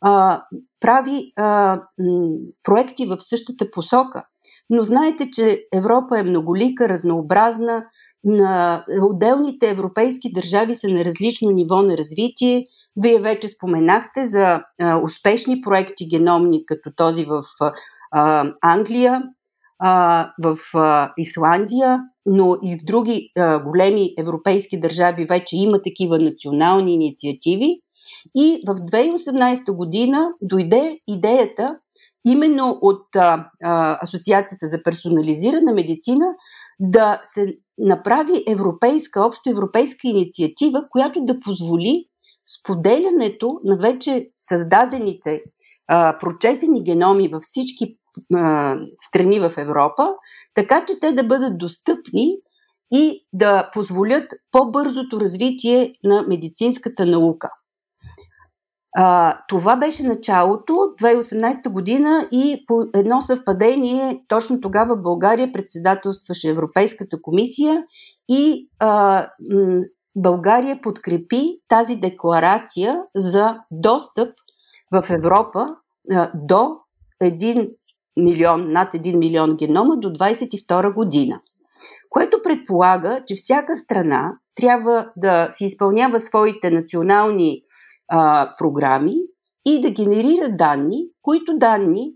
а, 0.00 0.42
прави 0.80 1.32
а, 1.36 1.80
м, 1.98 2.28
проекти 2.62 3.06
в 3.06 3.16
същата 3.20 3.70
посока. 3.70 4.24
Но 4.70 4.82
знаете, 4.82 5.30
че 5.30 5.64
Европа 5.72 6.18
е 6.18 6.22
многолика, 6.22 6.88
разнообразна, 6.88 7.84
на 8.24 8.84
отделните 9.02 9.70
европейски 9.70 10.32
държави 10.32 10.76
са 10.76 10.88
на 10.88 11.04
различно 11.04 11.50
ниво 11.50 11.82
на 11.82 11.98
развитие. 11.98 12.66
Вие 12.96 13.20
вече 13.20 13.48
споменахте 13.48 14.26
за 14.26 14.62
а, 14.80 14.96
успешни 14.98 15.60
проекти 15.60 16.08
геномни, 16.08 16.66
като 16.66 16.90
този 16.96 17.24
в 17.24 17.42
а, 18.10 18.52
Англия, 18.62 19.22
а, 19.78 20.32
в 20.42 20.58
а, 20.74 21.12
Исландия, 21.18 22.00
но 22.26 22.56
и 22.62 22.78
в 22.78 22.84
други 22.84 23.30
а, 23.38 23.58
големи 23.58 24.14
европейски 24.18 24.80
държави 24.80 25.26
вече 25.26 25.56
има 25.56 25.82
такива 25.82 26.18
национални 26.18 26.94
инициативи. 26.94 27.80
И 28.34 28.62
в 28.66 28.74
2018 28.74 29.72
година 29.72 30.28
дойде 30.42 30.98
идеята 31.08 31.76
именно 32.26 32.78
от 32.82 33.16
а, 33.16 33.50
а, 33.62 33.98
Асоциацията 34.02 34.66
за 34.66 34.82
персонализирана 34.82 35.72
медицина 35.72 36.26
да 36.80 37.20
се 37.24 37.56
направи 37.78 38.44
европейска, 38.48 39.22
общо 39.26 39.50
европейска 39.50 40.08
инициатива, 40.08 40.84
която 40.90 41.20
да 41.24 41.40
позволи 41.40 42.06
споделянето 42.46 43.60
на 43.64 43.76
вече 43.76 44.30
създадените, 44.38 45.42
а, 45.88 46.18
прочетени 46.18 46.84
геноми 46.84 47.28
във 47.28 47.42
всички 47.42 47.96
а, 48.34 48.74
страни 48.98 49.40
в 49.40 49.52
Европа, 49.56 50.08
така 50.54 50.84
че 50.84 51.00
те 51.00 51.12
да 51.12 51.24
бъдат 51.24 51.58
достъпни 51.58 52.36
и 52.92 53.26
да 53.32 53.70
позволят 53.72 54.32
по-бързото 54.50 55.20
развитие 55.20 55.94
на 56.04 56.24
медицинската 56.28 57.04
наука. 57.04 57.50
А, 58.96 59.38
това 59.48 59.76
беше 59.76 60.02
началото, 60.02 60.72
2018 60.72 61.68
година 61.68 62.28
и 62.32 62.64
по 62.66 62.84
едно 62.94 63.20
съвпадение, 63.20 64.24
точно 64.28 64.60
тогава 64.60 64.96
България 64.96 65.52
председателстваше 65.52 66.48
Европейската 66.48 67.22
комисия 67.22 67.84
и 68.28 68.68
а, 68.78 69.26
м- 69.50 69.82
България 70.16 70.80
подкрепи 70.82 71.58
тази 71.68 71.96
декларация 71.96 73.02
за 73.14 73.58
достъп 73.70 74.28
в 74.92 75.10
Европа 75.10 75.68
до 76.34 76.76
1 77.22 77.70
милион, 78.16 78.72
над 78.72 78.92
1 78.92 79.16
милион 79.16 79.56
генома 79.56 79.96
до 79.96 80.08
22 80.08 80.94
година. 80.94 81.40
Което 82.10 82.42
предполага, 82.42 83.22
че 83.26 83.34
всяка 83.34 83.76
страна 83.76 84.32
трябва 84.54 85.10
да 85.16 85.48
си 85.50 85.64
изпълнява 85.64 86.20
своите 86.20 86.70
национални 86.70 87.62
а, 88.08 88.48
програми 88.58 89.14
и 89.66 89.80
да 89.80 89.90
генерира 89.90 90.48
данни, 90.48 91.08
които 91.22 91.58
данни 91.58 92.12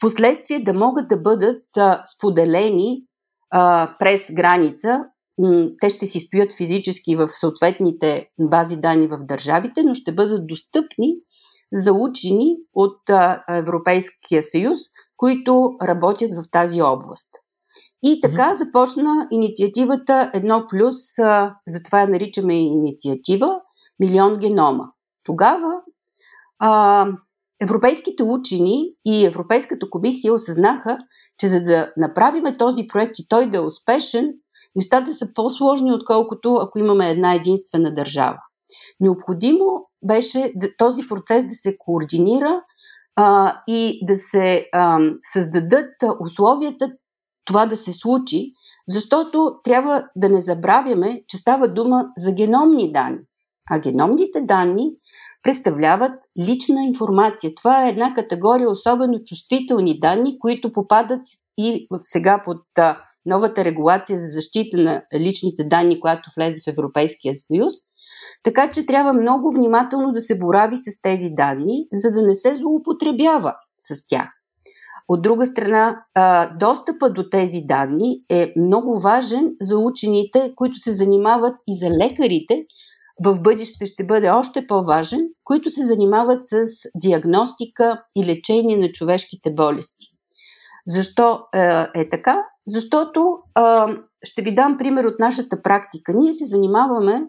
последствие 0.00 0.60
да 0.60 0.72
могат 0.72 1.08
да 1.08 1.16
бъдат 1.16 1.62
а, 1.76 2.02
споделени 2.16 3.04
а, 3.50 3.94
през 3.98 4.32
граница. 4.32 5.04
Те 5.80 5.90
ще 5.90 6.06
си 6.06 6.20
стоят 6.20 6.52
физически 6.52 7.16
в 7.16 7.28
съответните 7.28 8.28
бази 8.40 8.76
данни 8.76 9.06
в 9.06 9.18
държавите, 9.22 9.82
но 9.82 9.94
ще 9.94 10.14
бъдат 10.14 10.46
достъпни 10.46 11.14
за 11.72 11.92
учени 11.92 12.56
от 12.74 12.98
Европейския 13.48 14.42
съюз, 14.42 14.78
които 15.16 15.70
работят 15.82 16.30
в 16.34 16.50
тази 16.50 16.82
област. 16.82 17.30
И 18.02 18.20
така 18.20 18.54
започна 18.54 19.28
инициативата 19.30 20.30
Едно 20.34 20.66
плюс, 20.70 20.96
затова 21.68 22.00
я 22.00 22.08
наричаме 22.08 22.58
инициатива 22.58 23.60
Милион 24.00 24.38
генома. 24.38 24.84
Тогава 25.24 25.72
а, 26.58 27.06
европейските 27.62 28.22
учени 28.22 28.94
и 29.04 29.26
Европейската 29.26 29.90
комисия 29.90 30.34
осъзнаха, 30.34 30.98
че 31.38 31.46
за 31.46 31.64
да 31.64 31.92
направим 31.96 32.44
този 32.58 32.86
проект 32.86 33.18
и 33.18 33.26
той 33.28 33.50
да 33.50 33.58
е 33.58 33.60
успешен, 33.60 34.34
нещата 34.76 35.14
са 35.14 35.34
по-сложни, 35.34 35.92
отколкото 35.92 36.54
ако 36.54 36.78
имаме 36.78 37.10
една 37.10 37.34
единствена 37.34 37.94
държава. 37.94 38.38
Необходимо 39.00 39.64
беше 40.06 40.52
този 40.78 41.02
процес 41.08 41.48
да 41.48 41.54
се 41.54 41.76
координира 41.78 42.62
а, 43.16 43.56
и 43.68 44.06
да 44.06 44.16
се 44.16 44.68
а, 44.72 44.98
създадат 45.32 45.90
условията 46.20 46.92
това 47.44 47.66
да 47.66 47.76
се 47.76 47.92
случи, 47.92 48.52
защото 48.88 49.54
трябва 49.64 50.08
да 50.16 50.28
не 50.28 50.40
забравяме, 50.40 51.22
че 51.28 51.36
става 51.36 51.68
дума 51.68 52.04
за 52.16 52.32
геномни 52.32 52.92
данни. 52.92 53.18
А 53.70 53.78
геномните 53.78 54.40
данни 54.40 54.90
представляват 55.42 56.12
лична 56.38 56.84
информация. 56.84 57.54
Това 57.54 57.86
е 57.86 57.90
една 57.90 58.14
категория 58.14 58.70
особено 58.70 59.24
чувствителни 59.24 60.00
данни, 60.00 60.38
които 60.38 60.72
попадат 60.72 61.20
и 61.58 61.88
сега 62.00 62.42
под 62.44 62.58
новата 63.26 63.64
регулация 63.64 64.18
за 64.18 64.26
защита 64.26 64.76
на 64.76 65.02
личните 65.14 65.64
данни, 65.64 66.00
която 66.00 66.30
влезе 66.36 66.60
в 66.66 66.70
Европейския 66.70 67.36
съюз. 67.36 67.72
Така 68.42 68.70
че 68.70 68.86
трябва 68.86 69.12
много 69.12 69.52
внимателно 69.52 70.12
да 70.12 70.20
се 70.20 70.38
борави 70.38 70.76
с 70.76 71.02
тези 71.02 71.30
данни, 71.30 71.86
за 71.92 72.10
да 72.10 72.22
не 72.22 72.34
се 72.34 72.54
злоупотребява 72.54 73.54
с 73.78 74.06
тях. 74.06 74.28
От 75.08 75.22
друга 75.22 75.46
страна, 75.46 76.04
достъпа 76.60 77.12
до 77.12 77.28
тези 77.28 77.60
данни 77.60 78.22
е 78.28 78.52
много 78.56 79.00
важен 79.00 79.52
за 79.60 79.78
учените, 79.78 80.52
които 80.56 80.76
се 80.76 80.92
занимават 80.92 81.56
и 81.68 81.78
за 81.78 81.90
лекарите, 81.90 82.64
в 83.24 83.38
бъдеще 83.38 83.86
ще 83.86 84.04
бъде 84.04 84.30
още 84.30 84.66
по-важен, 84.66 85.28
които 85.44 85.70
се 85.70 85.82
занимават 85.82 86.46
с 86.46 86.62
диагностика 86.94 88.02
и 88.16 88.26
лечение 88.26 88.76
на 88.76 88.90
човешките 88.90 89.50
болести. 89.50 90.06
Защо 90.86 91.40
е, 91.54 91.86
е 91.94 92.08
така? 92.10 92.44
Защото 92.66 93.38
е, 93.58 93.62
ще 94.24 94.42
ви 94.42 94.54
дам 94.54 94.78
пример 94.78 95.04
от 95.04 95.18
нашата 95.18 95.62
практика. 95.62 96.12
Ние 96.14 96.32
се 96.32 96.44
занимаваме 96.44 97.22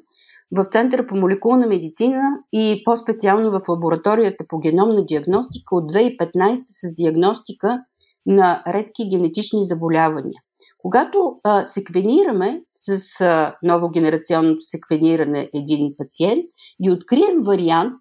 в 0.52 0.66
Центъра 0.66 1.08
по 1.08 1.16
молекулна 1.16 1.68
медицина 1.68 2.22
и 2.54 2.82
по-специално 2.86 3.52
в 3.52 3.62
лабораторията 3.70 4.46
по 4.48 4.60
геномна 4.60 5.06
диагностика 5.06 5.76
от 5.76 5.92
2015 5.94 6.56
с 6.68 6.96
диагностика 6.96 7.80
на 8.26 8.64
редки 8.68 9.10
генетични 9.10 9.64
заболявания. 9.64 10.42
Когато 10.78 11.40
а, 11.44 11.66
секвенираме 11.66 12.62
с 12.76 13.22
а, 13.22 13.56
новогенерационното 13.64 14.62
секвениране 14.62 15.50
един 15.54 15.94
пациент 15.98 16.46
и 16.84 16.92
открием 16.92 17.44
вариант, 17.44 17.94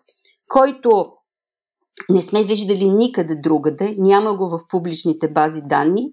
който 0.48 1.12
не 2.10 2.22
сме 2.22 2.44
виждали 2.44 2.88
никъде 2.88 3.34
другаде, 3.34 3.94
няма 3.98 4.36
го 4.36 4.48
в 4.48 4.60
публичните 4.68 5.28
бази 5.28 5.62
данни, 5.64 6.12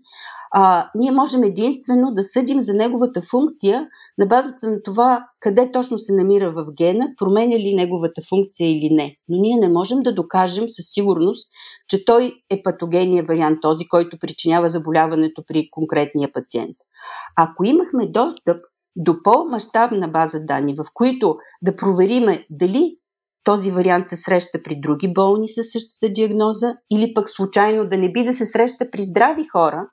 а, 0.52 0.90
ние 0.96 1.12
можем 1.12 1.44
единствено 1.44 2.14
да 2.14 2.24
съдим 2.24 2.62
за 2.62 2.74
неговата 2.74 3.22
функция 3.22 3.88
на 4.18 4.26
базата 4.26 4.68
на 4.68 4.84
това 4.84 5.26
къде 5.40 5.72
точно 5.72 5.98
се 5.98 6.14
намира 6.14 6.52
в 6.52 6.66
гена, 6.78 7.08
променя 7.18 7.56
ли 7.60 7.76
неговата 7.76 8.22
функция 8.30 8.72
или 8.72 8.90
не. 8.92 9.16
Но 9.30 9.38
ние 9.38 9.58
не 9.58 9.70
можем 9.70 10.00
да 10.00 10.16
докажем 10.16 10.70
със 10.70 10.86
сигурност, 10.90 11.50
че 11.88 12.06
той 12.06 12.34
е 12.50 12.64
патогения 12.64 13.24
вариант, 13.24 13.58
този, 13.62 13.88
който 13.88 14.20
причинява 14.20 14.70
заболяването 14.70 15.44
при 15.48 15.68
конкретния 15.72 16.32
пациент. 16.34 16.78
Ако 17.38 17.66
имахме 17.66 18.08
достъп 18.08 18.58
до 18.96 19.24
по-масштабна 19.24 20.08
база 20.08 20.46
данни, 20.46 20.76
в 20.76 20.86
които 20.94 21.38
да 21.62 21.76
провериме 21.76 22.46
дали 22.50 22.98
този 23.44 23.72
вариант 23.72 24.10
се 24.10 24.16
среща 24.16 24.64
при 24.64 24.80
други 24.80 25.14
болни 25.14 25.50
със 25.50 25.72
същата 25.72 26.14
диагноза 26.14 26.76
или 26.92 27.14
пък 27.14 27.30
случайно 27.30 27.90
да 27.90 27.98
не 27.98 28.12
би 28.12 28.24
да 28.24 28.34
се 28.34 28.46
среща 28.46 28.92
при 28.92 29.02
здрави 29.02 29.48
хора, 29.52 29.88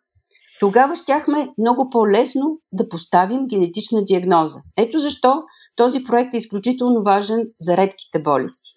тогава 0.60 0.96
щяхме 0.96 1.48
много 1.58 1.90
по-лесно 1.90 2.58
да 2.72 2.88
поставим 2.88 3.46
генетична 3.46 4.04
диагноза. 4.04 4.62
Ето 4.76 4.98
защо 4.98 5.42
този 5.76 6.04
проект 6.04 6.34
е 6.34 6.38
изключително 6.38 7.02
важен 7.02 7.46
за 7.60 7.76
редките 7.76 8.22
болести. 8.22 8.70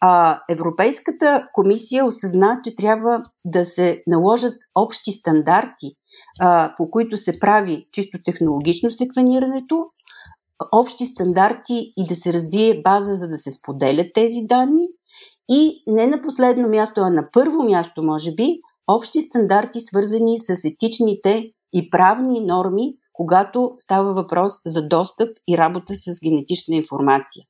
А, 0.00 0.40
Европейската 0.50 1.48
комисия 1.52 2.04
осъзна, 2.04 2.60
че 2.64 2.76
трябва 2.76 3.20
да 3.44 3.64
се 3.64 4.02
наложат 4.06 4.54
общи 4.74 5.12
стандарти, 5.12 5.92
а, 6.40 6.74
по 6.76 6.90
които 6.90 7.16
се 7.16 7.40
прави 7.40 7.86
чисто 7.92 8.18
технологично 8.24 8.90
секвенирането, 8.90 9.86
общи 10.72 11.06
стандарти 11.06 11.92
и 11.96 12.06
да 12.08 12.16
се 12.16 12.32
развие 12.32 12.82
база, 12.82 13.14
за 13.14 13.28
да 13.28 13.38
се 13.38 13.50
споделят 13.50 14.06
тези 14.14 14.40
данни. 14.42 14.88
И 15.48 15.82
не 15.86 16.06
на 16.06 16.22
последно 16.22 16.68
място, 16.68 17.00
а 17.00 17.10
на 17.10 17.28
първо 17.32 17.62
място, 17.62 18.02
може 18.02 18.34
би, 18.34 18.60
общи 18.88 19.20
стандарти, 19.20 19.80
свързани 19.80 20.38
с 20.38 20.64
етичните 20.64 21.44
и 21.72 21.90
правни 21.90 22.40
норми, 22.40 22.94
когато 23.12 23.74
става 23.78 24.14
въпрос 24.14 24.52
за 24.66 24.88
достъп 24.88 25.28
и 25.48 25.58
работа 25.58 25.94
с 25.96 26.20
генетична 26.24 26.74
информация. 26.74 27.44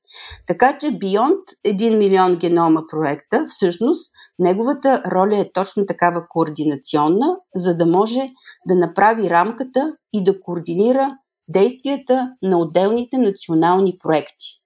Така 0.47 0.78
че 0.78 0.87
Beyond 0.87 1.41
1 1.66 1.97
милион 1.97 2.37
генома 2.37 2.83
проекта, 2.91 3.47
всъщност, 3.49 4.12
неговата 4.39 5.03
роля 5.07 5.39
е 5.39 5.53
точно 5.53 5.87
такава 5.87 6.26
координационна, 6.28 7.37
за 7.55 7.76
да 7.76 7.87
може 7.87 8.30
да 8.68 8.74
направи 8.74 9.30
рамката 9.30 9.93
и 10.12 10.24
да 10.24 10.41
координира 10.41 11.16
действията 11.49 12.30
на 12.43 12.59
отделните 12.59 13.18
национални 13.18 13.99
проекти. 13.99 14.62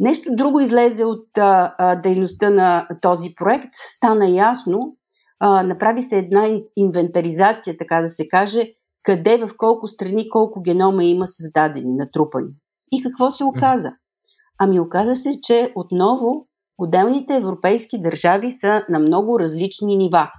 Нещо 0.00 0.30
друго 0.32 0.60
излезе 0.60 1.04
от 1.04 1.38
а, 1.38 1.74
а, 1.78 1.96
дейността 1.96 2.50
на 2.50 2.88
този 3.02 3.34
проект. 3.34 3.72
Стана 3.88 4.28
ясно, 4.28 4.96
а, 5.40 5.62
направи 5.62 6.02
се 6.02 6.18
една 6.18 6.46
инвентаризация, 6.76 7.76
така 7.76 8.02
да 8.02 8.10
се 8.10 8.28
каже, 8.28 8.72
къде, 9.02 9.36
в 9.36 9.50
колко 9.56 9.86
страни, 9.86 10.28
колко 10.28 10.62
генома 10.62 11.04
има 11.04 11.26
създадени, 11.26 11.92
натрупани. 11.92 12.50
И 12.92 13.02
какво 13.02 13.30
се 13.30 13.44
оказа? 13.44 13.92
Ами 14.58 14.80
оказа 14.80 15.16
се, 15.16 15.40
че 15.42 15.72
отново 15.76 16.46
отделните 16.78 17.36
европейски 17.36 18.02
държави 18.02 18.50
са 18.50 18.82
на 18.88 18.98
много 18.98 19.40
различни 19.40 19.96
нива. 19.96 20.30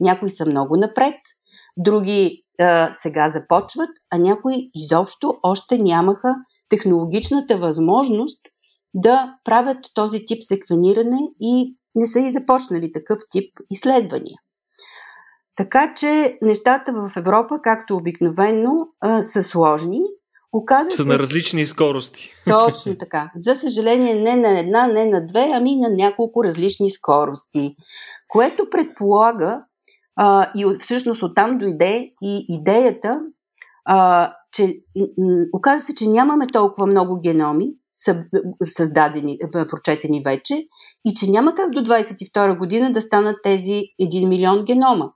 Някои 0.00 0.30
са 0.30 0.46
много 0.46 0.76
напред, 0.76 1.14
други 1.76 2.44
а, 2.60 2.92
сега 2.92 3.28
започват, 3.28 3.90
а 4.10 4.18
някои 4.18 4.70
изобщо 4.74 5.34
още 5.42 5.78
нямаха 5.78 6.34
технологичната 6.68 7.58
възможност 7.58 8.40
да 8.94 9.34
правят 9.44 9.78
този 9.94 10.24
тип 10.26 10.42
секвениране 10.42 11.18
и 11.40 11.76
не 11.94 12.06
са 12.06 12.20
и 12.20 12.30
започнали 12.30 12.92
такъв 12.92 13.18
тип 13.30 13.58
изследвания. 13.70 14.36
Така 15.56 15.94
че 15.94 16.38
нещата 16.42 16.92
в 16.92 17.12
Европа, 17.16 17.60
както 17.62 17.96
обикновено, 17.96 18.88
са 19.20 19.42
сложни. 19.42 20.00
Оказа 20.52 20.90
са 20.90 21.02
се... 21.02 21.08
на 21.10 21.18
различни 21.18 21.66
скорости. 21.66 22.34
Точно 22.48 22.96
така. 22.98 23.30
За 23.36 23.54
съжаление, 23.54 24.14
не 24.14 24.36
на 24.36 24.58
една, 24.58 24.86
не 24.86 25.06
на 25.06 25.26
две, 25.26 25.50
ами 25.54 25.76
на 25.76 25.90
няколко 25.90 26.44
различни 26.44 26.90
скорости. 26.90 27.76
Което 28.28 28.70
предполага, 28.70 29.64
а, 30.16 30.50
и 30.56 30.66
всъщност 30.80 31.22
оттам 31.22 31.58
дойде 31.58 32.12
и 32.22 32.46
идеята, 32.48 33.20
а, 33.84 34.32
че 34.52 34.78
м- 35.18 35.44
оказа 35.52 35.84
се, 35.84 35.94
че 35.94 36.08
нямаме 36.08 36.46
толкова 36.46 36.86
много 36.86 37.20
геноми, 37.20 37.72
създадени, 38.64 39.38
прочетени 39.52 40.22
вече, 40.24 40.66
и 41.04 41.14
че 41.14 41.30
няма 41.30 41.54
как 41.54 41.70
до 41.70 41.80
22 41.80 42.58
година 42.58 42.92
да 42.92 43.00
станат 43.00 43.36
тези 43.42 43.82
1 44.02 44.28
милион 44.28 44.64
генома. 44.64 45.12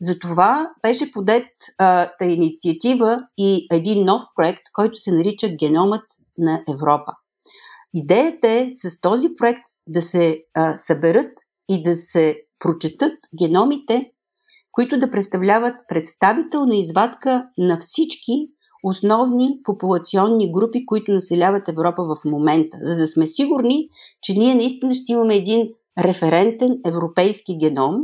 Затова 0.00 0.70
беше 0.82 1.12
подет 1.12 1.46
та 1.78 2.24
инициатива 2.24 3.22
и 3.38 3.66
един 3.72 4.04
нов 4.04 4.22
проект, 4.34 4.62
който 4.72 4.96
се 4.96 5.12
нарича 5.12 5.48
Геномът 5.48 6.04
на 6.38 6.62
Европа. 6.68 7.12
Идеята 7.94 8.50
е 8.50 8.66
с 8.70 9.00
този 9.00 9.28
проект 9.38 9.60
да 9.86 10.02
се 10.02 10.42
а, 10.54 10.76
съберат 10.76 11.32
и 11.68 11.82
да 11.82 11.94
се 11.94 12.36
прочетат 12.58 13.18
геномите, 13.38 14.10
които 14.72 14.98
да 14.98 15.10
представляват 15.10 15.74
представителна 15.88 16.76
извадка 16.76 17.48
на 17.58 17.78
всички 17.80 18.32
основни 18.82 19.60
популационни 19.64 20.52
групи, 20.52 20.86
които 20.86 21.12
населяват 21.12 21.68
Европа 21.68 22.02
в 22.02 22.24
момента, 22.24 22.78
за 22.82 22.96
да 22.96 23.06
сме 23.06 23.26
сигурни, 23.26 23.88
че 24.22 24.32
ние 24.32 24.54
наистина 24.54 24.94
ще 24.94 25.12
имаме 25.12 25.36
един 25.36 25.68
референтен 25.98 26.78
европейски 26.86 27.58
геном, 27.58 28.00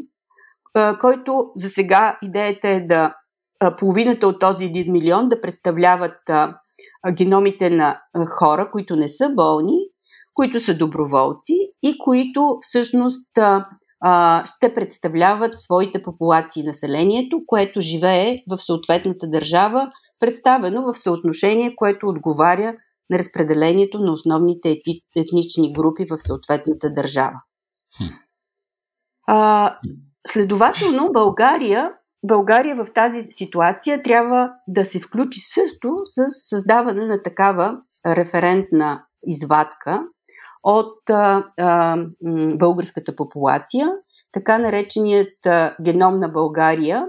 който 1.01 1.51
за 1.57 1.69
сега 1.69 2.19
идеята 2.23 2.69
е 2.69 2.81
да 2.81 3.15
половината 3.79 4.29
от 4.29 4.41
този 4.41 4.65
1 4.65 4.91
милион 4.91 5.29
да 5.29 5.41
представляват 5.41 6.17
геномите 7.13 7.71
на 7.71 8.01
хора, 8.39 8.71
които 8.73 8.97
не 8.97 9.09
са 9.09 9.31
болни, 9.31 9.79
които 10.35 10.61
са 10.61 10.75
доброволци 10.75 11.73
и 11.83 11.99
които 11.99 12.59
всъщност 12.61 13.31
ще 14.45 14.75
представляват 14.75 15.55
своите 15.55 16.03
популации 16.03 16.63
населението, 16.63 17.41
което 17.47 17.81
живее 17.81 18.39
в 18.51 18.59
съответната 18.59 19.27
държава, 19.27 19.91
представено 20.21 20.93
в 20.93 20.99
съотношение, 20.99 21.77
което 21.77 22.07
отговаря 22.07 22.77
на 23.11 23.19
разпределението 23.19 23.99
на 23.99 24.13
основните 24.13 24.79
етнични 25.17 25.73
групи 25.73 26.07
в 26.11 26.19
съответната 26.19 26.91
държава. 26.91 27.41
А, 29.27 29.79
Следователно, 30.27 31.13
България, 31.13 31.93
България 32.23 32.77
в 32.77 32.87
тази 32.95 33.23
ситуация 33.23 34.03
трябва 34.03 34.51
да 34.69 34.85
се 34.85 35.01
включи 35.01 35.41
също 35.41 35.89
с 36.05 36.25
създаване 36.49 37.07
на 37.07 37.23
такава 37.23 37.79
референтна 38.07 39.05
извадка 39.27 40.07
от 40.63 41.11
а, 41.11 41.45
а, 41.59 41.97
българската 42.55 43.17
популация, 43.17 43.89
така 44.33 44.59
нареченият 44.59 45.47
а, 45.47 45.77
геном 45.83 46.19
на 46.19 46.29
България, 46.29 47.07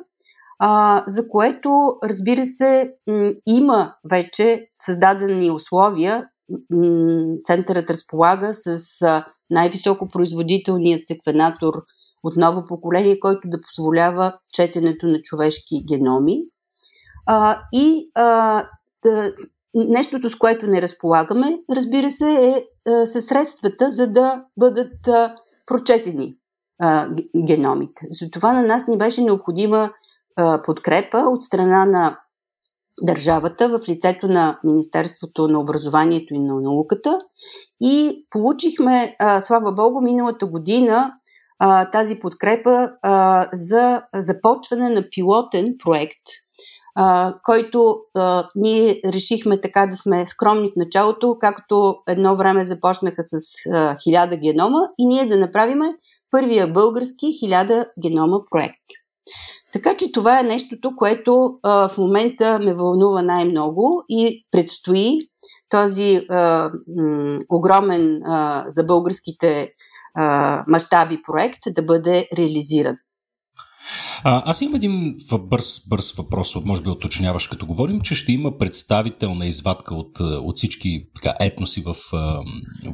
а, 0.59 1.03
за 1.07 1.29
което, 1.29 1.97
разбира 2.03 2.45
се, 2.45 2.93
м, 3.07 3.31
има 3.47 3.95
вече 4.09 4.67
създадени 4.75 5.51
условия. 5.51 6.27
М, 6.69 7.35
центърът 7.43 7.89
разполага 7.89 8.53
с 8.53 9.01
а, 9.01 9.25
най-високо 9.49 10.07
производителният 10.07 11.07
секвенатор 11.07 11.73
от 12.23 12.37
ново 12.37 12.65
поколение, 12.65 13.19
който 13.19 13.41
да 13.45 13.61
позволява 13.61 14.37
четенето 14.53 15.07
на 15.07 15.21
човешки 15.21 15.83
геноми. 15.87 16.41
А, 17.25 17.61
и 17.73 18.11
а, 18.15 18.63
да, 19.03 19.33
нещото, 19.75 20.29
с 20.29 20.35
което 20.35 20.67
не 20.67 20.81
разполагаме, 20.81 21.59
разбира 21.71 22.11
се, 22.11 22.33
е 22.33 22.65
със 23.05 23.25
средствата, 23.25 23.89
за 23.89 24.07
да 24.07 24.43
бъдат 24.57 25.07
а, 25.07 25.35
прочетени 25.65 26.35
а, 26.79 27.09
геномите. 27.45 28.07
Затова 28.09 28.53
на 28.53 28.63
нас 28.63 28.87
ни 28.87 28.97
беше 28.97 29.21
необходима 29.21 29.91
подкрепа 30.65 31.17
от 31.17 31.41
страна 31.41 31.85
на 31.85 32.19
държавата 33.01 33.69
в 33.69 33.89
лицето 33.89 34.27
на 34.27 34.59
Министерството 34.63 35.47
на 35.47 35.59
образованието 35.59 36.33
и 36.33 36.39
на 36.39 36.61
науката 36.61 37.19
и 37.81 38.25
получихме, 38.29 39.15
слава 39.39 39.71
Богу, 39.71 40.01
миналата 40.01 40.45
година 40.45 41.11
тази 41.91 42.19
подкрепа 42.19 42.91
за 43.53 44.01
започване 44.15 44.89
на 44.89 45.09
пилотен 45.09 45.75
проект, 45.83 46.21
който 47.43 47.97
ние 48.55 49.01
решихме 49.05 49.61
така 49.61 49.85
да 49.85 49.97
сме 49.97 50.27
скромни 50.27 50.67
в 50.69 50.75
началото, 50.75 51.37
както 51.39 51.95
едно 52.07 52.35
време 52.35 52.63
започнаха 52.63 53.23
с 53.23 53.33
а, 53.73 53.95
1000 53.95 54.41
генома 54.41 54.79
и 54.97 55.05
ние 55.05 55.25
да 55.25 55.37
направим 55.37 55.79
първия 56.31 56.67
български 56.67 57.25
1000 57.25 57.87
генома 58.01 58.39
проект. 58.51 58.85
Така 59.75 59.97
че 59.97 60.11
това 60.11 60.39
е 60.39 60.43
нещото, 60.43 60.95
което 60.95 61.59
а, 61.63 61.89
в 61.89 61.97
момента 61.97 62.59
ме 62.59 62.73
вълнува 62.73 63.21
най-много 63.21 64.03
и 64.09 64.45
предстои 64.51 65.19
този 65.69 66.25
а, 66.29 66.71
м, 66.97 67.39
огромен 67.49 68.21
а, 68.25 68.65
за 68.67 68.83
българските 68.83 69.69
мащаби 70.67 71.21
проект 71.27 71.59
да 71.67 71.81
бъде 71.81 72.27
реализиран. 72.37 72.95
А, 74.23 74.43
аз 74.45 74.61
имам 74.61 74.75
един 74.75 75.17
бърз, 75.39 75.81
бърз 75.89 76.11
въпрос, 76.11 76.55
може 76.55 76.81
би 76.81 76.89
уточняваш, 76.89 77.47
като 77.47 77.65
говорим, 77.65 78.01
че 78.01 78.15
ще 78.15 78.31
има 78.31 78.57
представителна 78.57 79.45
извадка 79.45 79.95
от, 79.95 80.19
от 80.19 80.57
всички 80.57 81.07
така, 81.15 81.33
етноси 81.39 81.81
в, 81.81 81.95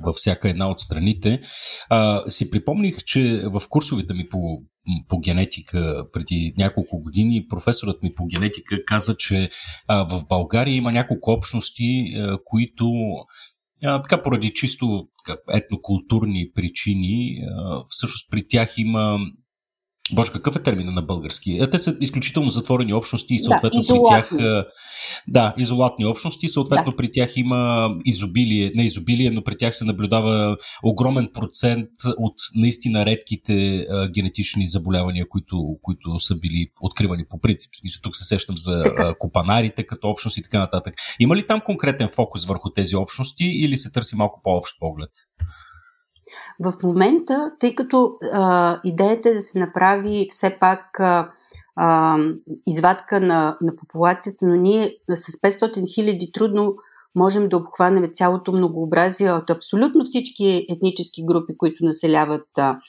във 0.05 0.15
всяка 0.15 0.49
една 0.49 0.69
от 0.69 0.79
страните. 0.79 1.39
А, 1.89 2.29
си 2.29 2.51
припомних, 2.51 3.03
че 3.03 3.41
в 3.45 3.61
курсовите 3.69 4.13
ми 4.13 4.25
по, 4.31 4.37
по 5.07 5.19
генетика 5.19 6.05
преди 6.13 6.53
няколко 6.57 7.01
години 7.01 7.45
професорът 7.49 8.03
ми 8.03 8.09
по 8.15 8.25
генетика 8.25 8.75
каза, 8.87 9.17
че 9.17 9.49
а, 9.87 10.17
в 10.17 10.25
България 10.29 10.75
има 10.75 10.91
няколко 10.91 11.31
общности, 11.31 12.13
а, 12.15 12.37
които 12.45 12.91
а, 13.83 14.01
така 14.01 14.21
поради 14.21 14.53
чисто 14.53 15.07
така, 15.25 15.39
етнокултурни 15.53 16.51
причини, 16.55 17.37
а, 17.57 17.83
всъщност 17.87 18.31
при 18.31 18.47
тях 18.47 18.73
има 18.77 19.19
Боже, 20.13 20.31
какъв 20.31 20.55
е 20.55 20.63
термина 20.63 20.91
на 20.91 21.01
български? 21.01 21.59
Те 21.71 21.79
са 21.79 21.97
изключително 22.01 22.49
затворени 22.49 22.93
общности 22.93 23.35
и 23.35 23.39
съответно 23.39 23.81
да, 23.81 23.87
при 23.87 23.99
тях. 24.09 24.31
Да, 25.27 25.53
изолатни 25.57 26.05
общности, 26.05 26.49
съответно 26.49 26.91
да. 26.91 26.95
при 26.95 27.11
тях 27.11 27.37
има 27.37 27.89
изобилие, 28.05 28.71
не 28.75 28.85
изобилие, 28.85 29.31
но 29.31 29.43
при 29.43 29.57
тях 29.57 29.75
се 29.75 29.85
наблюдава 29.85 30.57
огромен 30.83 31.29
процент 31.33 31.89
от 32.17 32.33
наистина 32.55 33.05
редките 33.05 33.85
а, 33.91 34.07
генетични 34.09 34.67
заболявания, 34.67 35.29
които, 35.29 35.77
които 35.81 36.19
са 36.19 36.35
били 36.35 36.67
откривани 36.81 37.25
по 37.29 37.39
принцип. 37.39 37.71
В 37.73 37.77
смисъл, 37.77 37.99
тук 38.03 38.15
се 38.15 38.23
сещам 38.23 38.57
за 38.57 38.83
а, 38.97 39.15
копанарите 39.17 39.85
като 39.85 40.09
общност 40.09 40.37
и 40.37 40.43
така 40.43 40.59
нататък. 40.59 40.93
Има 41.19 41.35
ли 41.35 41.47
там 41.47 41.61
конкретен 41.61 42.07
фокус 42.07 42.45
върху 42.45 42.69
тези 42.69 42.95
общности 42.95 43.45
или 43.45 43.77
се 43.77 43.91
търси 43.91 44.15
малко 44.15 44.41
по-общ 44.43 44.79
поглед? 44.79 45.11
В 46.63 46.73
момента, 46.83 47.51
тъй 47.59 47.75
като 47.75 48.17
а, 48.33 48.79
идеята 48.83 49.29
е 49.29 49.33
да 49.33 49.41
се 49.41 49.59
направи 49.59 50.27
все 50.31 50.57
пак 50.59 50.99
а, 50.99 51.31
а, 51.75 52.17
извадка 52.67 53.19
на, 53.19 53.57
на 53.61 53.75
популацията, 53.75 54.47
но 54.47 54.55
ние 54.55 54.97
с 55.15 55.31
500 55.31 55.93
хиляди 55.93 56.31
трудно 56.33 56.75
можем 57.15 57.49
да 57.49 57.57
обхванем 57.57 58.09
цялото 58.13 58.51
многообразие 58.51 59.31
от 59.31 59.49
абсолютно 59.49 60.05
всички 60.05 60.65
етнически 60.69 61.25
групи, 61.25 61.57
които 61.57 61.85
населяват 61.85 62.47
а, 62.57 62.79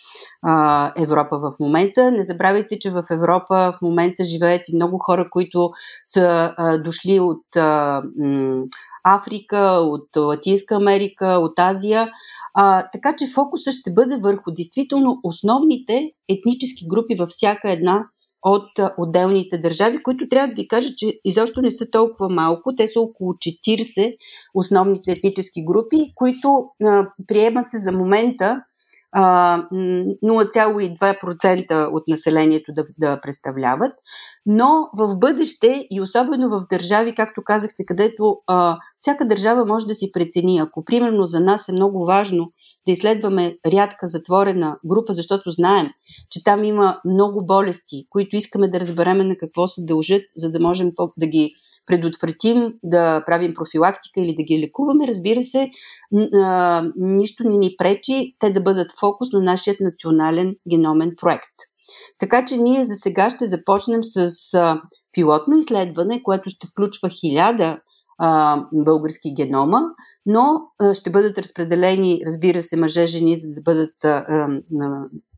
а, 0.42 0.92
Европа 1.02 1.38
в 1.38 1.52
момента. 1.60 2.10
Не 2.10 2.24
забравяйте, 2.24 2.78
че 2.78 2.90
в 2.90 3.04
Европа 3.10 3.74
в 3.78 3.82
момента 3.82 4.24
живеят 4.24 4.68
и 4.68 4.74
много 4.74 4.98
хора, 4.98 5.30
които 5.30 5.70
са 6.04 6.54
а, 6.56 6.78
дошли 6.78 7.20
от 7.20 7.56
а, 7.56 8.02
м, 8.18 8.62
Африка, 9.04 9.58
от 9.82 10.16
Латинска 10.16 10.74
Америка, 10.74 11.26
от 11.26 11.58
Азия. 11.58 12.08
А, 12.54 12.88
така 12.92 13.16
че 13.16 13.26
фокуса 13.34 13.72
ще 13.72 13.92
бъде 13.92 14.16
върху 14.16 14.50
действително 14.50 15.20
основните 15.24 16.10
етнически 16.28 16.88
групи 16.88 17.14
във 17.14 17.28
всяка 17.28 17.70
една 17.70 18.04
от 18.42 18.68
отделните 18.98 19.58
държави, 19.58 20.02
които 20.02 20.28
трябва 20.28 20.48
да 20.48 20.54
ви 20.54 20.68
кажа, 20.68 20.88
че 20.96 21.20
изобщо 21.24 21.62
не 21.62 21.70
са 21.70 21.90
толкова 21.90 22.28
малко. 22.28 22.74
Те 22.76 22.86
са 22.86 23.00
около 23.00 23.32
40 23.32 24.16
основните 24.54 25.12
етнически 25.12 25.64
групи, 25.64 26.12
които 26.14 26.66
а, 26.84 27.06
приема 27.26 27.64
се 27.64 27.78
за 27.78 27.92
момента 27.92 28.62
0,2% 29.16 31.92
от 31.92 32.08
населението 32.08 32.72
да, 32.72 32.84
да 32.98 33.20
представляват, 33.20 33.92
но 34.46 34.90
в 34.96 35.16
бъдеще 35.16 35.86
и 35.90 36.00
особено 36.00 36.48
в 36.48 36.66
държави, 36.70 37.14
както 37.14 37.44
казахте, 37.44 37.84
където 37.86 38.36
а, 38.46 38.78
всяка 38.96 39.24
държава 39.24 39.64
може 39.64 39.86
да 39.86 39.94
си 39.94 40.12
прецени. 40.12 40.58
Ако 40.58 40.84
примерно 40.84 41.24
за 41.24 41.40
нас 41.40 41.68
е 41.68 41.72
много 41.72 42.06
важно 42.06 42.52
да 42.86 42.92
изследваме 42.92 43.56
рядка 43.66 44.06
затворена 44.06 44.78
група, 44.86 45.12
защото 45.12 45.50
знаем, 45.50 45.86
че 46.30 46.44
там 46.44 46.64
има 46.64 47.00
много 47.04 47.46
болести, 47.46 48.06
които 48.10 48.36
искаме 48.36 48.68
да 48.68 48.80
разбереме 48.80 49.24
на 49.24 49.36
какво 49.36 49.66
се 49.66 49.84
дължат, 49.84 50.22
за 50.36 50.52
да 50.52 50.60
можем 50.60 50.90
да 51.16 51.26
ги 51.26 51.54
предотвратим 51.86 52.72
да 52.82 53.24
правим 53.26 53.54
профилактика 53.54 54.20
или 54.20 54.34
да 54.36 54.42
ги 54.42 54.62
лекуваме, 54.62 55.06
разбира 55.06 55.42
се, 55.42 55.70
нищо 56.96 57.44
не 57.44 57.56
ни 57.56 57.74
пречи 57.78 58.36
те 58.38 58.50
да 58.50 58.60
бъдат 58.60 58.92
фокус 59.00 59.32
на 59.32 59.40
нашия 59.40 59.76
национален 59.80 60.56
геномен 60.70 61.12
проект. 61.20 61.54
Така 62.18 62.44
че 62.44 62.56
ние 62.56 62.84
за 62.84 62.94
сега 62.94 63.30
ще 63.30 63.44
започнем 63.44 64.00
с 64.04 64.32
пилотно 65.12 65.56
изследване, 65.56 66.22
което 66.22 66.50
ще 66.50 66.66
включва 66.66 67.08
хиляда 67.08 67.78
български 68.72 69.34
генома, 69.34 69.80
но 70.26 70.60
ще 70.94 71.10
бъдат 71.10 71.38
разпределени, 71.38 72.20
разбира 72.26 72.62
се, 72.62 72.76
мъже, 72.76 73.06
жени, 73.06 73.38
за 73.38 73.48
да 73.48 73.60
бъдат 73.60 73.94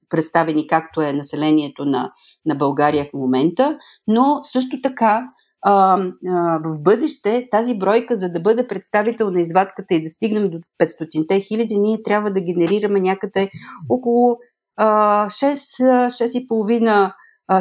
представени 0.09 0.67
както 0.67 1.01
е 1.01 1.13
населението 1.13 1.85
на, 1.85 2.13
на 2.47 2.55
България 2.55 3.05
в 3.05 3.19
момента, 3.19 3.79
но 4.07 4.39
също 4.43 4.77
така 4.83 5.29
а, 5.65 6.03
а, 6.29 6.61
в 6.65 6.79
бъдеще 6.79 7.49
тази 7.51 7.79
бройка, 7.79 8.17
за 8.17 8.29
да 8.29 8.41
бъде 8.41 8.67
представител 8.67 9.31
на 9.31 9.41
извадката 9.41 9.95
и 9.95 10.03
да 10.03 10.09
стигнем 10.09 10.51
до 10.51 10.59
500-те 10.83 11.41
хиляди, 11.41 11.79
ние 11.79 12.03
трябва 12.03 12.31
да 12.31 12.41
генерираме 12.41 13.01
някъде 13.01 13.51
около 13.89 14.39
а, 14.77 15.29
6-6,5 15.29 17.13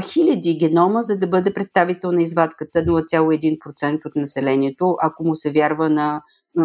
хиляди 0.01 0.57
генома, 0.57 1.01
за 1.01 1.19
да 1.19 1.27
бъде 1.27 1.53
представител 1.53 2.11
на 2.11 2.21
извадката 2.21 2.79
0,1% 2.79 4.05
от 4.05 4.15
населението, 4.15 4.95
ако 5.01 5.23
му 5.23 5.35
се 5.35 5.51
вярва 5.51 5.89
на 5.89 6.21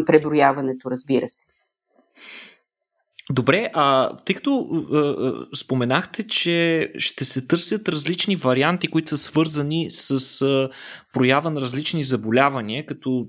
преброяването, 0.06 0.90
разбира 0.90 1.28
се. 1.28 1.46
Добре, 3.32 3.70
а 3.74 4.16
тъй 4.16 4.34
като 4.34 4.68
е, 5.52 5.56
споменахте, 5.56 6.26
че 6.26 6.90
ще 6.98 7.24
се 7.24 7.46
търсят 7.46 7.88
различни 7.88 8.36
варианти, 8.36 8.88
които 8.88 9.08
са 9.08 9.18
свързани 9.18 9.86
с 9.90 10.40
е, 10.42 10.68
проява 11.12 11.50
на 11.50 11.60
различни 11.60 12.04
заболявания, 12.04 12.86
като 12.86 13.26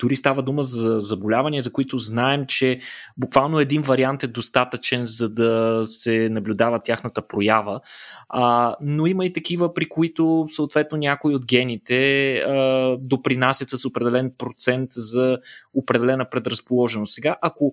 дори 0.00 0.16
става 0.16 0.42
дума 0.42 0.62
за 0.62 1.00
заболявания, 1.00 1.62
за 1.62 1.72
които 1.72 1.98
знаем, 1.98 2.46
че 2.46 2.78
буквално 3.16 3.60
един 3.60 3.82
вариант 3.82 4.22
е 4.22 4.26
достатъчен, 4.26 5.06
за 5.06 5.28
да 5.28 5.82
се 5.84 6.28
наблюдава 6.28 6.82
тяхната 6.82 7.26
проява. 7.26 7.80
А, 8.28 8.76
но 8.80 9.06
има 9.06 9.26
и 9.26 9.32
такива, 9.32 9.74
при 9.74 9.88
които 9.88 10.46
съответно 10.50 10.98
някои 10.98 11.34
от 11.34 11.46
гените 11.46 12.34
а, 12.34 12.96
допринасят 13.00 13.68
с 13.70 13.84
определен 13.84 14.32
процент 14.38 14.90
за 14.92 15.38
определена 15.74 16.30
предразположеност. 16.30 17.14
Сега, 17.14 17.36
ако 17.42 17.72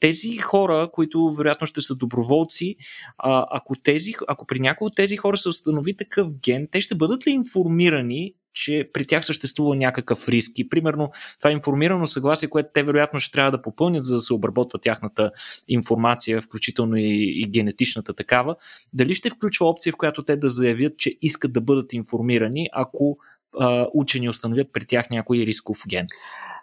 тези 0.00 0.36
хора, 0.36 0.88
които 0.92 1.32
вероятно 1.32 1.66
ще 1.66 1.80
са 1.80 1.94
доброволци, 1.94 2.76
ако, 3.18 3.74
тези, 3.76 4.12
ако 4.28 4.46
при 4.46 4.60
някои 4.60 4.86
от 4.86 4.96
тези 4.96 5.16
хора 5.16 5.36
се 5.36 5.48
установи 5.48 5.96
такъв 5.96 6.28
ген, 6.44 6.68
те 6.70 6.80
ще 6.80 6.94
бъдат 6.94 7.26
ли 7.26 7.30
информирани 7.30 8.34
че 8.56 8.90
при 8.92 9.06
тях 9.06 9.26
съществува 9.26 9.76
някакъв 9.76 10.28
риск. 10.28 10.52
И 10.58 10.68
примерно 10.68 11.10
това 11.38 11.50
информирано 11.50 12.06
съгласие, 12.06 12.48
което 12.48 12.68
те 12.74 12.82
вероятно 12.82 13.20
ще 13.20 13.32
трябва 13.32 13.50
да 13.50 13.62
попълнят, 13.62 14.04
за 14.04 14.14
да 14.14 14.20
се 14.20 14.34
обработва 14.34 14.78
тяхната 14.78 15.30
информация, 15.68 16.40
включително 16.42 16.96
и, 16.96 17.42
и 17.42 17.50
генетичната 17.50 18.14
такава, 18.14 18.56
дали 18.94 19.14
ще 19.14 19.30
включва 19.30 19.66
опция, 19.66 19.92
в 19.92 19.96
която 19.96 20.22
те 20.22 20.36
да 20.36 20.50
заявят, 20.50 20.98
че 20.98 21.16
искат 21.22 21.52
да 21.52 21.60
бъдат 21.60 21.92
информирани, 21.92 22.68
ако 22.72 23.18
а, 23.60 23.86
учени 23.94 24.28
установят 24.28 24.72
при 24.72 24.86
тях 24.86 25.10
някой 25.10 25.38
рисков 25.38 25.78
ген? 25.88 26.06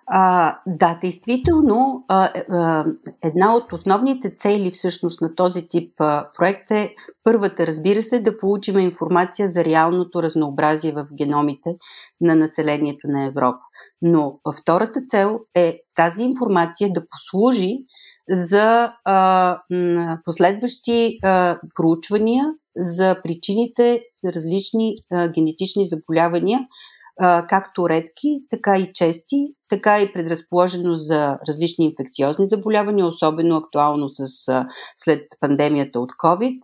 А, 0.06 0.58
да, 0.68 0.98
действително, 1.02 2.06
а, 2.08 2.30
а, 2.50 2.86
една 3.24 3.56
от 3.56 3.74
основните 3.74 4.36
цели 4.38 4.72
всъщност 4.72 5.22
на 5.22 5.36
този 5.36 5.68
тип 5.68 5.94
а, 6.00 6.30
проект 6.38 6.72
е 6.72 6.96
първата, 7.24 7.68
разбира 7.68 8.04
се, 8.04 8.20
да 8.20 8.38
получим 8.38 8.80
информация 8.80 9.48
за 9.48 9.66
реалното 9.66 10.24
разнообразие 10.24 10.92
в 10.92 11.08
геномите 11.14 11.76
на 12.22 12.36
населението 12.36 13.08
на 13.08 13.26
Европа. 13.26 13.60
Но 14.02 14.40
втората 14.62 15.02
цел 15.10 15.40
е 15.56 15.80
тази 15.96 16.24
информация 16.24 16.94
да 16.94 17.04
послужи 17.10 17.78
за 18.30 18.94
а, 19.06 19.60
последващи 20.26 21.18
а, 21.24 21.60
проучвания 21.76 22.46
за 22.78 23.18
причините 23.24 24.02
за 24.24 24.34
различни 24.34 24.96
а, 25.12 25.28
генетични 25.28 25.86
заболявания, 25.86 26.60
както 27.50 27.90
редки, 27.90 28.44
така 28.50 28.78
и 28.78 28.94
чести, 28.94 29.38
така 29.70 30.02
и 30.02 30.14
предразположеност 30.14 31.08
за 31.08 31.38
различни 31.48 31.86
инфекциозни 31.86 32.48
заболявания, 32.48 33.06
особено 33.06 33.58
актуално 33.58 34.10
с, 34.10 34.26
след 34.96 35.22
пандемията 35.40 36.00
от 36.00 36.10
COVID, 36.24 36.60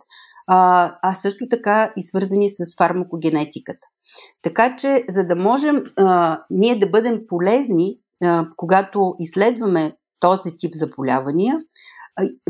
а, 0.46 0.92
а 1.02 1.14
също 1.14 1.48
така 1.50 1.92
и 1.96 2.02
свързани 2.02 2.48
с 2.48 2.76
фармакогенетиката. 2.78 3.86
Така 4.42 4.76
че, 4.76 5.04
за 5.08 5.24
да 5.24 5.36
можем 5.36 5.82
а, 5.96 6.40
ние 6.50 6.78
да 6.78 6.86
бъдем 6.86 7.20
полезни, 7.28 7.98
а, 8.24 8.46
когато 8.56 9.14
изследваме 9.18 9.96
този 10.20 10.56
тип 10.56 10.74
заболявания, 10.74 11.58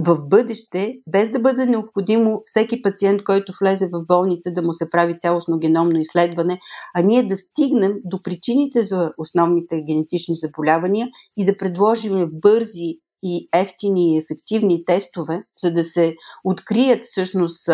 в 0.00 0.28
бъдеще, 0.28 0.98
без 1.06 1.28
да 1.28 1.40
бъде 1.40 1.66
необходимо 1.66 2.42
всеки 2.44 2.82
пациент, 2.82 3.24
който 3.24 3.52
влезе 3.60 3.88
в 3.92 4.04
болница, 4.06 4.50
да 4.50 4.62
му 4.62 4.72
се 4.72 4.90
прави 4.90 5.18
цялостно 5.18 5.58
геномно 5.58 5.98
изследване, 5.98 6.60
а 6.94 7.02
ние 7.02 7.28
да 7.28 7.36
стигнем 7.36 7.94
до 8.04 8.22
причините 8.22 8.82
за 8.82 9.12
основните 9.18 9.82
генетични 9.82 10.34
заболявания 10.34 11.08
и 11.36 11.44
да 11.44 11.56
предложим 11.56 12.28
бързи 12.32 12.98
и 13.22 13.48
ефтини 13.54 14.14
и 14.14 14.18
ефективни 14.18 14.84
тестове, 14.84 15.44
за 15.62 15.74
да 15.74 15.82
се 15.82 16.14
открият 16.44 17.04
всъщност 17.04 17.68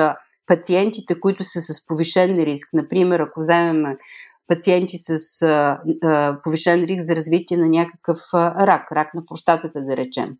пациентите, 0.46 1.20
които 1.20 1.44
са 1.44 1.60
с 1.60 1.86
повишен 1.86 2.38
риск. 2.38 2.68
Например, 2.72 3.20
ако 3.20 3.40
вземем 3.40 3.96
пациенти 4.46 4.98
с 4.98 5.42
а, 5.42 5.80
а, 6.02 6.38
повишен 6.44 6.84
риск 6.84 7.04
за 7.04 7.16
развитие 7.16 7.56
на 7.56 7.68
някакъв 7.68 8.20
а, 8.32 8.66
рак, 8.66 8.92
рак 8.92 9.14
на 9.14 9.26
простатата, 9.26 9.84
да 9.84 9.96
речем. 9.96 10.36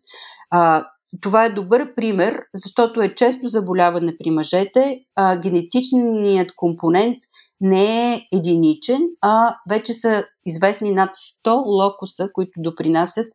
А, 0.49 0.85
това 1.21 1.45
е 1.45 1.49
добър 1.49 1.95
пример, 1.95 2.41
защото 2.53 3.01
е 3.01 3.15
често 3.15 3.47
заболяване 3.47 4.15
при 4.17 4.31
мъжете, 4.31 4.99
а 5.15 5.37
генетичният 5.39 6.55
компонент 6.55 7.17
не 7.61 8.13
е 8.13 8.21
единичен, 8.33 9.01
а 9.21 9.55
вече 9.69 9.93
са 9.93 10.25
известни 10.45 10.91
над 10.91 11.09
100 11.45 11.65
локуса, 11.65 12.29
които 12.33 12.51
допринасят 12.57 13.27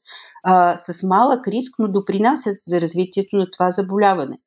а, 0.44 0.76
с 0.76 1.02
малък 1.02 1.48
риск, 1.48 1.74
но 1.78 1.88
допринасят 1.88 2.56
за 2.66 2.80
развитието 2.80 3.36
на 3.36 3.50
това 3.50 3.70
заболяване. 3.70 4.38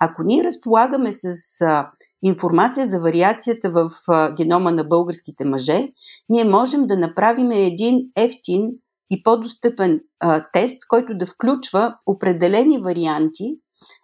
Ако 0.00 0.22
ние 0.22 0.44
разполагаме 0.44 1.12
с 1.12 1.26
а, 1.60 1.90
информация 2.22 2.86
за 2.86 3.00
вариацията 3.00 3.70
в 3.70 3.90
а, 4.08 4.34
генома 4.34 4.72
на 4.72 4.84
българските 4.84 5.44
мъже, 5.44 5.88
ние 6.28 6.44
можем 6.44 6.86
да 6.86 6.96
направим 6.96 7.50
един 7.50 7.98
ефтин 8.16 8.70
и 9.10 9.22
по-достъпен 9.22 10.00
а, 10.20 10.44
тест, 10.52 10.76
който 10.88 11.14
да 11.14 11.26
включва 11.26 11.96
определени 12.06 12.78
варианти 12.78 13.56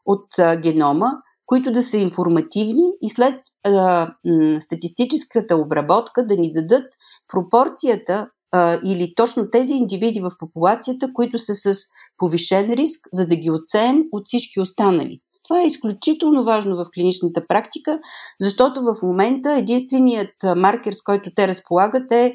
от 0.07 0.39
а, 0.39 0.57
генома, 0.57 1.11
които 1.47 1.73
да 1.73 1.83
са 1.83 1.97
информативни 1.97 2.91
и 3.03 3.11
след 3.11 3.41
а, 3.65 4.11
м, 4.27 4.61
статистическата 4.61 5.57
обработка 5.57 6.27
да 6.27 6.37
ни 6.37 6.53
дадат 6.53 6.87
пропорцията 7.29 8.29
а, 8.53 8.81
или 8.85 9.13
точно 9.17 9.51
тези 9.51 9.73
индивиди 9.73 10.21
в 10.21 10.33
популацията, 10.39 11.13
които 11.13 11.39
са 11.39 11.55
с 11.55 11.81
повишен 12.19 12.71
риск, 12.71 13.09
за 13.13 13.27
да 13.27 13.37
ги 13.37 13.51
отсеем 13.51 14.05
от 14.13 14.23
всички 14.27 14.61
останали. 14.61 15.21
Това 15.49 15.63
е 15.63 15.67
изключително 15.67 16.45
важно 16.45 16.77
в 16.77 16.87
клиничната 16.95 17.47
практика, 17.47 18.01
защото 18.41 18.83
в 18.83 18.97
момента 19.03 19.53
единственият 19.53 20.35
маркер, 20.57 20.93
с 20.93 21.03
който 21.03 21.31
те 21.37 21.49
разполагат 21.49 22.13
е 22.13 22.35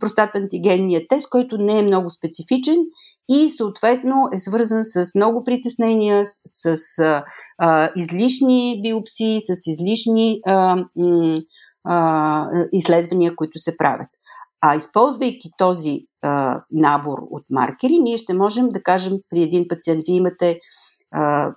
простат 0.00 0.36
антигенния 0.36 1.02
тест, 1.08 1.28
който 1.28 1.58
не 1.58 1.78
е 1.78 1.82
много 1.82 2.10
специфичен 2.10 2.76
и 3.28 3.50
съответно 3.50 4.28
е 4.32 4.38
свързан 4.38 4.84
с 4.84 5.14
много 5.14 5.44
притеснения, 5.44 6.22
с, 6.26 6.76
с 6.76 7.22
а, 7.58 7.90
излишни 7.96 8.80
биопсии, 8.82 9.40
с 9.40 9.66
излишни 9.66 10.40
а, 10.46 10.84
а, 11.84 12.48
изследвания, 12.72 13.36
които 13.36 13.58
се 13.58 13.76
правят. 13.76 14.08
А 14.60 14.76
използвайки 14.76 15.50
този 15.58 16.00
а, 16.22 16.62
набор 16.70 17.18
от 17.30 17.44
маркери, 17.50 17.98
ние 17.98 18.16
ще 18.16 18.34
можем 18.34 18.68
да 18.68 18.82
кажем 18.82 19.12
при 19.30 19.42
един 19.42 19.68
пациент, 19.68 20.04
вие 20.06 20.16
имате 20.16 20.58
5 21.14 21.54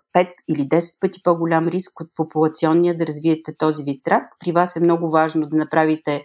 или 0.48 0.70
10 0.70 1.00
пъти 1.00 1.22
по-голям 1.24 1.68
риск 1.68 2.02
от 2.02 2.08
популационния 2.16 2.98
да 2.98 3.08
развиете 3.08 3.58
този 3.58 3.84
вид 3.84 4.08
рак. 4.08 4.24
При 4.40 4.52
вас 4.52 4.76
е 4.76 4.84
много 4.84 5.10
важно 5.10 5.48
да 5.48 5.58
направите 5.58 6.24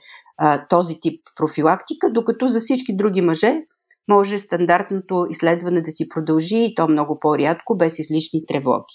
този 0.68 1.00
тип 1.00 1.20
профилактика, 1.36 2.12
докато 2.12 2.48
за 2.48 2.60
всички 2.60 2.96
други 2.96 3.20
мъже 3.20 3.62
може 4.08 4.38
стандартното 4.38 5.26
изследване 5.30 5.80
да 5.80 5.90
си 5.90 6.08
продължи 6.08 6.56
и 6.56 6.74
то 6.74 6.88
много 6.88 7.18
по-рядко, 7.20 7.76
без 7.76 7.98
излишни 7.98 8.46
тревоги. 8.48 8.94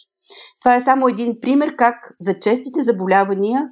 Това 0.61 0.75
е 0.75 0.81
само 0.81 1.07
един 1.07 1.37
пример 1.41 1.75
как 1.75 1.95
за 2.19 2.39
честите 2.39 2.81
заболявания 2.81 3.63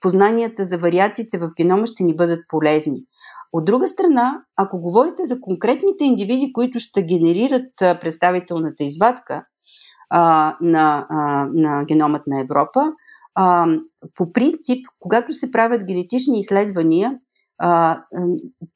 познанията 0.00 0.64
за 0.64 0.78
вариациите 0.78 1.38
в 1.38 1.50
генома 1.56 1.86
ще 1.86 2.04
ни 2.04 2.16
бъдат 2.16 2.40
полезни. 2.48 3.04
От 3.52 3.64
друга 3.64 3.88
страна, 3.88 4.42
ако 4.56 4.80
говорите 4.80 5.24
за 5.24 5.40
конкретните 5.40 6.04
индивиди, 6.04 6.52
които 6.52 6.78
ще 6.78 7.02
генерират 7.02 7.72
представителната 7.78 8.84
извадка, 8.84 9.44
а, 10.10 10.56
на, 10.60 11.06
а, 11.10 11.46
на 11.54 11.84
геномът 11.84 12.22
на 12.26 12.40
Европа. 12.40 12.92
А, 13.34 13.66
по 14.14 14.32
принцип, 14.32 14.86
когато 15.00 15.32
се 15.32 15.50
правят 15.50 15.84
генетични 15.84 16.38
изследвания, 16.38 17.18
а, 17.58 18.02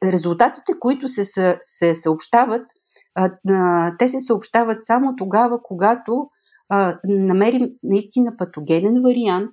резултатите, 0.04 0.72
които 0.80 1.08
се, 1.08 1.56
се 1.60 1.94
съобщават, 1.94 2.66
а, 3.14 3.96
те 3.98 4.08
се 4.08 4.20
съобщават 4.20 4.84
само 4.84 5.16
тогава, 5.16 5.62
когато 5.62 6.28
а, 6.68 6.98
намерим 7.04 7.70
наистина 7.82 8.36
патогенен 8.36 9.02
вариант 9.02 9.50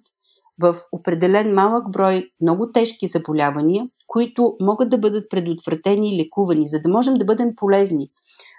в 0.59 0.75
определен 0.91 1.53
малък 1.53 1.91
брой 1.91 2.31
много 2.41 2.71
тежки 2.71 3.07
заболявания, 3.07 3.87
които 4.07 4.55
могат 4.61 4.89
да 4.89 4.97
бъдат 4.97 5.29
предотвратени 5.29 6.15
и 6.15 6.25
лекувани, 6.25 6.67
за 6.67 6.79
да 6.79 6.89
можем 6.89 7.13
да 7.13 7.25
бъдем 7.25 7.55
полезни 7.55 8.09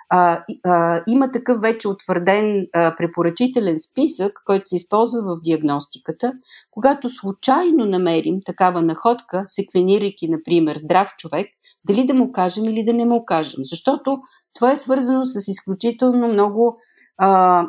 а, 0.08 0.44
а, 0.64 1.02
има 1.08 1.32
такъв 1.32 1.60
вече 1.60 1.88
утвърден 1.88 2.66
а, 2.72 2.96
препоръчителен 2.96 3.78
списък, 3.78 4.32
който 4.46 4.68
се 4.68 4.76
използва 4.76 5.22
в 5.22 5.40
диагностиката. 5.42 6.32
Когато 6.70 7.08
случайно 7.08 7.84
намерим 7.84 8.40
такава 8.46 8.82
находка, 8.82 9.44
секвенирайки, 9.46 10.28
например, 10.28 10.76
здрав 10.76 11.10
човек, 11.18 11.46
дали 11.84 12.06
да 12.06 12.14
му 12.14 12.32
кажем 12.32 12.64
или 12.64 12.84
да 12.84 12.92
не 12.92 13.04
му 13.04 13.24
кажем. 13.24 13.60
Защото 13.64 14.18
това 14.54 14.72
е 14.72 14.76
свързано 14.76 15.24
с 15.24 15.48
изключително 15.48 16.28
много 16.28 16.78
а, 17.18 17.66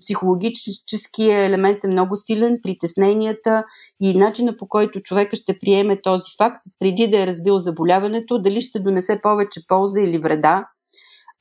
психологическия 0.00 1.44
елемент 1.44 1.84
е 1.84 1.88
много 1.88 2.16
силен, 2.16 2.58
притесненията 2.62 3.64
и 4.00 4.18
начина 4.18 4.56
по 4.56 4.68
който 4.68 5.00
човека 5.00 5.36
ще 5.36 5.58
приеме 5.58 6.00
този 6.02 6.24
факт, 6.38 6.62
преди 6.78 7.08
да 7.08 7.22
е 7.22 7.26
разбил 7.26 7.58
заболяването, 7.58 8.38
дали 8.38 8.60
ще 8.60 8.80
донесе 8.80 9.20
повече 9.22 9.66
полза 9.68 10.00
или 10.00 10.18
вреда 10.18 10.68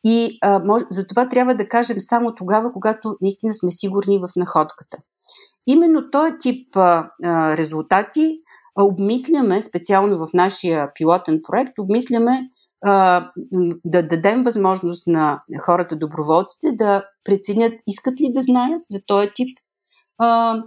и 0.03 0.37
а, 0.41 0.59
може, 0.59 0.85
за 0.89 1.07
това 1.07 1.29
трябва 1.29 1.55
да 1.55 1.69
кажем 1.69 1.97
само 1.99 2.35
тогава, 2.35 2.73
когато 2.73 3.17
наистина 3.21 3.53
сме 3.53 3.71
сигурни 3.71 4.19
в 4.19 4.29
находката. 4.35 4.97
Именно 5.67 6.11
този 6.11 6.33
тип 6.39 6.77
а, 6.77 7.09
резултати 7.57 8.39
а, 8.75 8.83
обмисляме, 8.83 9.61
специално 9.61 10.17
в 10.17 10.33
нашия 10.33 10.93
пилотен 10.93 11.41
проект, 11.43 11.79
обмисляме 11.79 12.49
а, 12.85 13.29
да 13.85 14.07
дадем 14.07 14.43
възможност 14.43 15.07
на 15.07 15.41
хората, 15.61 15.95
доброволците, 15.95 16.71
да 16.71 17.05
преценят 17.23 17.73
искат 17.87 18.21
ли 18.21 18.33
да 18.33 18.41
знаят 18.41 18.81
за 18.89 18.99
този 19.07 19.29
тип 19.35 19.57
а, 20.17 20.61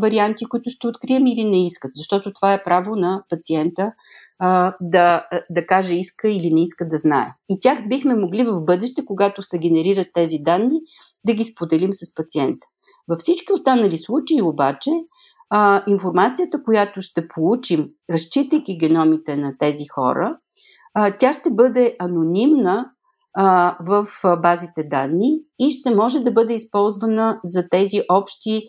варианти, 0.00 0.44
които 0.44 0.70
ще 0.70 0.86
открием 0.86 1.26
или 1.26 1.44
не 1.44 1.66
искат, 1.66 1.90
защото 1.94 2.32
това 2.32 2.52
е 2.52 2.64
право 2.64 2.96
на 2.96 3.24
пациента 3.28 3.92
да, 4.80 5.26
да 5.50 5.66
каже 5.66 5.94
иска 5.94 6.28
или 6.28 6.52
не 6.52 6.62
иска 6.62 6.88
да 6.88 6.98
знае. 6.98 7.34
И 7.48 7.60
тях 7.60 7.88
бихме 7.88 8.14
могли 8.14 8.44
в 8.44 8.60
бъдеще, 8.60 9.04
когато 9.04 9.42
се 9.42 9.58
генерират 9.58 10.08
тези 10.14 10.38
данни, 10.38 10.80
да 11.24 11.34
ги 11.34 11.44
споделим 11.44 11.92
с 11.92 12.14
пациента. 12.14 12.66
Във 13.08 13.18
всички 13.18 13.52
останали 13.52 13.98
случаи 13.98 14.42
обаче, 14.42 14.90
а, 15.50 15.84
информацията, 15.86 16.62
която 16.62 17.00
ще 17.00 17.28
получим, 17.28 17.88
разчитайки 18.10 18.78
геномите 18.78 19.36
на 19.36 19.58
тези 19.58 19.84
хора, 19.94 20.38
а, 20.94 21.16
тя 21.18 21.32
ще 21.32 21.50
бъде 21.50 21.96
анонимна 21.98 22.90
а, 23.34 23.76
в 23.80 24.08
базите 24.42 24.84
данни 24.84 25.40
и 25.58 25.70
ще 25.70 25.94
може 25.94 26.20
да 26.20 26.30
бъде 26.30 26.54
използвана 26.54 27.40
за 27.44 27.68
тези 27.68 28.02
общи 28.10 28.68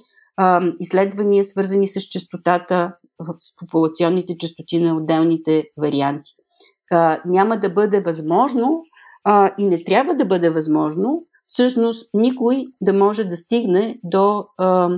изследвания, 0.79 1.43
свързани 1.43 1.87
с 1.87 2.01
частотата 2.01 2.93
с 3.37 3.55
популационните 3.55 4.37
частоти 4.37 4.79
на 4.79 4.97
отделните 4.97 5.69
варианти. 5.77 6.31
А, 6.91 7.21
няма 7.25 7.57
да 7.57 7.69
бъде 7.69 7.99
възможно 7.99 8.83
а, 9.23 9.53
и 9.57 9.67
не 9.67 9.83
трябва 9.83 10.15
да 10.15 10.25
бъде 10.25 10.49
възможно 10.49 11.23
всъщност 11.47 12.09
никой 12.13 12.65
да 12.81 12.93
може 12.93 13.23
да 13.23 13.37
стигне 13.37 13.99
до 14.03 14.45
а, 14.57 14.89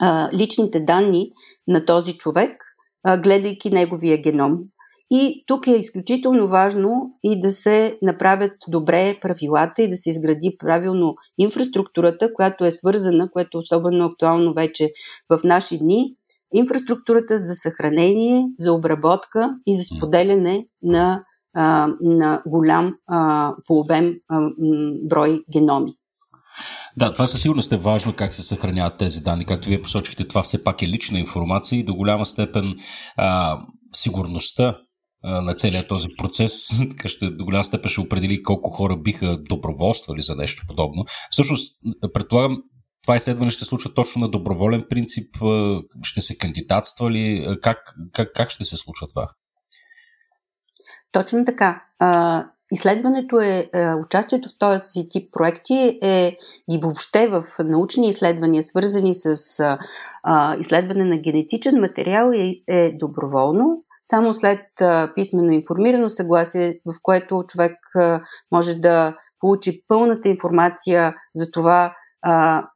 а, 0.00 0.30
личните 0.32 0.80
данни 0.80 1.32
на 1.68 1.84
този 1.84 2.18
човек, 2.18 2.64
а, 3.02 3.18
гледайки 3.18 3.70
неговия 3.70 4.22
геном. 4.22 4.58
И 5.10 5.44
тук 5.46 5.66
е 5.66 5.76
изключително 5.76 6.48
важно 6.48 7.18
и 7.22 7.40
да 7.40 7.52
се 7.52 7.98
направят 8.02 8.52
добре 8.68 9.18
правилата 9.20 9.82
и 9.82 9.90
да 9.90 9.96
се 9.96 10.10
изгради 10.10 10.56
правилно 10.58 11.14
инфраструктурата, 11.38 12.34
която 12.34 12.64
е 12.64 12.70
свързана, 12.70 13.30
което 13.30 13.58
е 13.58 13.60
особено 13.60 14.04
актуално 14.04 14.54
вече 14.54 14.90
в 15.28 15.40
наши 15.44 15.78
дни, 15.78 16.14
инфраструктурата 16.52 17.38
за 17.38 17.54
съхранение, 17.54 18.46
за 18.58 18.72
обработка 18.72 19.54
и 19.66 19.76
за 19.76 19.84
споделяне 19.84 20.66
на, 20.82 21.24
на 22.00 22.42
голям 22.46 22.94
а, 23.06 23.52
по 23.66 23.80
обем 23.80 24.14
брой 25.02 25.42
геноми. 25.52 25.92
Да, 26.96 27.12
това 27.12 27.26
със 27.26 27.42
сигурност 27.42 27.72
е 27.72 27.76
важно 27.76 28.14
как 28.16 28.32
се 28.32 28.42
съхраняват 28.42 28.98
тези 28.98 29.20
данни. 29.20 29.44
Както 29.44 29.68
вие 29.68 29.82
посочихте, 29.82 30.28
това 30.28 30.42
все 30.42 30.64
пак 30.64 30.82
е 30.82 30.88
лична 30.88 31.18
информация 31.18 31.78
и 31.78 31.84
до 31.84 31.94
голяма 31.94 32.26
степен 32.26 32.74
а, 33.16 33.58
сигурността 33.94 34.78
на 35.24 35.54
целият 35.54 35.88
този 35.88 36.08
процес, 36.18 36.68
така 36.90 37.08
ще 37.08 37.30
до 37.30 37.44
голяма 37.44 37.64
степен 37.64 37.90
ще 37.90 38.00
определи 38.00 38.42
колко 38.42 38.70
хора 38.70 38.96
биха 38.96 39.36
доброволствали 39.36 40.22
за 40.22 40.36
нещо 40.36 40.62
подобно. 40.68 41.04
Всъщност, 41.30 41.76
предполагам, 42.14 42.62
това 43.02 43.16
изследване 43.16 43.50
ще 43.50 43.58
се 43.58 43.64
случва 43.64 43.94
точно 43.94 44.20
на 44.20 44.28
доброволен 44.28 44.84
принцип? 44.88 45.34
Ще 46.02 46.20
се 46.20 46.38
кандидатства 46.38 47.10
ли? 47.10 47.46
Как, 47.62 47.94
как, 48.12 48.32
как 48.34 48.50
ще 48.50 48.64
се 48.64 48.76
случва 48.76 49.06
това? 49.06 49.26
Точно 51.12 51.44
така. 51.44 51.82
изследването 52.72 53.40
е, 53.40 53.70
участието 54.06 54.48
в 54.48 54.58
този 54.58 55.08
тип 55.08 55.32
проекти 55.32 55.98
е 56.02 56.36
и 56.70 56.78
въобще 56.78 57.28
в 57.28 57.44
научни 57.58 58.08
изследвания, 58.08 58.62
свързани 58.62 59.14
с 59.14 59.34
изследване 60.60 61.04
на 61.04 61.16
генетичен 61.16 61.80
материал, 61.80 62.30
е, 62.34 62.54
е 62.68 62.92
доброволно. 62.92 63.84
Само 64.10 64.34
след 64.34 64.60
писмено 65.14 65.52
информирано 65.52 66.10
съгласие, 66.10 66.80
в 66.86 66.94
което 67.02 67.44
човек 67.48 67.76
може 68.52 68.74
да 68.74 69.16
получи 69.40 69.82
пълната 69.88 70.28
информация 70.28 71.14
за 71.34 71.50
това 71.50 71.94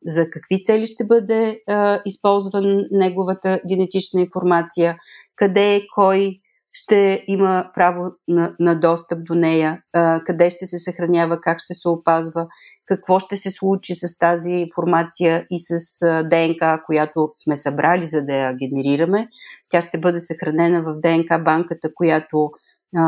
за 0.06 0.30
какви 0.30 0.62
цели 0.64 0.86
ще 0.86 1.04
бъде 1.04 1.60
а, 1.68 2.00
използван 2.06 2.84
неговата 2.90 3.60
генетична 3.68 4.20
информация, 4.20 4.96
къде, 5.36 5.82
кой 5.94 6.40
ще 6.72 7.24
има 7.28 7.70
право 7.74 8.10
на, 8.28 8.54
на 8.60 8.74
достъп 8.80 9.24
до 9.24 9.34
нея, 9.34 9.82
къде 10.26 10.50
ще 10.50 10.66
се 10.66 10.78
съхранява, 10.78 11.40
как 11.40 11.58
ще 11.60 11.74
се 11.74 11.88
опазва, 11.88 12.46
какво 12.86 13.18
ще 13.18 13.36
се 13.36 13.50
случи 13.50 13.94
с 13.94 14.18
тази 14.18 14.50
информация 14.50 15.46
и 15.50 15.58
с 15.58 16.00
ДНК, 16.24 16.82
която 16.86 17.30
сме 17.34 17.56
събрали, 17.56 18.04
за 18.04 18.22
да 18.22 18.34
я 18.34 18.54
генерираме. 18.54 19.28
Тя 19.68 19.80
ще 19.80 19.98
бъде 19.98 20.20
съхранена 20.20 20.82
в 20.82 21.00
ДНК 21.00 21.38
банката, 21.38 21.88
която 21.94 22.50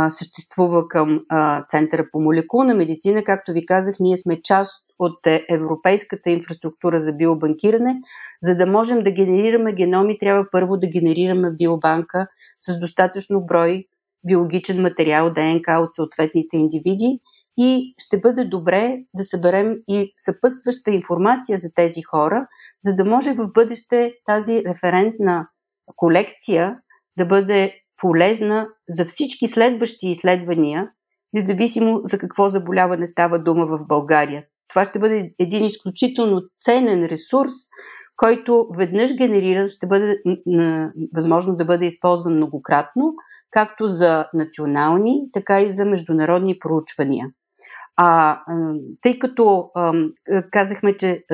съществува 0.08 0.88
към 0.88 1.20
а, 1.28 1.64
Центъра 1.68 2.06
по 2.12 2.20
молекулна 2.20 2.74
медицина. 2.74 3.24
Както 3.24 3.52
ви 3.52 3.66
казах, 3.66 3.94
ние 4.00 4.16
сме 4.16 4.42
част 4.42 4.84
от 4.98 5.26
е, 5.26 5.46
европейската 5.50 6.30
инфраструктура 6.30 6.98
за 6.98 7.12
биобанкиране. 7.12 8.00
За 8.42 8.54
да 8.54 8.66
можем 8.66 9.02
да 9.02 9.10
генерираме 9.10 9.72
геноми, 9.72 10.18
трябва 10.18 10.46
първо 10.52 10.76
да 10.76 10.86
генерираме 10.86 11.50
биобанка 11.50 12.26
с 12.58 12.80
достатъчно 12.80 13.46
брой 13.46 13.84
биологичен 14.26 14.82
материал, 14.82 15.32
ДНК 15.32 15.78
от 15.80 15.94
съответните 15.94 16.56
индивиди 16.56 17.20
и 17.58 17.94
ще 17.98 18.20
бъде 18.20 18.44
добре 18.44 18.98
да 19.14 19.24
съберем 19.24 19.76
и 19.88 20.14
съпътстваща 20.18 20.90
информация 20.90 21.58
за 21.58 21.74
тези 21.74 22.02
хора, 22.02 22.46
за 22.80 22.94
да 22.96 23.04
може 23.04 23.34
в 23.34 23.48
бъдеще 23.54 24.14
тази 24.24 24.62
референтна 24.64 25.48
колекция 25.96 26.78
да 27.18 27.26
бъде 27.26 27.83
полезна 28.04 28.68
за 28.88 29.04
всички 29.04 29.46
следващи 29.46 30.06
изследвания, 30.08 30.90
независимо 31.34 32.00
за 32.04 32.18
какво 32.18 32.48
заболяване 32.48 33.06
става 33.06 33.38
дума 33.38 33.66
в 33.66 33.86
България. 33.86 34.44
Това 34.68 34.84
ще 34.84 34.98
бъде 34.98 35.30
един 35.38 35.64
изключително 35.64 36.42
ценен 36.60 37.04
ресурс, 37.04 37.52
който 38.16 38.68
веднъж 38.76 39.16
генериран 39.16 39.68
ще 39.68 39.86
бъде 39.86 40.16
възможно 41.14 41.56
да 41.56 41.64
бъде 41.64 41.86
използван 41.86 42.34
многократно, 42.34 43.14
както 43.50 43.86
за 43.86 44.26
национални, 44.34 45.20
така 45.32 45.60
и 45.60 45.70
за 45.70 45.84
международни 45.84 46.58
проучвания. 46.58 47.28
А 47.96 48.40
тъй 49.00 49.18
като 49.18 49.70
казахме, 50.52 50.96
че 50.96 51.24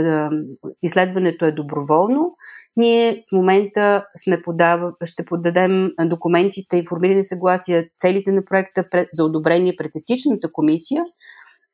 изследването 0.83 1.45
е 1.45 1.53
доброволно, 1.53 2.35
ние 2.77 3.25
в 3.29 3.33
момента 3.33 4.07
сме 4.17 4.43
подава, 4.43 4.93
ще 5.05 5.25
подадем 5.25 5.91
документите, 6.01 6.77
информирани 6.77 7.25
съгласия, 7.25 7.85
целите 7.99 8.33
на 8.33 8.45
проекта 8.45 8.85
за 9.13 9.25
одобрение 9.25 9.77
пред 9.77 9.97
етичната 9.97 10.53
комисия, 10.53 11.05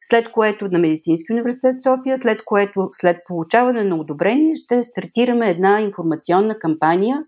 след 0.03 0.33
което 0.33 0.69
на 0.69 0.79
Медицински 0.79 1.33
университет 1.33 1.83
София, 1.83 2.19
след 2.19 2.45
което 2.45 2.89
след 2.93 3.17
получаване 3.27 3.85
на 3.85 3.97
одобрение 3.97 4.55
ще 4.55 4.85
стартираме 4.85 5.51
една 5.51 5.81
информационна 5.81 6.59
кампания, 6.59 7.25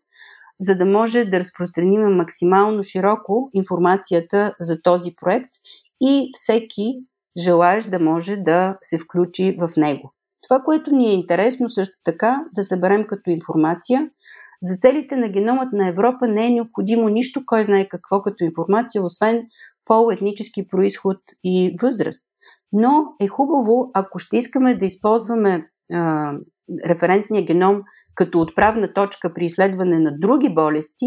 за 0.61 0.75
да 0.75 0.85
може 0.85 1.25
да 1.25 1.39
разпространим 1.39 2.17
максимално 2.17 2.83
широко 2.83 3.51
информацията 3.55 4.55
за 4.61 4.83
този 4.83 5.15
проект 5.21 5.51
и 6.01 6.31
всеки 6.35 6.95
желаещ 7.39 7.91
да 7.91 8.01
може 8.01 8.37
да 8.37 8.79
се 8.83 8.99
включи 8.99 9.57
в 9.61 9.71
него. 9.77 10.15
Това, 10.49 10.61
което 10.61 10.91
ни 10.91 11.09
е 11.09 11.15
интересно 11.15 11.69
също 11.69 11.95
така 12.05 12.45
да 12.55 12.63
съберем 12.63 13.07
като 13.07 13.31
информация, 13.31 14.11
за 14.63 14.77
целите 14.77 15.17
на 15.17 15.29
геномът 15.29 15.73
на 15.73 15.89
Европа 15.89 16.29
не 16.29 16.47
е 16.47 16.51
необходимо 16.51 17.09
нищо, 17.09 17.43
кой 17.47 17.65
знае 17.65 17.89
какво 17.89 18.23
като 18.23 18.45
информация, 18.45 19.03
освен 19.03 19.47
пол, 19.85 20.13
етнически 20.13 20.69
происход 20.69 21.17
и 21.45 21.77
възраст. 21.83 22.29
Но 22.73 23.05
е 23.21 23.29
хубаво, 23.29 23.91
ако 23.95 24.19
ще 24.19 24.37
искаме 24.37 24.75
да 24.75 24.87
използваме 24.87 25.67
а, 25.93 26.33
референтния 26.87 27.45
геном 27.45 27.83
като 28.15 28.41
отправна 28.41 28.93
точка 28.93 29.35
при 29.35 29.45
изследване 29.45 29.99
на 29.99 30.19
други 30.19 30.55
болести 30.55 31.07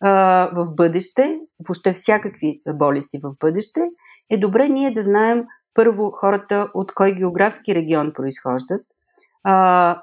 а, 0.00 0.10
в 0.54 0.74
бъдеще, 0.74 1.38
въобще 1.68 1.92
всякакви 1.92 2.60
болести 2.74 3.18
в 3.22 3.32
бъдеще, 3.40 3.80
е 4.30 4.38
добре 4.38 4.68
ние 4.68 4.90
да 4.90 5.02
знаем 5.02 5.44
първо 5.74 6.10
хората 6.10 6.70
от 6.74 6.94
кой 6.94 7.12
географски 7.12 7.74
регион 7.74 8.12
произхождат, 8.14 8.82
а, 9.44 10.02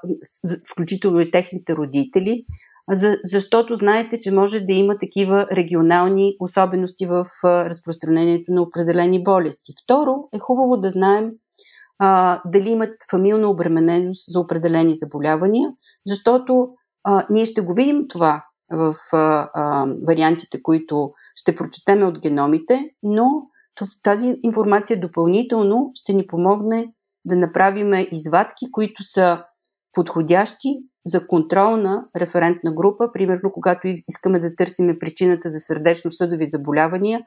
включително 0.71 1.19
и 1.19 1.31
техните 1.31 1.75
родители, 1.75 2.45
за, 2.91 3.17
защото 3.23 3.75
знаете, 3.75 4.19
че 4.19 4.31
може 4.31 4.59
да 4.59 4.73
има 4.73 4.97
такива 4.97 5.47
регионални 5.51 6.35
особености 6.39 7.05
в 7.05 7.27
а, 7.43 7.65
разпространението 7.65 8.51
на 8.51 8.61
определени 8.61 9.23
болести. 9.23 9.73
Второ, 9.83 10.15
е 10.33 10.39
хубаво 10.39 10.77
да 10.77 10.89
знаем 10.89 11.31
а, 11.99 12.41
дали 12.45 12.69
имат 12.69 12.95
фамилна 13.11 13.49
обремененост 13.49 14.31
за 14.31 14.39
определени 14.39 14.95
заболявания, 14.95 15.69
защото 16.05 16.69
а, 17.03 17.25
ние 17.29 17.45
ще 17.45 17.61
го 17.61 17.73
видим 17.73 18.07
това 18.07 18.45
в 18.71 18.95
а, 19.13 19.49
а, 19.53 19.85
вариантите, 20.07 20.63
които 20.63 21.13
ще 21.35 21.55
прочетеме 21.55 22.05
от 22.05 22.19
геномите, 22.19 22.89
но 23.03 23.47
тази 24.03 24.35
информация 24.43 24.99
допълнително 24.99 25.91
ще 25.95 26.13
ни 26.13 26.27
помогне 26.27 26.93
да 27.25 27.35
направим 27.35 28.07
извадки, 28.11 28.71
които 28.71 29.03
са 29.03 29.43
подходящи 29.93 30.69
за 31.05 31.27
контролна 31.27 32.07
референтна 32.15 32.73
група. 32.73 33.11
Примерно, 33.13 33.51
когато 33.51 33.87
искаме 34.09 34.39
да 34.39 34.55
търсиме 34.55 34.99
причината 34.99 35.49
за 35.49 35.59
сърдечно-съдови 35.59 36.45
заболявания, 36.45 37.21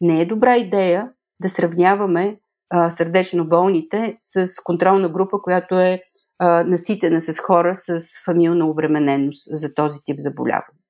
не 0.00 0.20
е 0.20 0.26
добра 0.26 0.56
идея 0.56 1.10
да 1.40 1.48
сравняваме 1.48 2.38
а, 2.70 2.90
сърдечно 2.90 3.48
болните 3.48 4.16
с 4.20 4.62
контролна 4.64 5.08
група, 5.08 5.42
която 5.42 5.78
е 5.78 6.02
а, 6.38 6.64
наситена 6.64 7.20
с 7.20 7.38
хора 7.38 7.74
с 7.74 7.98
фамилна 8.24 8.66
обремененост 8.66 9.56
за 9.56 9.74
този 9.74 9.98
тип 10.04 10.16
заболяване. 10.18 10.81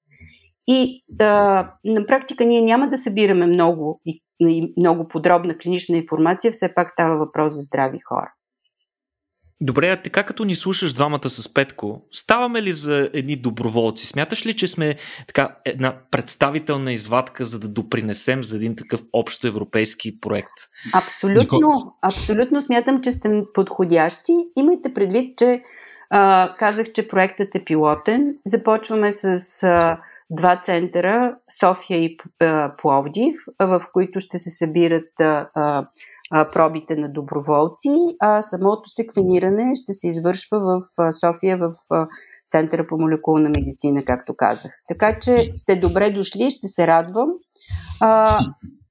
И 0.67 1.05
да, 1.09 1.73
на 1.85 2.07
практика 2.07 2.45
ние 2.45 2.63
няма 2.63 2.89
да 2.89 2.99
събираме 2.99 3.47
много 3.47 4.01
и 4.05 4.23
много 4.77 5.09
подробна 5.09 5.59
клинична 5.59 5.97
информация, 5.97 6.53
все 6.53 6.75
пак 6.75 6.91
става 6.91 7.17
въпрос 7.17 7.53
за 7.53 7.61
здрави 7.61 7.99
хора. 8.09 8.33
Добре, 9.65 9.89
а 9.89 9.97
така 9.97 10.23
като 10.23 10.45
ни 10.45 10.55
слушаш 10.55 10.93
двамата 10.93 11.29
с 11.29 11.55
Петко, 11.55 12.03
ставаме 12.11 12.63
ли 12.63 12.73
за 12.73 13.11
едни 13.13 13.37
доброволци? 13.37 14.07
Смяташ 14.07 14.47
ли, 14.47 14.55
че 14.55 14.67
сме 14.67 14.97
така 15.27 15.57
една 15.65 15.95
представителна 16.11 16.93
извадка, 16.93 17.45
за 17.45 17.61
да 17.61 17.69
допринесем 17.69 18.43
за 18.43 18.57
един 18.57 18.77
такъв 18.77 19.01
общо 19.13 19.47
европейски 19.47 20.17
проект? 20.23 20.53
Абсолютно, 20.95 21.97
абсолютно 22.03 22.61
смятам, 22.61 23.03
че 23.03 23.13
сте 23.13 23.43
подходящи. 23.55 24.33
Имайте 24.57 24.95
предвид, 24.95 25.39
че 25.39 25.63
а, 26.11 26.55
казах, 26.59 26.93
че 26.93 27.09
проектът 27.09 27.49
е 27.55 27.65
пилотен. 27.65 28.35
Започваме 28.47 29.11
с 29.11 29.63
а, 29.63 29.99
два 30.33 30.57
центъра 30.65 31.37
София 31.61 32.05
и 32.05 32.17
Пловдив, 32.79 33.35
в 33.61 33.83
които 33.93 34.21
ще 34.21 34.39
се 34.39 34.51
събират 34.51 35.09
пробите 36.53 36.97
на 36.97 37.13
доброволци, 37.13 38.17
а 38.21 38.43
самото 38.43 38.89
секвениране 38.89 39.75
ще 39.75 39.93
се 39.93 40.09
извършва 40.09 40.61
в 40.61 41.13
София 41.13 41.59
в 41.59 41.75
Центъра 42.49 42.87
по 42.87 42.99
молекулна 42.99 43.49
медицина, 43.49 44.01
както 44.07 44.35
казах. 44.37 44.73
Така 44.89 45.21
че 45.21 45.53
сте 45.55 45.77
добре 45.77 46.11
дошли, 46.11 46.51
ще 46.51 46.69
се 46.69 46.87
радвам. 46.87 47.29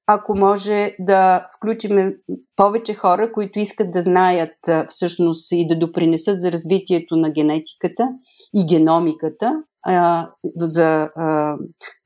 Ако 0.06 0.38
може 0.38 0.94
да 1.00 1.48
включим 1.56 2.12
повече 2.56 2.94
хора, 2.94 3.32
които 3.32 3.58
искат 3.58 3.92
да 3.92 4.02
знаят 4.02 4.54
всъщност 4.88 5.52
и 5.52 5.66
да 5.66 5.78
допринесат 5.78 6.40
за 6.40 6.52
развитието 6.52 7.16
на 7.16 7.30
генетиката 7.30 8.08
и 8.54 8.66
геномиката, 8.66 9.62
а, 9.86 10.28
за, 10.56 11.08
а, 11.16 11.56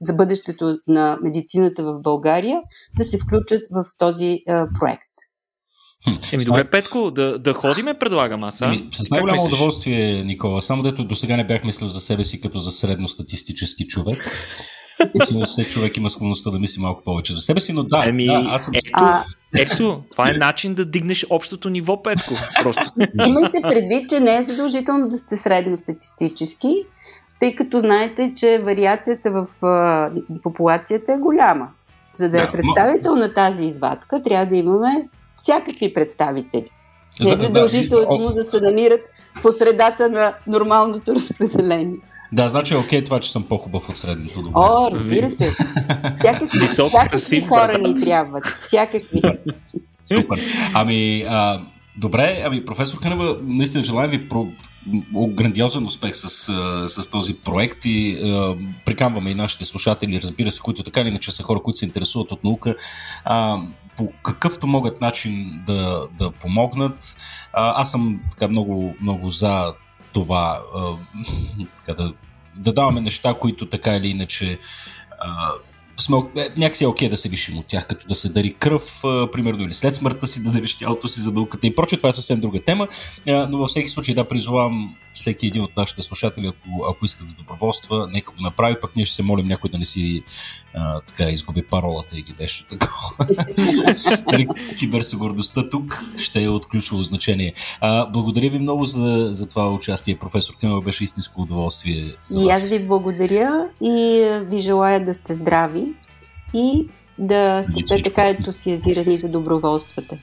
за 0.00 0.14
бъдещето 0.14 0.78
на 0.86 1.18
медицината 1.22 1.84
в 1.84 2.00
България, 2.02 2.58
да 2.98 3.04
се 3.04 3.18
включат 3.18 3.62
в 3.70 3.84
този 3.98 4.38
а, 4.48 4.66
проект. 4.80 5.02
Еми 6.32 6.44
добре, 6.44 6.70
Петко, 6.70 7.10
да, 7.10 7.38
да 7.38 7.52
ходиме, 7.52 7.94
предлагам 7.94 8.44
аз. 8.44 8.62
А? 8.62 8.66
Еми, 8.66 8.88
с 8.92 9.10
най-голямо 9.10 9.44
удоволствие, 9.44 10.24
Никола. 10.24 10.62
Само 10.62 10.82
дето 10.82 11.04
до 11.04 11.16
сега 11.16 11.36
не 11.36 11.46
бях 11.46 11.64
мислил 11.64 11.88
за 11.88 12.00
себе 12.00 12.24
си 12.24 12.40
като 12.40 12.60
за 12.60 12.70
средностатистически 12.70 13.86
човек. 13.86 14.30
Мисля, 15.14 15.64
че 15.64 15.68
човек 15.68 15.96
има 15.96 16.10
склонността 16.10 16.50
да 16.50 16.58
мисли 16.58 16.82
малко 16.82 17.02
повече 17.04 17.34
за 17.34 17.40
себе 17.40 17.60
си, 17.60 17.72
но 17.72 17.84
да, 17.84 18.04
еми, 18.08 18.26
да 18.26 18.44
аз 18.46 18.64
съм... 18.64 18.74
Ето, 18.74 18.90
а... 18.92 19.24
ето, 19.58 20.02
това 20.10 20.30
е 20.30 20.32
начин 20.32 20.74
да 20.74 20.86
дигнеш 20.86 21.26
общото 21.30 21.70
ниво, 21.70 22.02
Петко. 22.02 22.34
Просто. 22.62 22.92
Имайте 23.26 23.60
предвид, 23.62 24.10
че 24.10 24.20
не 24.20 24.36
е 24.36 24.44
задължително 24.44 25.08
да 25.08 25.16
сте 25.16 25.36
средностатистически, 25.36 26.68
тъй 27.40 27.54
като 27.54 27.80
знаете, 27.80 28.32
че 28.36 28.58
вариацията 28.58 29.30
в 29.30 29.66
а, 29.66 30.10
популацията 30.42 31.12
е 31.12 31.18
голяма. 31.18 31.68
За 32.14 32.28
да, 32.28 32.42
е 32.42 32.52
представител 32.52 33.14
на 33.14 33.34
тази 33.34 33.64
извадка, 33.64 34.22
трябва 34.22 34.46
да 34.46 34.56
имаме 34.56 35.08
всякакви 35.36 35.94
представители. 35.94 36.70
Не 37.20 37.30
е 37.30 37.36
задължително 37.36 38.28
да, 38.28 38.34
да 38.34 38.44
се 38.44 38.60
намират 38.60 39.00
по 39.42 39.52
средата 39.52 40.08
на 40.08 40.34
нормалното 40.46 41.14
разпределение. 41.14 41.96
Да, 42.32 42.48
значи 42.48 42.74
е 42.74 42.76
окей 42.76 43.04
това, 43.04 43.20
че 43.20 43.32
съм 43.32 43.42
по-хубав 43.48 43.88
от 43.88 43.98
средното. 43.98 44.42
Добре. 44.42 44.52
О, 44.54 44.90
разбира 44.92 45.30
се. 45.30 45.50
Всякакви, 46.18 46.58
Висок, 46.58 46.88
всякакви 46.88 47.10
красив, 47.10 47.48
хора 47.48 47.78
ни 47.78 47.94
трябват. 47.94 48.46
Всякакви. 48.46 49.22
Супер. 50.12 50.40
Ами, 50.74 51.24
а, 51.28 51.60
Добре, 51.98 52.42
ами 52.46 52.64
професор 52.64 53.00
Кънева, 53.00 53.38
наистина 53.42 53.84
желаем 53.84 54.10
ви 54.10 54.28
про... 54.28 54.46
грандиозен 55.14 55.86
успех 55.86 56.16
с, 56.16 56.28
с 56.88 57.10
този 57.10 57.34
проект 57.34 57.84
и 57.84 58.10
е, 58.10 58.56
приканваме 58.84 59.30
и 59.30 59.34
нашите 59.34 59.64
слушатели, 59.64 60.22
разбира 60.22 60.50
се, 60.50 60.60
които 60.60 60.82
така 60.82 61.00
или 61.00 61.08
иначе 61.08 61.32
са 61.32 61.42
хора, 61.42 61.60
които 61.62 61.78
се 61.78 61.84
интересуват 61.84 62.32
от 62.32 62.44
наука, 62.44 62.74
а, 63.24 63.58
по 63.96 64.12
какъвто 64.22 64.66
могат 64.66 65.00
начин 65.00 65.62
да, 65.66 66.08
да 66.18 66.30
помогнат. 66.30 67.16
А, 67.52 67.80
аз 67.80 67.90
съм 67.90 68.20
така 68.30 68.48
много, 68.48 68.94
много 69.00 69.30
за 69.30 69.74
това 70.12 70.62
а, 70.74 70.92
така 71.76 72.02
да, 72.02 72.12
да 72.56 72.72
даваме 72.72 73.00
неща, 73.00 73.34
които 73.34 73.66
така 73.66 73.96
или 73.96 74.08
иначе 74.08 74.58
а, 75.20 75.50
сме, 76.00 76.16
е, 76.36 76.48
някакси 76.56 76.84
е 76.84 76.86
окей 76.86 77.08
да 77.08 77.16
се 77.16 77.30
лишим 77.30 77.58
от 77.58 77.66
тях, 77.66 77.86
като 77.86 78.08
да 78.08 78.14
се 78.14 78.28
дари 78.28 78.54
кръв, 78.54 79.04
а, 79.04 79.30
примерно, 79.30 79.64
или 79.64 79.72
след 79.72 79.94
смъртта 79.94 80.26
си 80.26 80.42
да 80.42 80.50
дариш 80.50 80.78
тялото 80.78 81.08
си 81.08 81.20
за 81.20 81.32
науката 81.32 81.66
и 81.66 81.74
прочее. 81.74 81.98
Това 81.98 82.08
е 82.08 82.12
съвсем 82.12 82.40
друга 82.40 82.60
тема, 82.60 82.88
а, 83.28 83.46
но 83.50 83.58
във 83.58 83.68
всеки 83.68 83.88
случай 83.88 84.14
да 84.14 84.28
призовавам 84.28 84.96
всеки 85.16 85.46
един 85.46 85.62
от 85.62 85.76
нашите 85.76 86.02
слушатели, 86.02 86.46
ако, 86.46 86.84
ако 86.90 87.04
иска 87.04 87.24
да 87.24 87.32
доброволства, 87.32 88.08
нека 88.12 88.32
го 88.32 88.42
направи, 88.42 88.76
пък 88.80 88.96
ние 88.96 89.04
ще 89.04 89.16
се 89.16 89.22
молим 89.22 89.46
някой 89.46 89.70
да 89.70 89.78
не 89.78 89.84
си 89.84 90.22
а, 90.74 91.00
така 91.00 91.24
изгуби 91.24 91.62
паролата 91.62 92.16
или 92.16 92.34
нещо 92.40 92.64
такова. 92.68 93.26
Нали, 94.26 94.46
киберсигурността 94.78 95.70
тук 95.70 96.04
ще 96.16 96.42
е 96.42 96.48
от 96.48 96.66
ключово 96.66 97.02
значение. 97.02 97.52
А, 97.80 98.06
благодаря 98.06 98.50
ви 98.50 98.58
много 98.58 98.84
за, 98.84 99.28
за 99.32 99.48
това 99.48 99.72
участие, 99.72 100.16
професор 100.16 100.54
Кънова. 100.60 100.80
Беше 100.80 101.04
истинско 101.04 101.42
удоволствие 101.42 102.14
за 102.26 102.38
вас. 102.38 102.46
И 102.46 102.50
аз 102.50 102.68
ви 102.68 102.78
благодаря 102.78 103.66
и 103.80 104.28
ви 104.42 104.58
желая 104.58 105.04
да 105.04 105.14
сте 105.14 105.34
здрави 105.34 105.85
и 106.56 106.86
да 107.18 107.62
сте 107.84 108.02
така 108.02 108.28
ентусиазирани 108.28 109.18
да 109.18 109.28
доброволствате. 109.28 110.18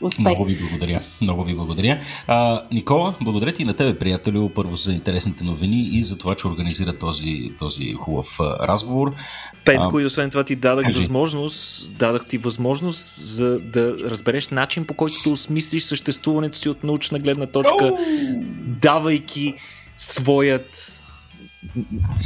Успех. 0.00 0.24
Много 0.24 0.44
ви 0.44 0.58
благодаря. 0.60 1.00
Много 1.20 1.44
ви 1.44 1.54
благодаря. 1.54 2.00
А, 2.26 2.62
Никола, 2.72 3.14
благодаря 3.20 3.52
ти 3.52 3.64
на 3.64 3.74
тебе, 3.74 3.98
приятелю, 3.98 4.48
първо 4.48 4.76
за 4.76 4.92
интересните 4.92 5.44
новини 5.44 5.88
и 5.92 6.04
за 6.04 6.18
това, 6.18 6.34
че 6.34 6.48
организира 6.48 6.98
този, 6.98 7.52
този 7.58 7.92
хубав 7.92 8.40
разговор. 8.40 9.14
Петко, 9.64 9.96
а, 9.96 10.02
и 10.02 10.04
освен 10.04 10.30
това 10.30 10.44
ти 10.44 10.56
дадах 10.56 10.84
кажи. 10.84 10.98
възможност, 10.98 11.92
дадах 11.94 12.26
ти 12.26 12.38
възможност 12.38 13.26
за 13.26 13.58
да 13.58 13.96
разбереш 14.10 14.48
начин 14.48 14.84
по 14.84 14.94
който 14.94 15.32
осмислиш 15.32 15.82
съществуването 15.82 16.58
си 16.58 16.68
от 16.68 16.84
научна 16.84 17.18
гледна 17.18 17.46
точка, 17.46 17.92
давайки 18.80 19.54
своят 19.98 20.98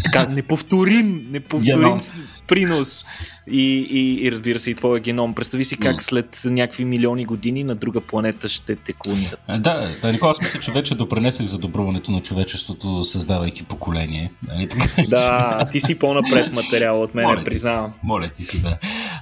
така, 0.05 0.27
неповторим, 0.27 1.27
неповторим 1.31 1.99
принос 2.47 3.05
и, 3.51 3.89
и, 3.91 4.27
и 4.27 4.33
разбира 4.33 4.59
се 4.59 4.71
и 4.71 4.75
твоя 4.75 5.01
геном. 5.01 5.35
Представи 5.35 5.65
си 5.65 5.77
как 5.77 6.03
след 6.03 6.43
някакви 6.45 6.85
милиони 6.85 7.25
години 7.25 7.65
на 7.65 7.75
друга 7.75 8.01
планета 8.01 8.49
ще 8.49 8.77
те 8.77 8.93
клонират. 8.93 9.41
Да, 9.49 9.89
да, 10.03 10.13
Никола, 10.13 10.31
аз 10.31 10.41
мисля, 10.41 10.61
че 10.61 10.73
вече 10.73 10.95
допренесах 10.95 11.47
за 11.47 11.59
добруването 11.59 12.13
на 12.13 12.23
човечеството, 12.23 13.05
създавайки 13.05 13.65
поколение. 13.65 14.33
Нали, 14.49 14.69
така? 14.69 15.03
Да, 15.09 15.69
ти 15.73 15.81
си 15.81 15.99
по-напред 15.99 16.53
материал 16.53 17.03
от 17.03 17.15
мен, 17.15 17.45
признавам. 17.45 17.93
Моля 18.03 18.29
ти 18.29 18.45
си, 18.45 18.63
да. 18.63 18.79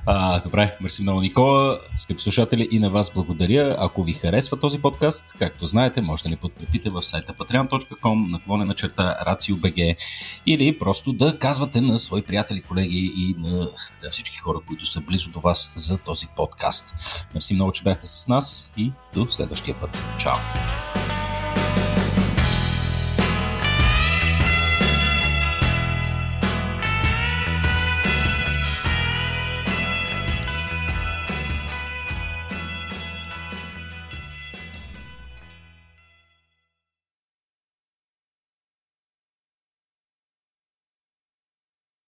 А, 0.07 0.41
добре, 0.41 0.77
мерси 0.81 1.03
много, 1.03 1.20
Никола. 1.20 1.79
Скъпи 1.97 2.22
слушатели, 2.22 2.68
и 2.70 2.79
на 2.79 2.91
вас 2.91 3.12
благодаря. 3.14 3.77
Ако 3.79 4.03
ви 4.03 4.12
харесва 4.12 4.61
този 4.61 4.79
подкаст, 4.79 5.35
както 5.39 5.66
знаете, 5.66 6.01
може 6.01 6.22
да 6.22 6.29
ни 6.29 6.37
подкрепите 6.37 6.91
в 6.91 7.03
сайта 7.03 7.33
patreon.com, 7.33 8.31
наклонена 8.31 8.75
черта 8.75 9.16
RACIO.BG 9.27 9.97
или 10.47 10.79
просто 10.79 11.12
да 11.12 11.39
казвате 11.39 11.81
на 11.81 11.99
свои 11.99 12.22
приятели, 12.22 12.61
колеги 12.61 13.12
и 13.16 13.35
на 13.39 13.68
така, 13.93 14.12
всички 14.15 14.39
хора, 14.39 14.59
които 14.67 14.87
са 14.87 15.01
близо 15.01 15.31
до 15.31 15.41
вас 15.41 15.73
за 15.75 15.99
този 15.99 16.27
подкаст. 16.37 16.95
Мерси 17.35 17.55
много, 17.55 17.73
че 17.73 17.83
бяхте 17.83 18.07
с 18.07 18.29
нас 18.29 18.73
и 18.77 18.93
до 19.15 19.29
следващия 19.29 19.81
път. 19.81 20.03
Чао! 20.19 21.04